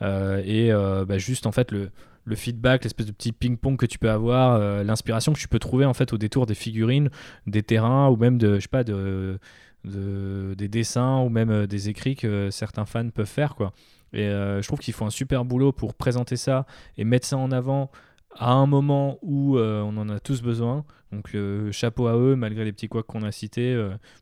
[0.00, 1.90] et bah, juste en fait le
[2.24, 5.86] le feedback, l'espèce de petit ping-pong que tu peux avoir, l'inspiration que tu peux trouver
[5.86, 7.08] en fait au détour des figurines,
[7.46, 9.38] des terrains ou même de, je sais pas, de,
[9.84, 13.54] des dessins ou même euh, des écrits que certains fans peuvent faire.
[13.54, 13.72] Quoi.
[14.12, 17.36] Et euh, je trouve qu'ils font un super boulot pour présenter ça et mettre ça
[17.36, 17.90] en avant
[18.36, 20.84] à un moment où on en a tous besoin.
[21.10, 21.34] Donc
[21.72, 23.74] chapeau à eux, malgré les petits couacs qu'on a cités,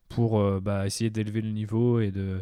[0.09, 2.41] pour bah, essayer d'élever le niveau et de,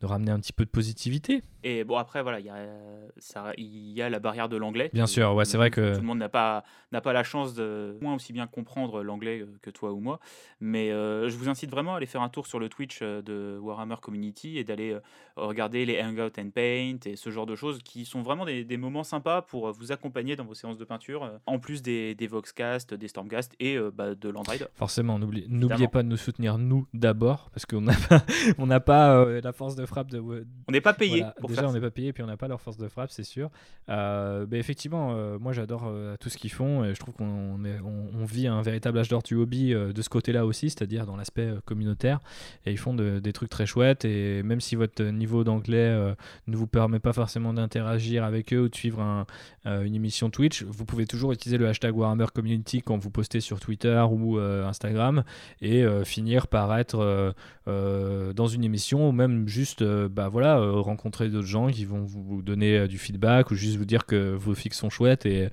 [0.00, 1.42] de ramener un petit peu de positivité.
[1.62, 4.90] Et bon, après, voilà, il y, a, y la barrière de l'anglais.
[4.92, 5.94] Bien sûr, ouais, c'est vrai que.
[5.94, 6.62] Tout le monde n'a pas,
[6.92, 10.20] n'a pas la chance de moins aussi bien comprendre l'anglais que toi ou moi.
[10.60, 13.22] Mais euh, je vous incite vraiment à aller faire un tour sur le Twitch euh,
[13.22, 15.00] de Warhammer Community et d'aller euh,
[15.36, 18.76] regarder les Hangout and Paint et ce genre de choses qui sont vraiment des, des
[18.76, 22.92] moments sympas pour vous accompagner dans vos séances de peinture, en plus des, des Voxcast,
[22.92, 24.68] des Stormcast et bah, de Landride.
[24.74, 28.22] Forcément, n'oubliez pas de nous soutenir, nous, d'abord, parce qu'on n'a pas,
[28.58, 30.20] on n'a pas la force de frappe de.
[30.20, 32.60] On n'est pas payé pour déjà, on n'est pas payé, puis on n'a pas leur
[32.60, 33.50] force de frappe, c'est sûr.
[33.90, 37.58] Euh, mais effectivement, euh, moi j'adore euh, tout ce qu'ils font et je trouve qu'on
[37.62, 41.50] on, vit un véritable âge d'or du hobby de ce côté-là aussi, c'est-à-dire dans l'aspect
[41.66, 42.20] communautaire.
[42.64, 44.06] Et ils font des trucs très chouettes.
[44.06, 46.14] Et même si votre niveau d'anglais
[46.46, 49.26] ne vous permet pas forcément d'interagir avec eux ou de suivre
[49.66, 53.60] une émission Twitch, vous pouvez toujours utiliser le hashtag Warhammer Community quand vous postez sur
[53.60, 55.22] Twitter ou Instagram
[55.60, 57.34] et finir par être
[57.66, 62.78] dans une émission ou même juste bah, voilà, rencontrer d'autres gens qui vont vous donner
[62.78, 65.26] euh, du feedback ou juste vous dire que vos fixes sont chouettes.
[65.26, 65.48] Et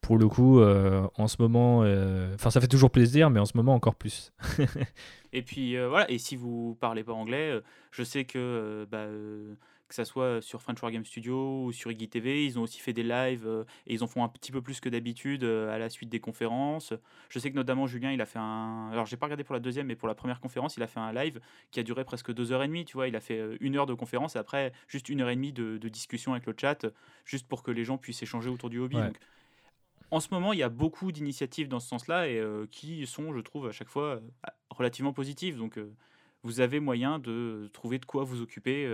[0.00, 3.44] pour le coup, euh, en ce moment, euh, enfin, ça fait toujours plaisir, mais en
[3.44, 4.32] ce moment encore plus.
[5.32, 9.06] et puis voilà, et si vous parlez pas anglais, je sais que bah,
[9.88, 12.44] que ça soit sur French War Game Studio ou sur Iggy TV.
[12.44, 14.80] Ils ont aussi fait des lives euh, et ils en font un petit peu plus
[14.80, 16.92] que d'habitude euh, à la suite des conférences.
[17.28, 18.88] Je sais que notamment Julien, il a fait un.
[18.92, 21.00] Alors, j'ai pas regardé pour la deuxième, mais pour la première conférence, il a fait
[21.00, 21.40] un live
[21.70, 22.84] qui a duré presque deux heures et demie.
[22.84, 25.36] Tu vois, il a fait une heure de conférence et après juste une heure et
[25.36, 26.86] demie de, discussion avec le chat,
[27.24, 28.98] juste pour que les gens puissent échanger autour du hobby.
[30.10, 32.42] en ce moment, il y a beaucoup d'initiatives dans ce sens-là et
[32.72, 34.20] qui sont, je trouve, à chaque fois
[34.70, 35.56] relativement positives.
[35.56, 35.78] Donc,
[36.42, 38.84] vous avez moyen de trouver de quoi vous occuper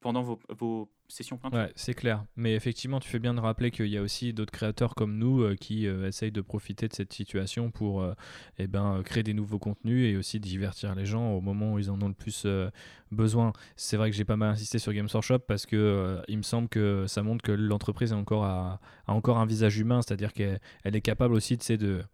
[0.00, 1.40] pendant vos, sessions
[1.74, 2.24] c'est clair.
[2.36, 5.40] Mais effectivement, tu fais bien de rappeler qu'il y a aussi d'autres créateurs comme nous
[5.40, 8.14] euh, qui euh, essayent de profiter de cette situation pour euh,
[8.58, 11.90] eh ben, créer des nouveaux contenus et aussi divertir les gens au moment où ils
[11.90, 12.46] en ont le plus
[13.10, 13.52] besoin.
[13.76, 16.68] C'est vrai que j'ai pas mal insisté sur Games Workshop parce que il me semble
[16.68, 21.34] que ça montre que l'entreprise a encore, encore un visage humain, c'est-à-dire qu'elle est capable
[21.34, 22.04] aussi de, de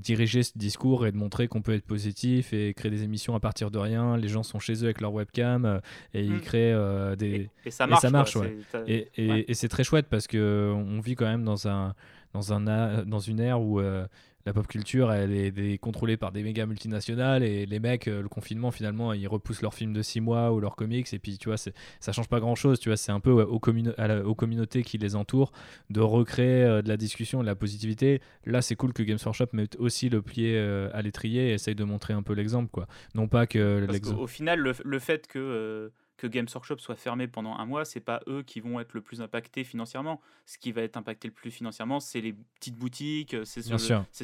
[0.00, 3.40] diriger ce discours et de montrer qu'on peut être positif et créer des émissions à
[3.40, 4.16] partir de rien.
[4.16, 5.78] Les gens sont chez eux avec leur webcam euh,
[6.12, 6.40] et ils mm.
[6.40, 7.50] créent euh, des.
[7.64, 8.04] Et, ça marche.
[8.04, 8.38] Et, ça marche
[8.86, 11.94] et, et c'est très chouette parce qu'on vit quand même dans, un,
[12.32, 14.06] dans, un, dans une ère où euh,
[14.46, 18.28] la pop culture, elle est, contrôlée par des méga multinationales et les mecs, euh, le
[18.28, 21.48] confinement, finalement, ils repoussent leurs films de 6 mois ou leurs comics et puis, tu
[21.48, 25.16] vois, ça change pas grand chose, tu vois, c'est un peu aux, communautés qui les
[25.16, 25.52] entourent
[25.90, 28.20] de recréer euh, de la discussion, de la positivité.
[28.44, 31.74] Là, c'est cool que Games Workshop mette aussi le pied euh, à l'étrier et essaye
[31.74, 32.86] de montrer un peu l'exemple, quoi.
[33.14, 34.20] Non pas que l'exemple.
[34.20, 35.90] Au final, le, fait que
[36.24, 39.02] que Games Workshop soit fermé pendant un mois, c'est pas eux qui vont être le
[39.02, 40.20] plus impactés financièrement.
[40.46, 43.62] Ce qui va être impacté le plus financièrement, c'est les petites boutiques, c'est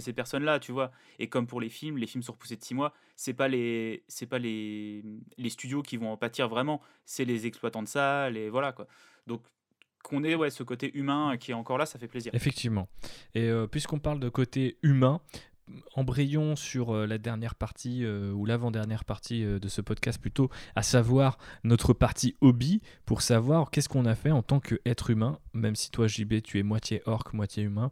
[0.01, 0.91] ces personnes-là, tu vois.
[1.19, 4.03] Et comme pour les films, les films sont repoussés de six mois, c'est pas les
[4.09, 5.05] c'est pas les,
[5.37, 8.87] les studios qui vont en pâtir vraiment, c'est les exploitants de salles et voilà quoi.
[9.27, 9.43] Donc
[10.03, 12.35] qu'on ait ouais, ce côté humain qui est encore là, ça fait plaisir.
[12.35, 12.89] Effectivement.
[13.35, 15.21] Et euh, puisqu'on parle de côté humain,
[15.95, 20.51] embrayons sur euh, la dernière partie euh, ou l'avant-dernière partie euh, de ce podcast plutôt,
[20.75, 25.39] à savoir notre partie hobby, pour savoir qu'est-ce qu'on a fait en tant qu'être humain,
[25.53, 27.91] même si toi JB tu es moitié orc, moitié humain,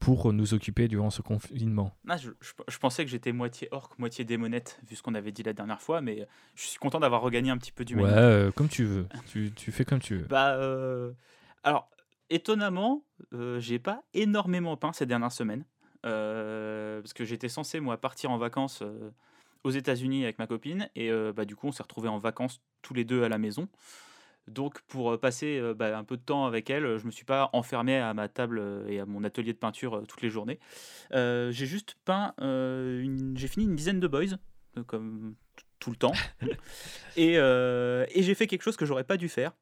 [0.00, 1.94] pour nous occuper durant ce confinement.
[2.08, 5.52] Ah, je, pensais que j'étais moitié orc, moitié démonette, vu ce qu'on avait dit la
[5.52, 8.84] dernière fois, mais je suis content d'avoir regagné un petit peu du Ouais, comme tu
[8.84, 10.26] veux, tu, tu, fais comme tu veux.
[10.26, 10.58] Bah,
[11.62, 11.90] alors,
[12.30, 13.04] étonnamment,
[13.58, 15.64] j'ai pas énormément peint ces dernières semaines.
[16.04, 19.10] Euh, parce que j'étais censé moi partir en vacances euh,
[19.62, 22.60] aux États-Unis avec ma copine et euh, bah, du coup on s'est retrouvés en vacances
[22.82, 23.68] tous les deux à la maison.
[24.46, 27.96] Donc pour passer bah, un peu de temps avec elle, je me suis pas enfermé
[27.96, 30.58] à ma table et à mon atelier de peinture toutes les journées.
[31.12, 34.36] j'ai juste peint, j'ai fini une dizaine de boys,
[34.86, 35.34] comme
[35.78, 36.12] tout le temps,
[37.16, 39.52] et, et j'ai fait quelque chose que j'aurais pas dû faire.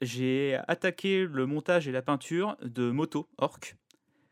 [0.00, 3.74] j'ai attaqué le montage et la peinture de moto orc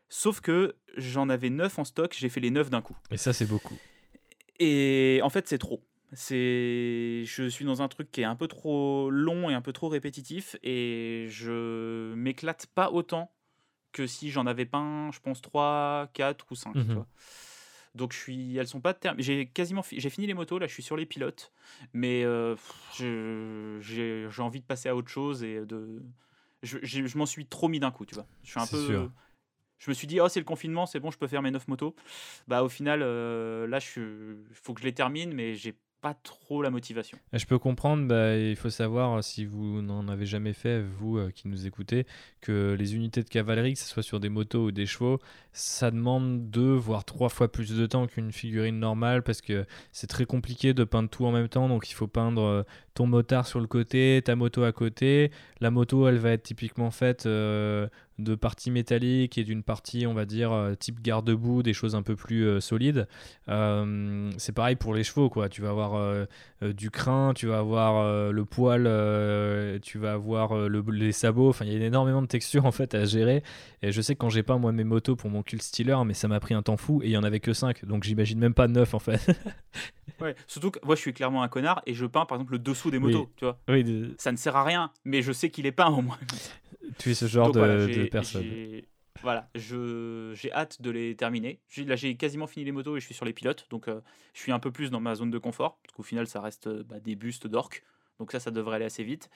[0.09, 2.97] Sauf que j'en avais 9 en stock, j'ai fait les 9 d'un coup.
[3.11, 3.77] Et ça, c'est beaucoup.
[4.59, 5.83] Et en fait, c'est trop.
[6.11, 9.71] C'est, je suis dans un truc qui est un peu trop long et un peu
[9.71, 13.31] trop répétitif, et je m'éclate pas autant
[13.91, 16.75] que si j'en avais peint, je pense 3, 4 ou 5.
[16.75, 17.05] Mhm.
[17.93, 19.23] Donc je suis, elles sont pas terminées.
[19.23, 20.57] J'ai quasiment, j'ai fini les motos.
[20.57, 21.51] Là, je suis sur les pilotes,
[21.93, 22.55] mais euh,
[22.97, 26.01] j'ai envie de passer à autre chose et de,
[26.63, 28.25] je, je m'en suis trop mis d'un coup, tu vois.
[28.43, 29.11] Je suis un peu, sûr
[29.79, 31.67] je me suis dit, oh, c'est le confinement, c'est bon, je peux faire mes 9
[31.67, 31.95] motos.
[32.47, 36.61] Bah, au final, euh, là, il faut que je les termine, mais j'ai pas trop
[36.61, 37.17] la motivation.
[37.33, 41.29] Je peux comprendre, bah, il faut savoir, si vous n'en avez jamais fait, vous euh,
[41.31, 42.05] qui nous écoutez,
[42.41, 45.19] que les unités de cavalerie, que ce soit sur des motos ou des chevaux,
[45.51, 50.07] ça demande deux, voire trois fois plus de temps qu'une figurine normale parce que c'est
[50.07, 51.67] très compliqué de peindre tout en même temps.
[51.67, 55.31] Donc il faut peindre euh, ton motard sur le côté, ta moto à côté.
[55.59, 57.87] La moto, elle va être typiquement faite euh,
[58.23, 62.03] de parties métalliques et d'une partie, on va dire, euh, type garde-boue, des choses un
[62.03, 63.07] peu plus solides.
[63.47, 65.49] c'est pareil pour les chevaux, quoi.
[65.49, 66.27] Tu vas avoir
[66.61, 68.83] du crin, tu vas avoir le poil,
[69.81, 71.49] tu vas avoir les sabots.
[71.49, 73.43] Enfin, il y a énormément de textures en fait à gérer.
[73.81, 76.13] Et je sais que quand j'ai pas moi mes motos pour mon cult stealer, mais
[76.13, 77.85] ça m'a pris un temps fou et il y en avait que 5.
[77.85, 79.19] Donc j'imagine même pas 9 en fait.
[80.21, 82.59] ouais, surtout que moi je suis clairement un connard et je peins par exemple le
[82.59, 83.59] dessous des motos, tu vois.
[83.67, 86.17] Oui, Ça ne sert à rien, mais je sais qu'il est peint au moins.
[86.97, 88.45] Tu es ce genre de, personne.
[89.21, 91.59] Voilà, j'ai hâte de les terminer.
[91.77, 94.01] Là, j'ai quasiment fini les motos et je suis sur les pilotes, donc euh,
[94.33, 96.67] je suis un peu plus dans ma zone de confort, parce qu'au final, ça reste
[96.67, 97.83] euh, bah, des bustes d'orques,
[98.19, 99.29] donc ça, ça devrait aller assez vite.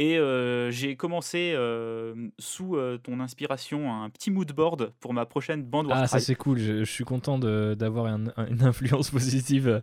[0.00, 5.64] Et euh, j'ai commencé euh, sous ton inspiration un petit mood board pour ma prochaine
[5.64, 6.58] bande Ah, ça c'est cool.
[6.58, 9.82] Je, suis content d'avoir une influence positive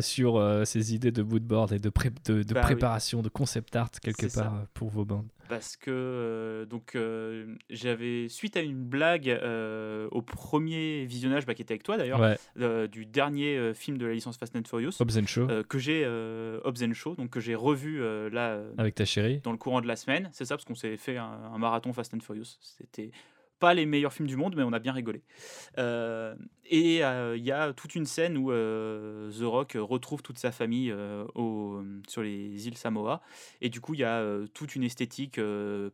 [0.00, 4.32] sur ces idées de mood board et de, de, bah préparation, de concept art quelque
[4.32, 10.08] part pour vos bandes parce que euh, donc euh, j'avais suite à une blague euh,
[10.12, 12.20] au premier visionnage bah, qui était avec toi d'ailleurs
[12.88, 16.06] du dernier film de la licence Fast and Furious Hobbs Show que j'ai
[16.64, 18.00] Hobbs Show donc que j'ai revu
[18.30, 19.40] là avec ta chérie.
[19.42, 20.30] dans le courant de la semaine.
[20.32, 22.56] C'est ça parce qu'on s'est fait un, marathon Fast and Furious.
[22.60, 23.10] C'était
[23.60, 25.22] pas les meilleurs films du monde, mais on a bien rigolé.
[25.78, 26.34] Euh,
[26.64, 30.50] et euh, il y a toute une scène où euh, The Rock retrouve toute sa
[30.50, 30.92] famille
[31.34, 33.20] au, sur les îles Samoa.
[33.60, 34.24] Et du coup, il y a
[34.54, 35.40] toute une esthétique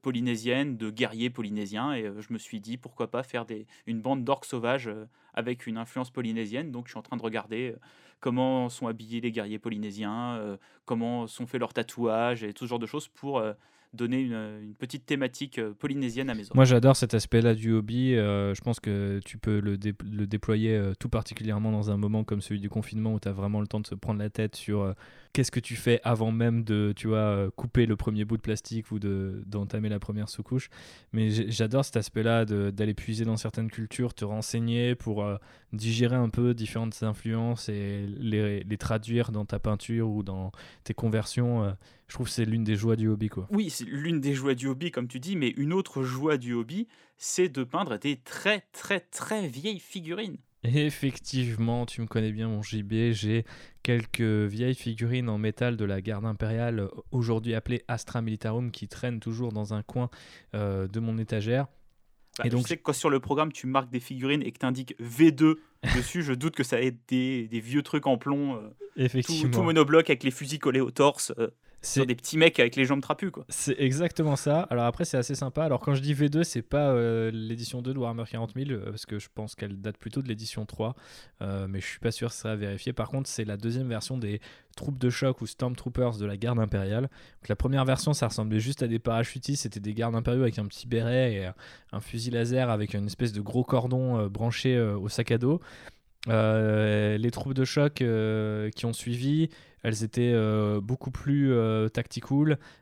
[0.00, 1.92] polynésienne, de guerriers polynésiens.
[1.92, 4.90] Et je me suis dit, pourquoi pas faire des, une bande d'orques sauvages
[5.34, 6.70] avec une influence polynésienne.
[6.70, 7.74] Donc je suis en train de regarder
[8.20, 12.78] comment sont habillés les guerriers polynésiens, comment sont faits leurs tatouages et tout ce genre
[12.78, 13.42] de choses pour
[13.92, 16.52] donner une, petite thématique euh, polynésienne à maison.
[16.54, 18.14] Moi j'adore cet aspect-là du hobby.
[18.14, 22.40] Euh, je pense que tu peux le, déployer euh, tout particulièrement dans un moment comme
[22.40, 24.94] celui du confinement où tu as vraiment le temps de se prendre la tête sur
[25.32, 28.90] qu'est-ce que tu fais avant même de tu vois, couper le premier bout de plastique
[28.90, 30.68] ou d'entamer la première sous-couche.
[31.12, 35.26] Mais j'adore cet aspect-là d'aller puiser dans certaines cultures, te renseigner pour
[35.72, 40.52] digérer un peu différentes influences et les, traduire dans ta peinture ou dans
[40.84, 41.76] tes conversions
[42.08, 43.28] je trouve que c'est l'une des joies du hobby.
[43.28, 43.48] Quoi.
[43.50, 46.52] Oui, c'est l'une des joies du hobby, comme tu dis, mais une autre joie du
[46.52, 50.38] hobby, c'est de peindre des très très très vieilles figurines.
[50.62, 53.44] Effectivement, tu me connais bien mon JB, j'ai
[53.82, 59.20] quelques vieilles figurines en métal de la garde impériale, aujourd'hui appelées Astra Militarum, qui traînent
[59.20, 60.10] toujours dans un coin
[60.54, 61.66] euh, de mon étagère.
[62.38, 64.50] Bah, et donc, je sais que quand sur le programme tu marques des figurines et
[64.50, 65.56] que tu indiques V2
[65.96, 68.56] dessus, je doute que ça ait des, des vieux trucs en plomb.
[68.56, 69.50] Euh, Effectivement.
[69.50, 71.32] Tout, monobloc avec les fusils collés au torse.
[71.38, 71.48] Euh.
[71.86, 73.44] C'est des petits mecs avec les jambes trapues, quoi.
[73.48, 74.62] C'est exactement ça.
[74.70, 75.64] Alors après, c'est assez sympa.
[75.64, 78.90] Alors quand je dis V2, c'est pas euh, l'édition 2 de Warhammer 40 000, euh,
[78.90, 80.96] parce que je pense qu'elle date plutôt de l'édition 3,
[81.42, 82.92] euh, mais je suis pas sûr ça à vérifier.
[82.92, 84.40] Par contre, c'est la deuxième version des
[84.76, 87.02] troupes de choc ou Stormtroopers de la garde impériale.
[87.02, 90.58] Donc, la première version, ça ressemblait juste à des parachutistes, c'était des gardes impériaux avec
[90.58, 91.50] un petit béret et
[91.92, 95.60] un fusil laser avec une espèce de gros cordon branché au sac à dos.
[96.26, 98.02] les troupes de choc
[98.74, 99.48] qui ont suivi,
[99.86, 101.88] elles étaient euh, beaucoup plus euh,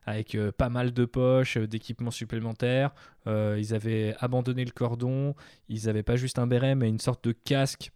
[0.06, 2.94] avec euh, pas mal de poches, d'équipements supplémentaires.
[3.26, 5.34] ils avaient abandonné le cordon,
[5.68, 7.92] ils n'avaient pas juste un béret, mais une sorte de casque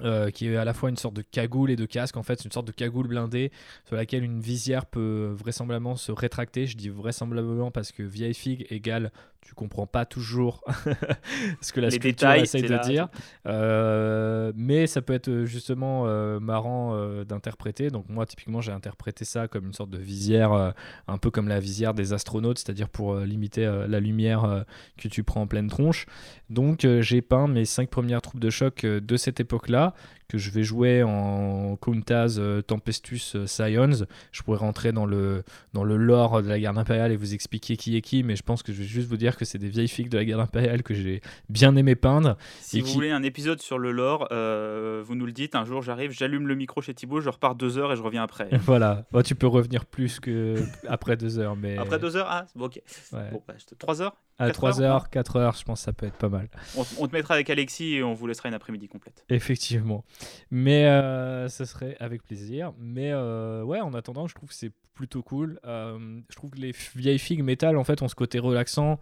[0.00, 2.16] euh, qui est à la fois une sorte de cagoule et de casque.
[2.16, 3.52] En fait, c'est une sorte de cagoule blindée
[3.84, 6.66] sur laquelle une visière peut vraisemblablement se rétracter.
[6.66, 9.12] Je dis vraisemblablement parce que vieille figue égale
[9.44, 10.64] tu comprends pas toujours
[11.60, 13.08] ce que la Les sculpture essaye de dire.
[13.46, 16.04] Euh, mais ça peut être euh, justement
[16.40, 17.90] marrant d'interpréter.
[17.90, 20.74] Donc moi, typiquement, j'ai interprété ça comme une sorte de visière,
[21.06, 24.64] un peu comme la visière des astronautes, c'est-à-dire pour limiter la lumière
[24.96, 26.06] que tu prends en pleine tronche.
[26.50, 29.94] Donc j'ai peint mes cinq premières troupes de choc de cette époque-là
[30.28, 34.06] que je vais jouer en Countaz euh, Tempestus euh, Scions.
[34.32, 35.42] Je pourrais rentrer dans le,
[35.72, 38.42] dans le lore de la garde impériale et vous expliquer qui est qui, mais je
[38.42, 40.40] pense que je vais juste vous dire que c'est des vieilles figues de la garde
[40.40, 42.36] impériale que j'ai bien aimé peindre.
[42.60, 45.54] Si vous voulez un épisode sur le lore, euh, vous nous le dites.
[45.54, 48.22] Un jour, j'arrive, j'allume le micro chez Thibaut, je repars deux heures et je reviens
[48.22, 48.48] après.
[48.64, 49.04] voilà.
[49.24, 50.56] tu peux revenir plus que
[50.88, 51.56] après deux heures.
[51.56, 51.76] Mais...
[51.78, 52.80] Après deux heures Ah, bon, ok.
[53.12, 56.16] Bon, bah, trois heures à 3 heures, 4 heures, je pense que ça peut être
[56.16, 56.48] pas mal.
[56.76, 59.24] On, te mettra avec Alexis et on vous laissera une après-midi complète.
[59.28, 60.04] Effectivement.
[60.50, 62.72] Mais euh, ce serait avec plaisir.
[62.78, 65.60] Mais euh, ouais, en attendant, je trouve que c'est plutôt cool.
[65.64, 68.98] Euh, je trouve que les vieilles figues métal, en fait, ont ce côté relaxant.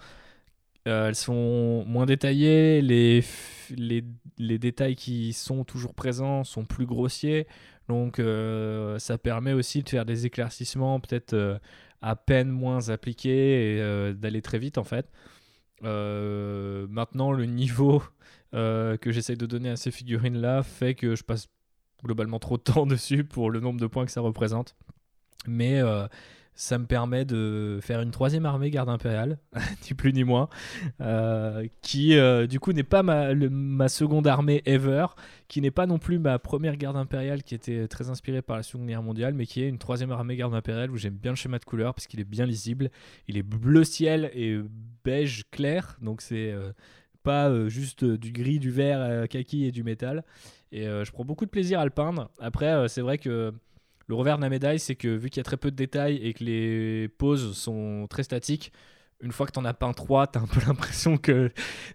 [0.85, 2.83] elles sont moins détaillées.
[2.83, 3.25] Les,
[3.75, 4.05] les,
[4.37, 7.47] les, détails qui sont toujours présents sont plus grossiers.
[7.89, 8.21] Donc
[8.99, 11.61] ça permet aussi de faire des éclaircissements peut-être
[12.03, 15.11] à peine moins appliqués et d'aller très vite en fait.
[15.83, 18.03] maintenant, le niveau
[18.53, 21.49] que j'essaie de donner à ces figurines-là fait que je passe
[22.05, 24.77] globalement trop de temps dessus pour le nombre de points que ça représente.
[25.47, 25.81] Mais
[26.55, 29.39] ça me permet de faire une troisième armée garde impériale,
[29.89, 30.49] ni plus ni moins,
[31.01, 35.07] euh, qui euh, du coup n'est pas ma, seconde armée ever,
[35.49, 38.63] qui n'est pas non plus ma première garde impériale qui était très inspirée par la
[38.63, 41.37] Seconde Guerre mondiale, mais qui est une troisième armée garde impériale où j'aime bien le
[41.37, 42.91] schéma de couleur parce qu'il est bien lisible,
[43.29, 44.61] il est bleu ciel et
[45.05, 46.73] beige clair, donc c'est euh,
[47.23, 50.25] pas juste du gris, du vert, kaki et du métal.
[50.73, 52.31] Et je prends beaucoup de plaisir à le peindre.
[52.41, 53.53] Après, c'est vrai que
[54.07, 56.17] le revers de la médaille, c'est que vu qu'il y a très peu de détails
[56.17, 58.73] et que les poses sont très statiques,
[59.23, 61.51] une fois que tu en as peint trois, tu as un peu l'impression que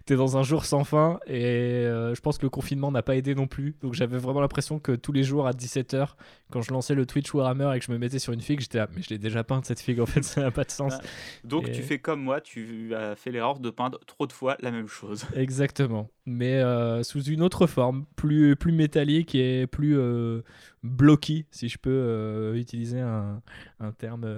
[0.06, 1.20] tu es dans un jour sans fin.
[1.26, 3.76] Et euh, je pense que le confinement n'a pas aidé non plus.
[3.82, 6.08] Donc j'avais vraiment l'impression que tous les jours à 17h,
[6.50, 8.78] quand je lançais le Twitch Warhammer et que je me mettais sur une figue, j'étais
[8.78, 10.94] là, mais je l'ai déjà peinte cette figue, en fait, ça n'a pas de sens.
[10.96, 11.02] Ah,
[11.44, 14.70] donc tu fais comme moi, tu as fait l'erreur de peindre trop de fois la
[14.70, 15.26] même chose.
[15.36, 16.10] Exactement.
[16.30, 20.42] Mais euh, sous une autre forme, plus, plus métallique et plus euh,
[20.82, 23.40] blocky, si je peux euh, utiliser un,
[23.80, 24.30] un terme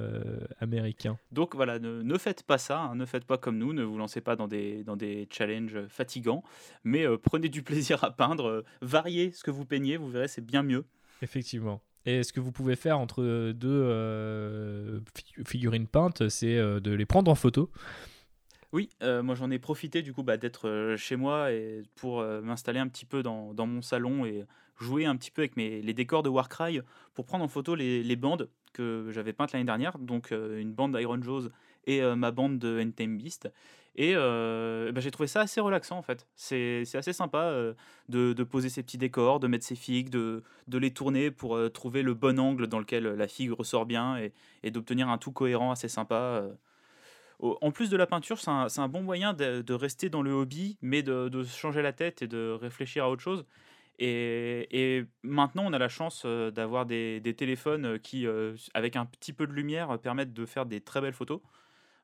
[0.60, 1.18] américain.
[1.32, 3.98] Donc voilà, ne, ne faites pas ça, hein, ne faites pas comme nous, ne vous
[3.98, 6.44] lancez pas dans des, dans des challenges fatigants,
[6.84, 10.62] mais prenez du plaisir à peindre, variez ce que vous peignez, vous verrez, c'est bien
[10.62, 10.84] mieux.
[11.22, 11.82] Effectivement.
[12.06, 15.00] Et ce que vous pouvez faire entre deux euh,
[15.46, 17.70] figurines peintes, c'est euh, de les prendre en photo.
[18.72, 22.78] Oui, euh, moi j'en ai profité du coup bah, d'être chez moi et pour m'installer
[22.78, 24.44] un petit peu dans, mon salon et
[24.78, 26.80] jouer un petit peu avec mes, les décors de Warcry
[27.14, 31.20] pour prendre en photo les, bandes que j'avais peintes l'année dernière, donc une bande d'Iron
[31.20, 31.48] Jaws
[31.86, 33.50] et ma bande de Endtime Beast.
[33.96, 36.28] Et bah, j'ai trouvé ça assez relaxant en fait.
[36.36, 37.52] C'est assez sympa
[38.08, 42.02] de, poser ses petits décors, de mettre ses figues, de, de les tourner pour trouver
[42.02, 44.32] le bon angle dans lequel la figue ressort bien et,
[44.62, 46.44] et d'obtenir un tout cohérent assez sympa.
[47.42, 48.50] En plus de la peinture, c'est
[48.80, 52.28] un, bon moyen de, rester dans le hobby, mais de, de, changer la tête et
[52.28, 53.44] de réfléchir à autre chose.
[53.98, 58.26] Et, maintenant, on a la chance d'avoir des, téléphones qui,
[58.74, 61.40] avec un petit peu de lumière, permettent de faire des très belles photos.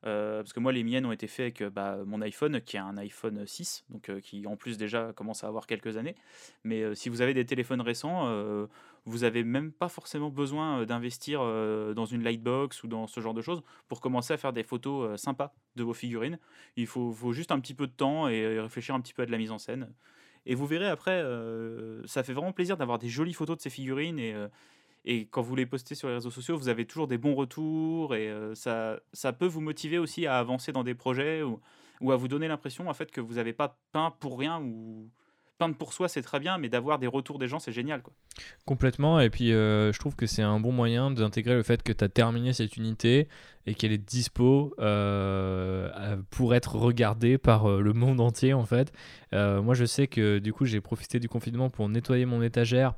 [0.05, 2.79] Euh, parce que moi, les miennes ont été faites avec bah, mon iPhone, qui est
[2.79, 6.15] un iPhone 6, donc euh, qui en plus déjà commence à avoir quelques années.
[6.63, 8.67] Mais euh, si vous avez des téléphones récents,
[9.07, 13.41] vous n'avez même pas forcément besoin d'investir dans une lightbox ou dans ce genre de
[13.41, 16.37] choses pour commencer à faire des photos sympas de vos figurines.
[16.75, 19.31] Il faut, juste un petit peu de temps et réfléchir un petit peu à de
[19.31, 19.93] la mise en scène.
[20.45, 21.23] Et vous verrez après,
[22.05, 24.19] ça fait vraiment plaisir d'avoir des jolies photos de ces figurines
[25.09, 28.13] et quand vous les postez sur les réseaux sociaux, vous avez toujours des bons retours
[28.13, 31.61] et euh, ça, peut vous motiver aussi à avancer dans des projets ou,
[32.01, 35.09] ou à vous donner l'impression en fait que vous n'avez pas peint pour rien ou
[35.57, 38.13] peindre pour soi c'est très bien mais d'avoir des retours des gens c'est génial quoi.
[38.65, 41.91] Complètement et puis euh, je trouve que c'est un bon moyen d'intégrer le fait que
[41.91, 43.27] tu as terminé cette unité
[43.65, 48.91] et qu'elle est dispo euh, pour être regardée par le monde entier en fait.
[49.31, 52.93] moi je sais que du coup j'ai profité du confinement pour nettoyer mon étagère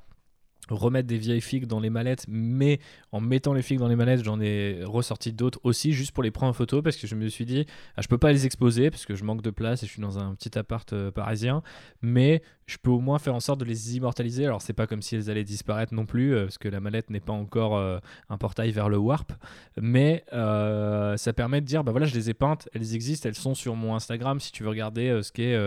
[0.76, 2.80] remettre des vieilles figues dans les mallettes, mais
[3.12, 6.32] en mettant les figues dans les mallettes, j'en ai ressorti d'autres aussi, juste pour les
[6.32, 7.66] prendre en photo, parce que je me suis dit,
[7.96, 10.02] ah, je peux pas les exposer, parce que je manque de place et je suis
[10.02, 11.64] dans un petit appart euh, parisien,
[12.02, 14.46] mais je peux au moins faire en sorte de les immortaliser.
[14.46, 17.10] Alors c'est pas comme si elles allaient disparaître non plus, euh, parce que la mallette
[17.10, 17.98] n'est pas encore euh,
[18.30, 19.34] un portail vers le warp,
[19.82, 23.56] mais ça permet de dire, bah voilà, je les ai peintes, elles existent, elles sont
[23.56, 25.58] sur mon Instagram, si tu veux regarder ce qu'est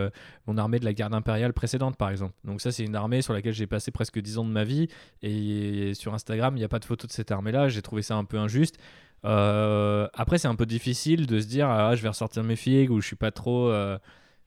[0.46, 2.34] mon armée de la garde impériale précédente, par exemple.
[2.44, 4.88] Donc ça, c'est une armée sur laquelle j'ai passé presque 10 ans de ma vie
[5.22, 7.68] et sur Instagram, il n'y a pas de photo de cette armée-là.
[7.68, 8.78] J'ai trouvé ça un peu injuste.
[9.24, 12.90] Euh, après, c'est un peu difficile de se dire ah, je vais ressortir mes figues
[12.90, 13.72] ou je suis pas trop.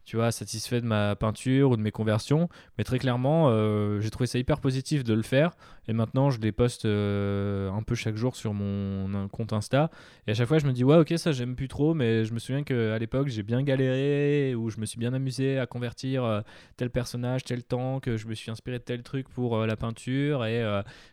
[0.05, 2.47] Tu vois, satisfait de ma peinture ou de mes conversions.
[2.77, 5.55] Mais très clairement, euh, j'ai trouvé ça hyper positif de le faire.
[5.87, 6.53] Et maintenant, je les
[6.85, 9.89] euh, un peu chaque jour sur mon compte Insta.
[10.27, 11.95] Et à chaque fois, je me dis, ouais, ok, ça, j'aime plus trop.
[11.95, 15.57] Mais je me souviens qu'à l'époque, j'ai bien galéré, ou je me suis bien amusé
[15.57, 16.41] à convertir euh,
[16.77, 20.45] tel personnage, tel temps, que je me suis inspiré de tel truc pour la peinture.
[20.45, 20.61] Et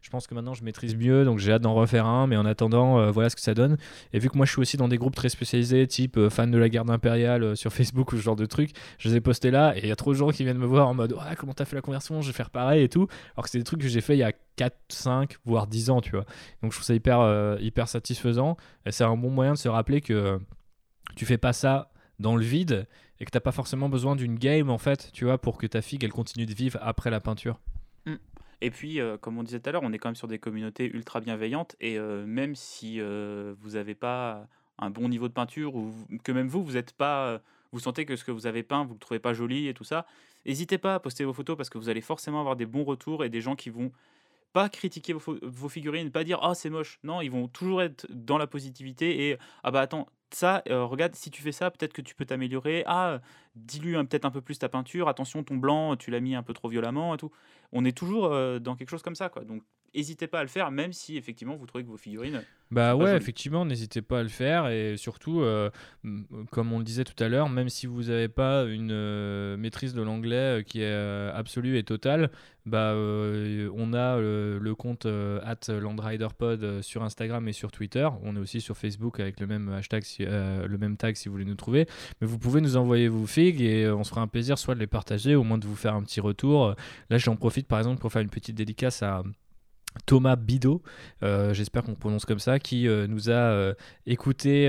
[0.02, 1.24] je pense que maintenant, je maîtrise mieux.
[1.24, 2.26] Donc, j'ai hâte d'en refaire un.
[2.26, 3.78] Mais en attendant, voilà ce que ça donne.
[4.12, 6.58] Et vu que moi, je suis aussi dans des groupes très spécialisés, type fan de
[6.58, 9.76] la garde impériale sur Facebook ou ce genre de trucs, je les ai postés là
[9.76, 11.54] et il y a trop de gens qui viennent me voir en mode ouais, comment
[11.54, 13.08] t'as fait la conversion, je vais faire pareil et tout.
[13.34, 15.90] Alors que c'est des trucs que j'ai fait il y a 4, 5, voire 10
[15.90, 16.24] ans, tu vois.
[16.62, 18.56] Donc je trouve ça hyper, euh, hyper satisfaisant
[18.86, 20.40] et c'est un bon moyen de se rappeler que
[21.16, 22.86] tu fais pas ça dans le vide
[23.20, 25.82] et que t'as pas forcément besoin d'une game en fait, tu vois, pour que ta
[25.82, 27.60] figue elle continue de vivre après la peinture.
[28.06, 28.14] Mm.
[28.64, 30.38] Et puis, euh, comme on disait tout à l'heure, on est quand même sur des
[30.38, 34.46] communautés ultra bienveillantes et euh, même si vous n'avez pas
[34.78, 35.92] un bon niveau de peinture ou
[36.24, 37.40] que même vous, vous n'êtes pas
[37.72, 39.84] vous sentez que ce que vous avez peint, vous le trouvez pas joli et tout
[39.84, 40.06] ça,
[40.46, 43.24] n'hésitez pas à poster vos photos parce que vous allez forcément avoir des bons retours
[43.24, 43.92] et des gens qui vont
[44.52, 46.98] pas critiquer vos, vos figurines, pas dire ah c'est moche.
[47.02, 51.14] Non, ils vont toujours être dans la positivité et ah bah attends ça, euh, regarde
[51.14, 52.84] si tu fais ça, peut-être que tu peux t'améliorer.
[52.86, 53.20] Ah,
[53.54, 55.08] dilue peut-être un peu plus ta peinture.
[55.08, 57.30] Attention, ton blanc, tu l'as mis un peu trop violemment et tout.
[57.72, 59.44] On est toujours euh, dans quelque chose comme ça quoi.
[59.44, 59.62] Donc
[59.94, 62.42] n'hésitez pas à le faire, même si effectivement vous trouvez que vos figurines.
[62.72, 65.68] Bah ouais, effectivement, n'hésitez pas à le faire et surtout, euh,
[66.50, 69.92] comme on le disait tout à l'heure, même si vous n'avez pas une euh, maîtrise
[69.92, 72.30] de l'anglais euh, qui est absolue et totale,
[72.64, 78.08] bah on a le compte at landriderpod sur Instagram et sur Twitter.
[78.22, 81.44] On est aussi sur Facebook avec le même hashtag, le même tag si vous voulez
[81.44, 81.86] nous trouver.
[82.20, 84.80] Mais vous pouvez nous envoyer vos figs et on se fera un plaisir soit de
[84.80, 86.74] les partager, au moins de vous faire un petit retour.
[87.10, 89.24] Là, j'en profite par exemple pour faire une petite dédicace à
[90.06, 90.82] Thomas Bidot,
[91.22, 93.74] euh, j'espère qu'on prononce comme ça, qui euh, nous a euh,
[94.06, 94.62] écouté,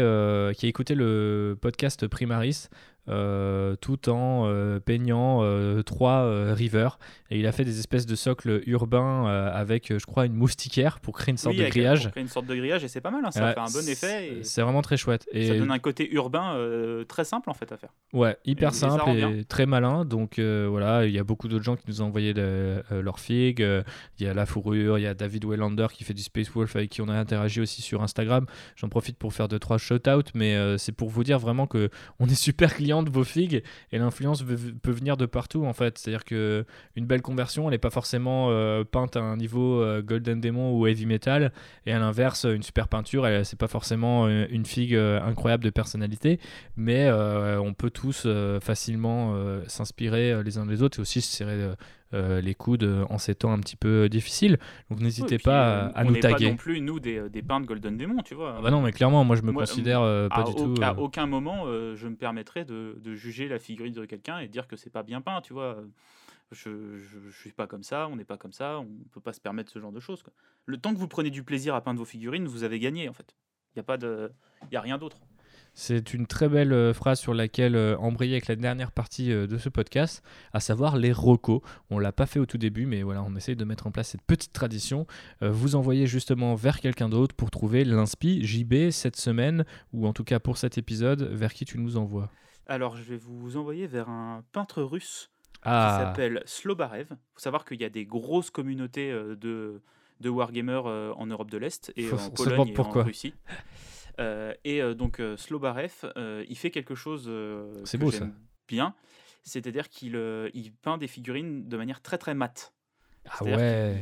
[0.55, 2.67] qui a écouté le podcast Primaris
[3.05, 5.41] tout en peignant
[5.83, 6.99] trois rivers.
[7.33, 11.15] Et il a fait des espèces de socles urbains avec, je crois, une moustiquaire pour
[11.15, 12.03] créer une sorte de grillage.
[12.03, 13.89] Pour créer une sorte de grillage et c'est pas mal, hein, ça fait un bon
[13.89, 14.37] effet.
[14.43, 15.27] C'est vraiment très chouette.
[15.31, 16.55] Et ça donne un côté urbain
[17.07, 17.89] très simple en fait à faire.
[18.13, 20.05] Ouais, hyper simple et très malin.
[20.05, 23.65] Donc voilà, il y a beaucoup d'autres gens qui nous ont envoyé leurs figues.
[24.19, 26.75] Il y a La Fourrure, il y a David Wellander qui fait du Space Wolf
[26.75, 28.45] avec qui on a interagi aussi sur Instagram.
[28.75, 31.89] J'en profite pour faire deux trois shout-out, mais c'est pour vous dire vraiment que
[32.19, 35.97] on est super client de vos figues et l'influence peut venir de partout en fait.
[35.97, 40.03] C'est-à-dire que une belle conversion, elle n'est pas forcément euh, peinte à un niveau euh,
[40.03, 41.51] Golden Demon ou Heavy Metal
[41.87, 46.39] et à l'inverse, une super peinture, c'est pas forcément euh, une figue incroyable de personnalité,
[46.77, 48.27] mais on peut tous
[48.61, 49.35] facilement
[49.67, 51.73] s'inspirer les uns des autres et aussi se serrer
[52.13, 54.59] euh, les coudes en ces temps un petit peu difficiles.
[54.91, 56.35] Donc n'hésitez pas à, nous taguer.
[56.35, 58.55] On n'est pas non plus, nous, des, des peintres Golden Demon, tu vois.
[58.57, 60.75] Ah bah non, mais clairement, moi je me considère pas du tout.
[60.81, 64.67] À aucun moment, je me permettrais de, de, juger la figurine de quelqu'un et dire
[64.67, 65.77] que c'est pas bien peint, tu vois.
[66.53, 69.41] Je, je, suis pas comme ça, on n'est pas comme ça, on peut pas se
[69.41, 70.23] permettre ce genre de choses.
[70.65, 73.13] Le temps que vous prenez du plaisir à peindre vos figurines, vous avez gagné en
[73.13, 73.35] fait.
[73.75, 74.31] Il n'y a, pas de...
[74.71, 75.17] y a rien d'autre.
[75.75, 79.47] C'est une très belle euh, phrase sur laquelle euh, embrayer avec la dernière partie euh,
[79.47, 80.23] de ce podcast,
[80.53, 81.61] à savoir les recos.
[81.89, 84.09] On l'a pas fait au tout début, mais voilà, on essaye de mettre en place
[84.09, 85.07] cette petite tradition.
[85.41, 90.23] vous envoyez justement vers quelqu'un d'autre pour trouver l'inspi JB cette semaine, ou en tout
[90.23, 92.29] cas pour cet épisode, vers qui tu nous envoies
[92.67, 95.31] Alors, je vais vous envoyer vers un peintre russe
[95.65, 95.97] ah.
[95.97, 97.07] qui s'appelle Slobarev.
[97.11, 99.81] Il faut savoir qu'il y a des grosses communautés de,
[100.19, 103.33] de wargamers en Europe de l'Est et en Pologne et en Russie.
[104.19, 106.11] Euh, et euh, donc euh, Slobarev,
[106.47, 108.33] il fait quelque chose que beau, j'aime
[108.67, 108.95] bien,
[109.43, 110.19] c'est-à-dire qu'il
[110.53, 112.73] il peint des figurines de manière très très mate.
[113.29, 114.01] Ah ouais.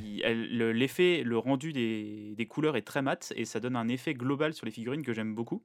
[0.73, 4.55] L'effet, le rendu des, des, couleurs est très mat et ça donne un effet global
[4.55, 5.63] sur les figurines que j'aime beaucoup.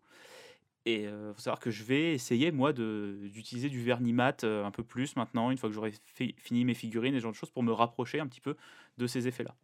[0.87, 4.85] Et il faut savoir que je vais essayer, moi, d'utiliser du vernis mat un peu
[4.85, 5.93] plus maintenant, une fois que j'aurai
[6.37, 8.57] fini mes figurines et ce genre de choses, pour me rapprocher un petit peu
[8.97, 9.55] de ces effets-là.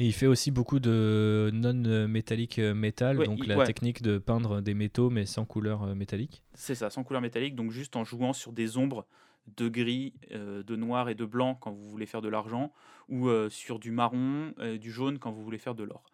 [0.00, 4.72] Et il fait aussi beaucoup de non-métallique euh, métal, donc la technique de peindre des
[4.72, 6.42] métaux mais sans couleur euh, métallique.
[6.54, 9.06] C'est ça, sans couleur métallique, donc juste en jouant sur des ombres
[9.58, 12.72] de gris, euh, de noir et de blanc quand vous voulez faire de l'argent,
[13.10, 16.04] ou sur du marron, du jaune quand vous voulez faire de l'or.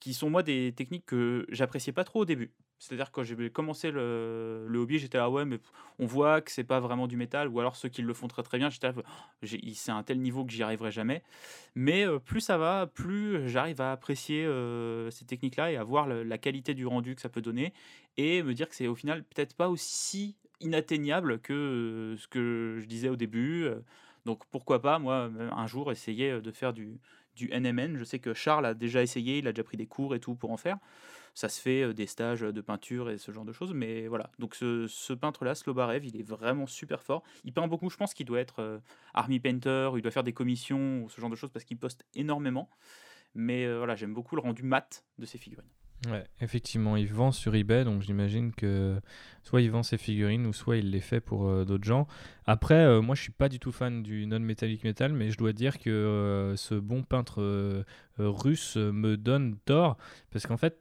[0.00, 2.52] Qui sont moi des techniques que j'appréciais pas trop au début.
[2.78, 5.58] C'est-à-dire quand j'ai commencé le, le hobby, j'étais là ouais mais
[5.98, 8.42] on voit que c'est pas vraiment du métal ou alors ceux qui le font très
[8.42, 8.90] très bien, j'étais
[9.74, 11.22] c'est un tel niveau que j'y arriverai jamais.
[11.74, 16.06] Mais euh, plus ça va, plus j'arrive à apprécier euh, ces techniques-là et à voir
[16.06, 17.72] la qualité du rendu que ça peut donner
[18.18, 22.78] et me dire que c'est au final peut-être pas aussi inatteignable que euh, ce que
[22.80, 23.68] je disais au début.
[24.26, 26.98] Donc pourquoi pas moi un jour essayer de faire du
[27.36, 27.96] du NMN.
[27.96, 30.34] Je sais que Charles a déjà essayé, il a déjà pris des cours et tout
[30.34, 30.78] pour en faire
[31.34, 33.74] ça se fait des stages de peinture et ce genre de choses.
[33.74, 37.22] Mais voilà, donc ce, peintre-là, Slobarev, il est vraiment super fort.
[37.44, 38.80] Il peint beaucoup, je pense qu'il doit être
[39.12, 42.06] army painter, il doit faire des commissions ou ce genre de choses parce qu'il poste
[42.14, 42.70] énormément.
[43.34, 45.68] Mais voilà, j'aime beaucoup le rendu mat de ses figurines.
[46.06, 49.00] Ouais, effectivement, il vend sur eBay, donc j'imagine que
[49.42, 52.06] soit il vend ses figurines ou soit il les fait pour d'autres gens.
[52.46, 55.78] Après, moi je suis pas du tout fan du non-metallic metal, mais je dois dire
[55.78, 57.84] que ce bon peintre
[58.18, 59.96] russe me donne tort,
[60.30, 60.78] parce qu'en fait,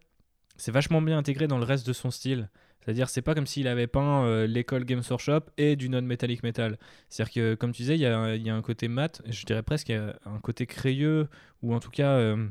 [0.58, 2.50] c'est vachement bien intégré dans le reste de son style.
[2.86, 6.78] C'est-à-dire, c'est pas comme s'il avait peint euh, l'école Games Workshop et du non-metallic metal.
[7.10, 10.40] C'est-à-dire que, comme tu disais, il y, a, un côté mat, je dirais presque un
[10.44, 11.28] côté crayeux,
[11.64, 12.48] ou en tout cas, euh,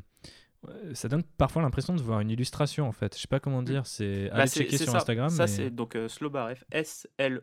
[0.93, 3.15] ça donne parfois l'impression de voir une illustration, en fait.
[3.15, 3.65] Je sais pas comment mm.
[3.65, 4.29] dire, c'est.
[4.31, 5.29] Allez bah, checker sur Instagram.
[5.29, 7.41] Ça, c'est donc euh, Slobarev, S-L-O-B-A-R-E-V.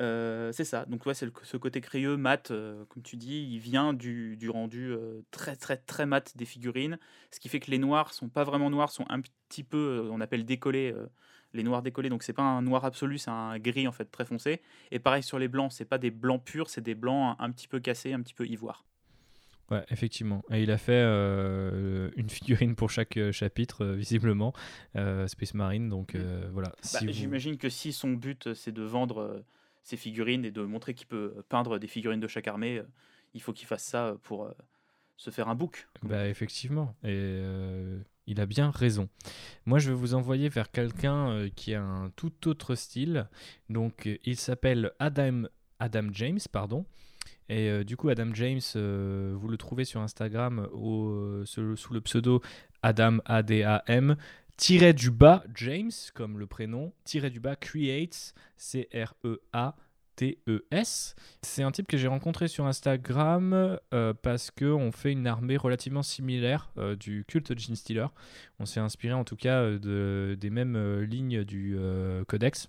[0.00, 0.86] Euh, c'est ça.
[0.86, 4.48] Donc ouais, c'est ce côté crayeux, mat, euh, comme tu dis, il vient du, du
[4.48, 6.98] rendu euh, très très très mat des figurines,
[7.30, 10.20] ce qui fait que les noirs sont pas vraiment noirs, sont un petit peu, on
[10.22, 10.94] appelle décollés,
[11.52, 12.08] les noirs décollés.
[12.08, 14.62] Donc c'est pas un noir absolu, c'est un gris en fait très foncé.
[14.90, 17.68] Et pareil sur les blancs, c'est pas des blancs purs, c'est des blancs un, petit
[17.68, 18.84] peu cassés, un petit peu ivoire.
[19.70, 20.42] Ouais, effectivement.
[20.50, 24.52] Et il a fait euh, une figurine pour chaque euh, chapitre, euh, visiblement,
[24.96, 25.88] euh, Space Marine.
[25.88, 26.70] Donc euh, voilà.
[26.70, 29.44] Bah, si vous- J'imagine que si son but c'est de vendre
[29.82, 32.82] ses figurines et de montrer qu'il peut peindre des figurines de chaque armée,
[33.34, 34.52] il faut qu'il fasse ça pour
[35.16, 35.86] se faire un book.
[36.02, 37.40] Bah effectivement, et
[38.26, 39.08] il a bien raison.
[39.66, 43.28] Moi, je vais vous envoyer vers quelqu'un qui a un tout autre style.
[43.68, 45.42] Donc, il s'appelle Adam,
[45.78, 46.84] Adam James, pardon.
[47.50, 52.00] Et euh, du coup, Adam James, euh, vous le trouvez sur Instagram euh, sous, le
[52.00, 52.40] pseudo
[52.82, 54.16] Adam A-D-A-M.
[54.56, 59.74] Tiré du bas James, comme le prénom, tiré du bas Creates, C-R-E-A.
[60.16, 61.14] T-E-S.
[61.40, 63.78] C'est un type que j'ai rencontré sur Instagram
[64.20, 68.08] parce qu'on fait une armée relativement similaire du culte Gene Stealer.
[68.58, 71.78] On s'est inspiré en tout cas de, des mêmes lignes du
[72.28, 72.68] codex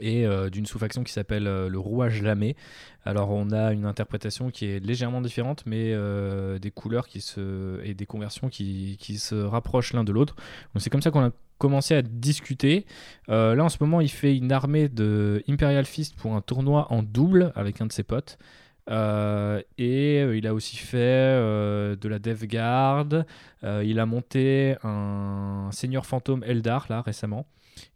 [0.00, 2.56] et euh, d'une sous-faction qui s'appelle euh, le rouage lamé.
[3.04, 7.80] Alors on a une interprétation qui est légèrement différente, mais euh, des couleurs qui se,
[7.84, 10.34] et des conversions qui, qui se rapprochent l'un de l'autre.
[10.76, 12.84] C'est comme ça qu'on a commencé à discuter.
[13.28, 17.02] Là en ce moment il fait une armée de Imperial Fist pour un tournoi en
[17.02, 18.38] double avec un de ses potes.
[18.88, 23.24] Et il a aussi fait de la Dev Guard.
[23.62, 27.46] Il a monté un Seigneur Fantôme Eldar là récemment.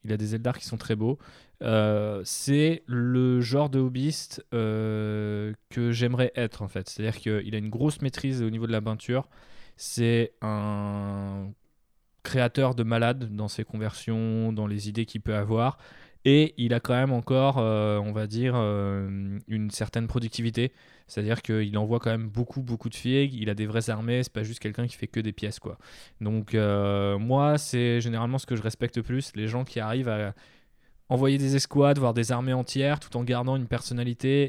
[0.04, 1.18] Il a des Eldar qui sont très beaux.
[1.62, 6.88] Euh, c'est le genre de hobbyiste euh, que j'aimerais être en fait.
[6.88, 9.28] C'est-à-dire qu'il a une grosse maîtrise au niveau de la peinture.
[9.76, 11.50] C'est un
[12.22, 15.78] créateur de malade dans ses conversions, dans les idées qu'il peut avoir.
[16.26, 20.72] Et il a quand même encore, euh, on va dire, une certaine productivité.
[21.06, 23.32] C'est-à-dire qu'il envoie quand même beaucoup, beaucoup de figues.
[23.34, 24.22] Il a des vraies armées.
[24.22, 25.78] C'est pas juste quelqu'un qui fait que des pièces, quoi.
[26.20, 29.32] Donc, moi, c'est généralement ce que je respecte plus.
[29.34, 30.34] Les gens qui arrivent à
[31.10, 34.44] envoyer des escouades, voire des armées entières, tout en gardant une personnalité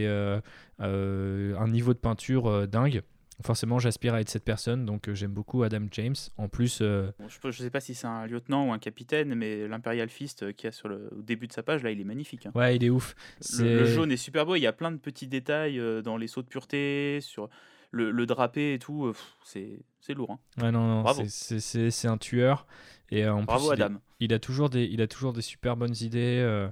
[0.00, 0.40] et euh,
[0.80, 3.02] euh, un niveau de peinture euh, dingue.
[3.44, 6.14] Forcément, j'aspire à être cette personne, donc j'aime beaucoup Adam James.
[6.38, 9.68] En plus, Bon, je ne sais pas si c'est un lieutenant ou un capitaine, mais
[9.68, 12.46] l'Imperial Fist qui a sur le au début de sa page, là, il est magnifique.
[12.46, 12.52] hein.
[12.54, 13.14] ouais, il est ouf.
[13.58, 16.40] Le, jaune est super beau, il y a plein de petits détails dans les sauts
[16.40, 17.50] de pureté, sur
[17.90, 19.12] le, le drapé et tout.
[19.44, 20.30] c'est lourd.
[20.30, 20.62] hein.
[20.62, 22.66] Ouais, non, non, c'est un tueur.
[23.10, 23.96] Et euh, en Bravo plus, Adam.
[24.20, 26.40] il a toujours des, il a toujours des super bonnes idées.
[26.42, 26.68] euh,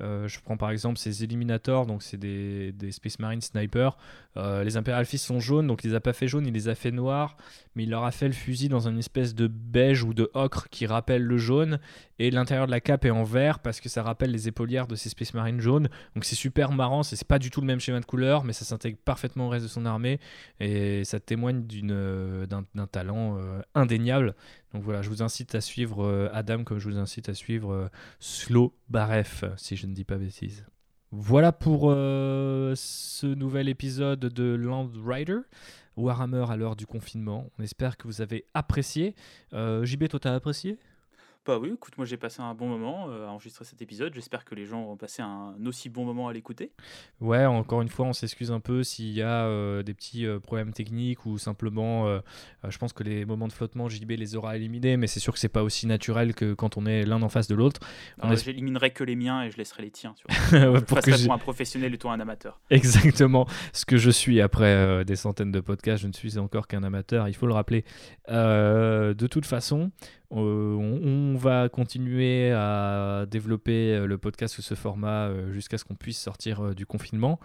[0.00, 3.96] euh, je prends par exemple ces Eliminators, donc c'est des, des Space Marine snipers.
[4.36, 6.68] Euh, les Imperial Fist sont jaunes, donc il les a pas fait jaunes, il les
[6.68, 7.36] a fait noirs,
[7.74, 10.68] mais il leur a fait le fusil dans une espèce de beige ou de ocre
[10.70, 11.80] qui rappelle le jaune.
[12.20, 14.94] Et l'intérieur de la cape est en vert parce que ça rappelle les épaulières de
[14.94, 15.88] ces Space Marines jaunes.
[16.14, 18.64] Donc c'est super marrant, c'est pas du tout le même schéma de couleur, mais ça
[18.64, 20.20] s'intègre parfaitement au reste de son armée
[20.60, 24.36] et ça témoigne d'un, d'un talent euh, indéniable.
[24.74, 27.72] Donc voilà, je vous incite à suivre euh, Adam comme je vous incite à suivre
[27.72, 27.88] euh,
[28.20, 30.66] Slow Baref, si je ne dis pas bêtise.
[31.10, 35.38] Voilà pour euh, ce nouvel épisode de Land Rider,
[35.96, 37.50] Warhammer à l'heure du confinement.
[37.58, 39.14] On espère que vous avez apprécié.
[39.52, 40.78] JB, toi, t'as apprécié?
[41.48, 44.12] Bah oui, écoute, moi j'ai passé un bon moment euh, à enregistrer cet épisode.
[44.14, 46.72] J'espère que les gens ont passé un aussi bon moment à l'écouter.
[47.22, 50.40] Ouais, encore une fois, on s'excuse un peu s'il y a euh, des petits euh,
[50.40, 52.20] problèmes techniques ou simplement,
[52.68, 55.38] je pense que les moments de flottement, JB les aura éliminés, mais c'est sûr que
[55.38, 57.80] c'est pas aussi naturel que quand on est l'un en face de l'autre.
[58.18, 60.14] On Alors, es- J'éliminerai que les miens et je laisserai les tiens.
[60.18, 60.80] Tu vois.
[60.82, 62.60] Pour que pour un professionnel et toi un amateur.
[62.68, 66.02] Exactement ce que je suis après des centaines de podcasts.
[66.02, 67.86] Je ne suis encore qu'un amateur, il faut le rappeler.
[68.28, 69.90] De toute façon,
[70.30, 70.40] on,
[71.02, 75.94] on va continuer à développer euh, le podcast sous ce format euh, jusqu'à ce qu'on
[75.94, 77.40] puisse sortir euh, du confinement.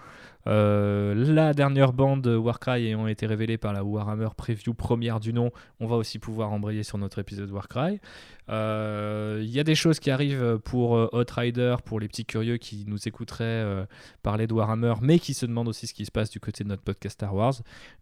[0.47, 5.51] Euh, la dernière bande Warcry ayant été révélée par la Warhammer Preview première du nom,
[5.79, 8.01] on va aussi pouvoir embrayer sur notre épisode Warcry.
[8.49, 12.57] Euh, Il y a des choses qui arrivent pour euh, Outrider, pour les petits curieux
[12.57, 13.85] qui nous écouteraient euh,
[14.21, 16.69] parler de Warhammer, mais qui se demandent aussi ce qui se passe du côté de
[16.69, 17.53] notre podcast Star Wars.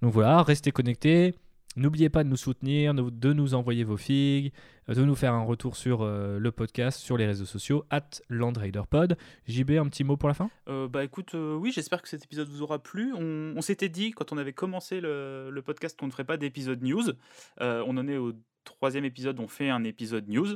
[0.02, 1.36] Donc voilà, restez connectés.
[1.78, 4.52] N'oubliez pas de nous soutenir, de nous envoyer vos figues,
[4.90, 8.10] euh, de nous faire un retour sur euh, le podcast, sur les réseaux sociaux, at
[8.28, 9.18] LandRaiderPod.
[9.48, 10.50] JB, un petit mot pour la fin?
[10.68, 13.14] Euh, bah écoute, oui, j'espère que cet épisode vous aura plu.
[13.14, 17.14] On, s'était dit quand on avait commencé le, podcast qu'on ne ferait pas d'épisode news.
[17.60, 18.34] On en est au
[18.64, 20.48] troisième épisode, on fait un épisode news.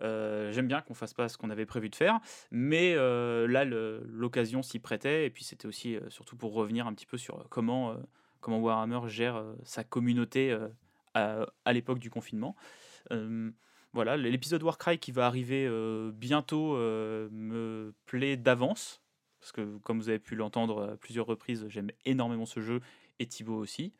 [0.00, 2.18] J'aime bien qu'on fasse pas ce qu'on avait prévu de faire,
[2.50, 7.16] mais là l'occasion s'y prêtait et puis c'était aussi surtout pour revenir un petit peu
[7.16, 7.96] sur comment
[8.40, 10.68] comment Warhammer gère euh, sa communauté euh,
[11.14, 12.54] à, l'époque du confinement.
[13.12, 13.50] Euh,
[13.92, 15.68] voilà, l'épisode Warcry qui va arriver
[16.12, 19.02] bientôt me plaît d'avance
[19.40, 22.80] parce que comme vous avez pu l'entendre à plusieurs reprises, j'aime énormément ce jeu
[23.18, 23.94] et Thibaut aussi.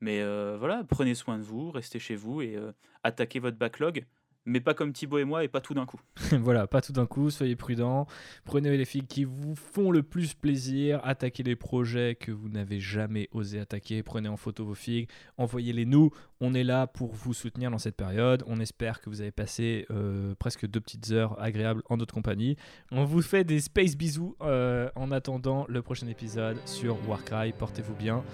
[0.00, 0.22] Mais
[0.56, 2.56] voilà, prenez soin de vous, restez chez vous et
[3.02, 4.04] attaquez votre backlog.
[4.46, 6.00] Mais pas comme Thibaut et moi et pas tout d'un coup.
[6.32, 8.06] voilà, pas tout d'un coup, soyez prudents.
[8.44, 11.00] Prenez les figues qui vous font le plus plaisir.
[11.04, 14.02] Attaquez les projets que vous n'avez jamais osé attaquer.
[14.02, 16.10] Prenez en photo vos figues, envoyez-les nous.
[16.40, 18.42] On est là pour vous soutenir dans cette période.
[18.46, 22.56] On espère que vous avez passé euh, presque deux petites heures agréables en notre compagnie.
[22.90, 27.52] On vous fait des space bisous euh, en attendant le prochain épisode sur Warcry.
[27.52, 28.24] Portez-vous bien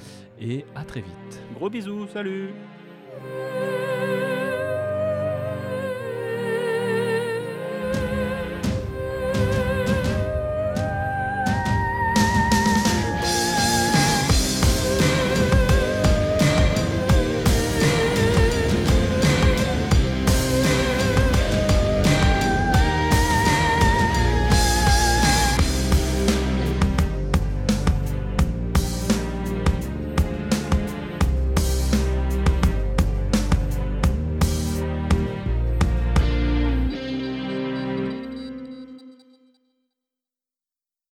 [0.41, 1.43] et à très vite.
[1.55, 2.51] Gros bisous, salut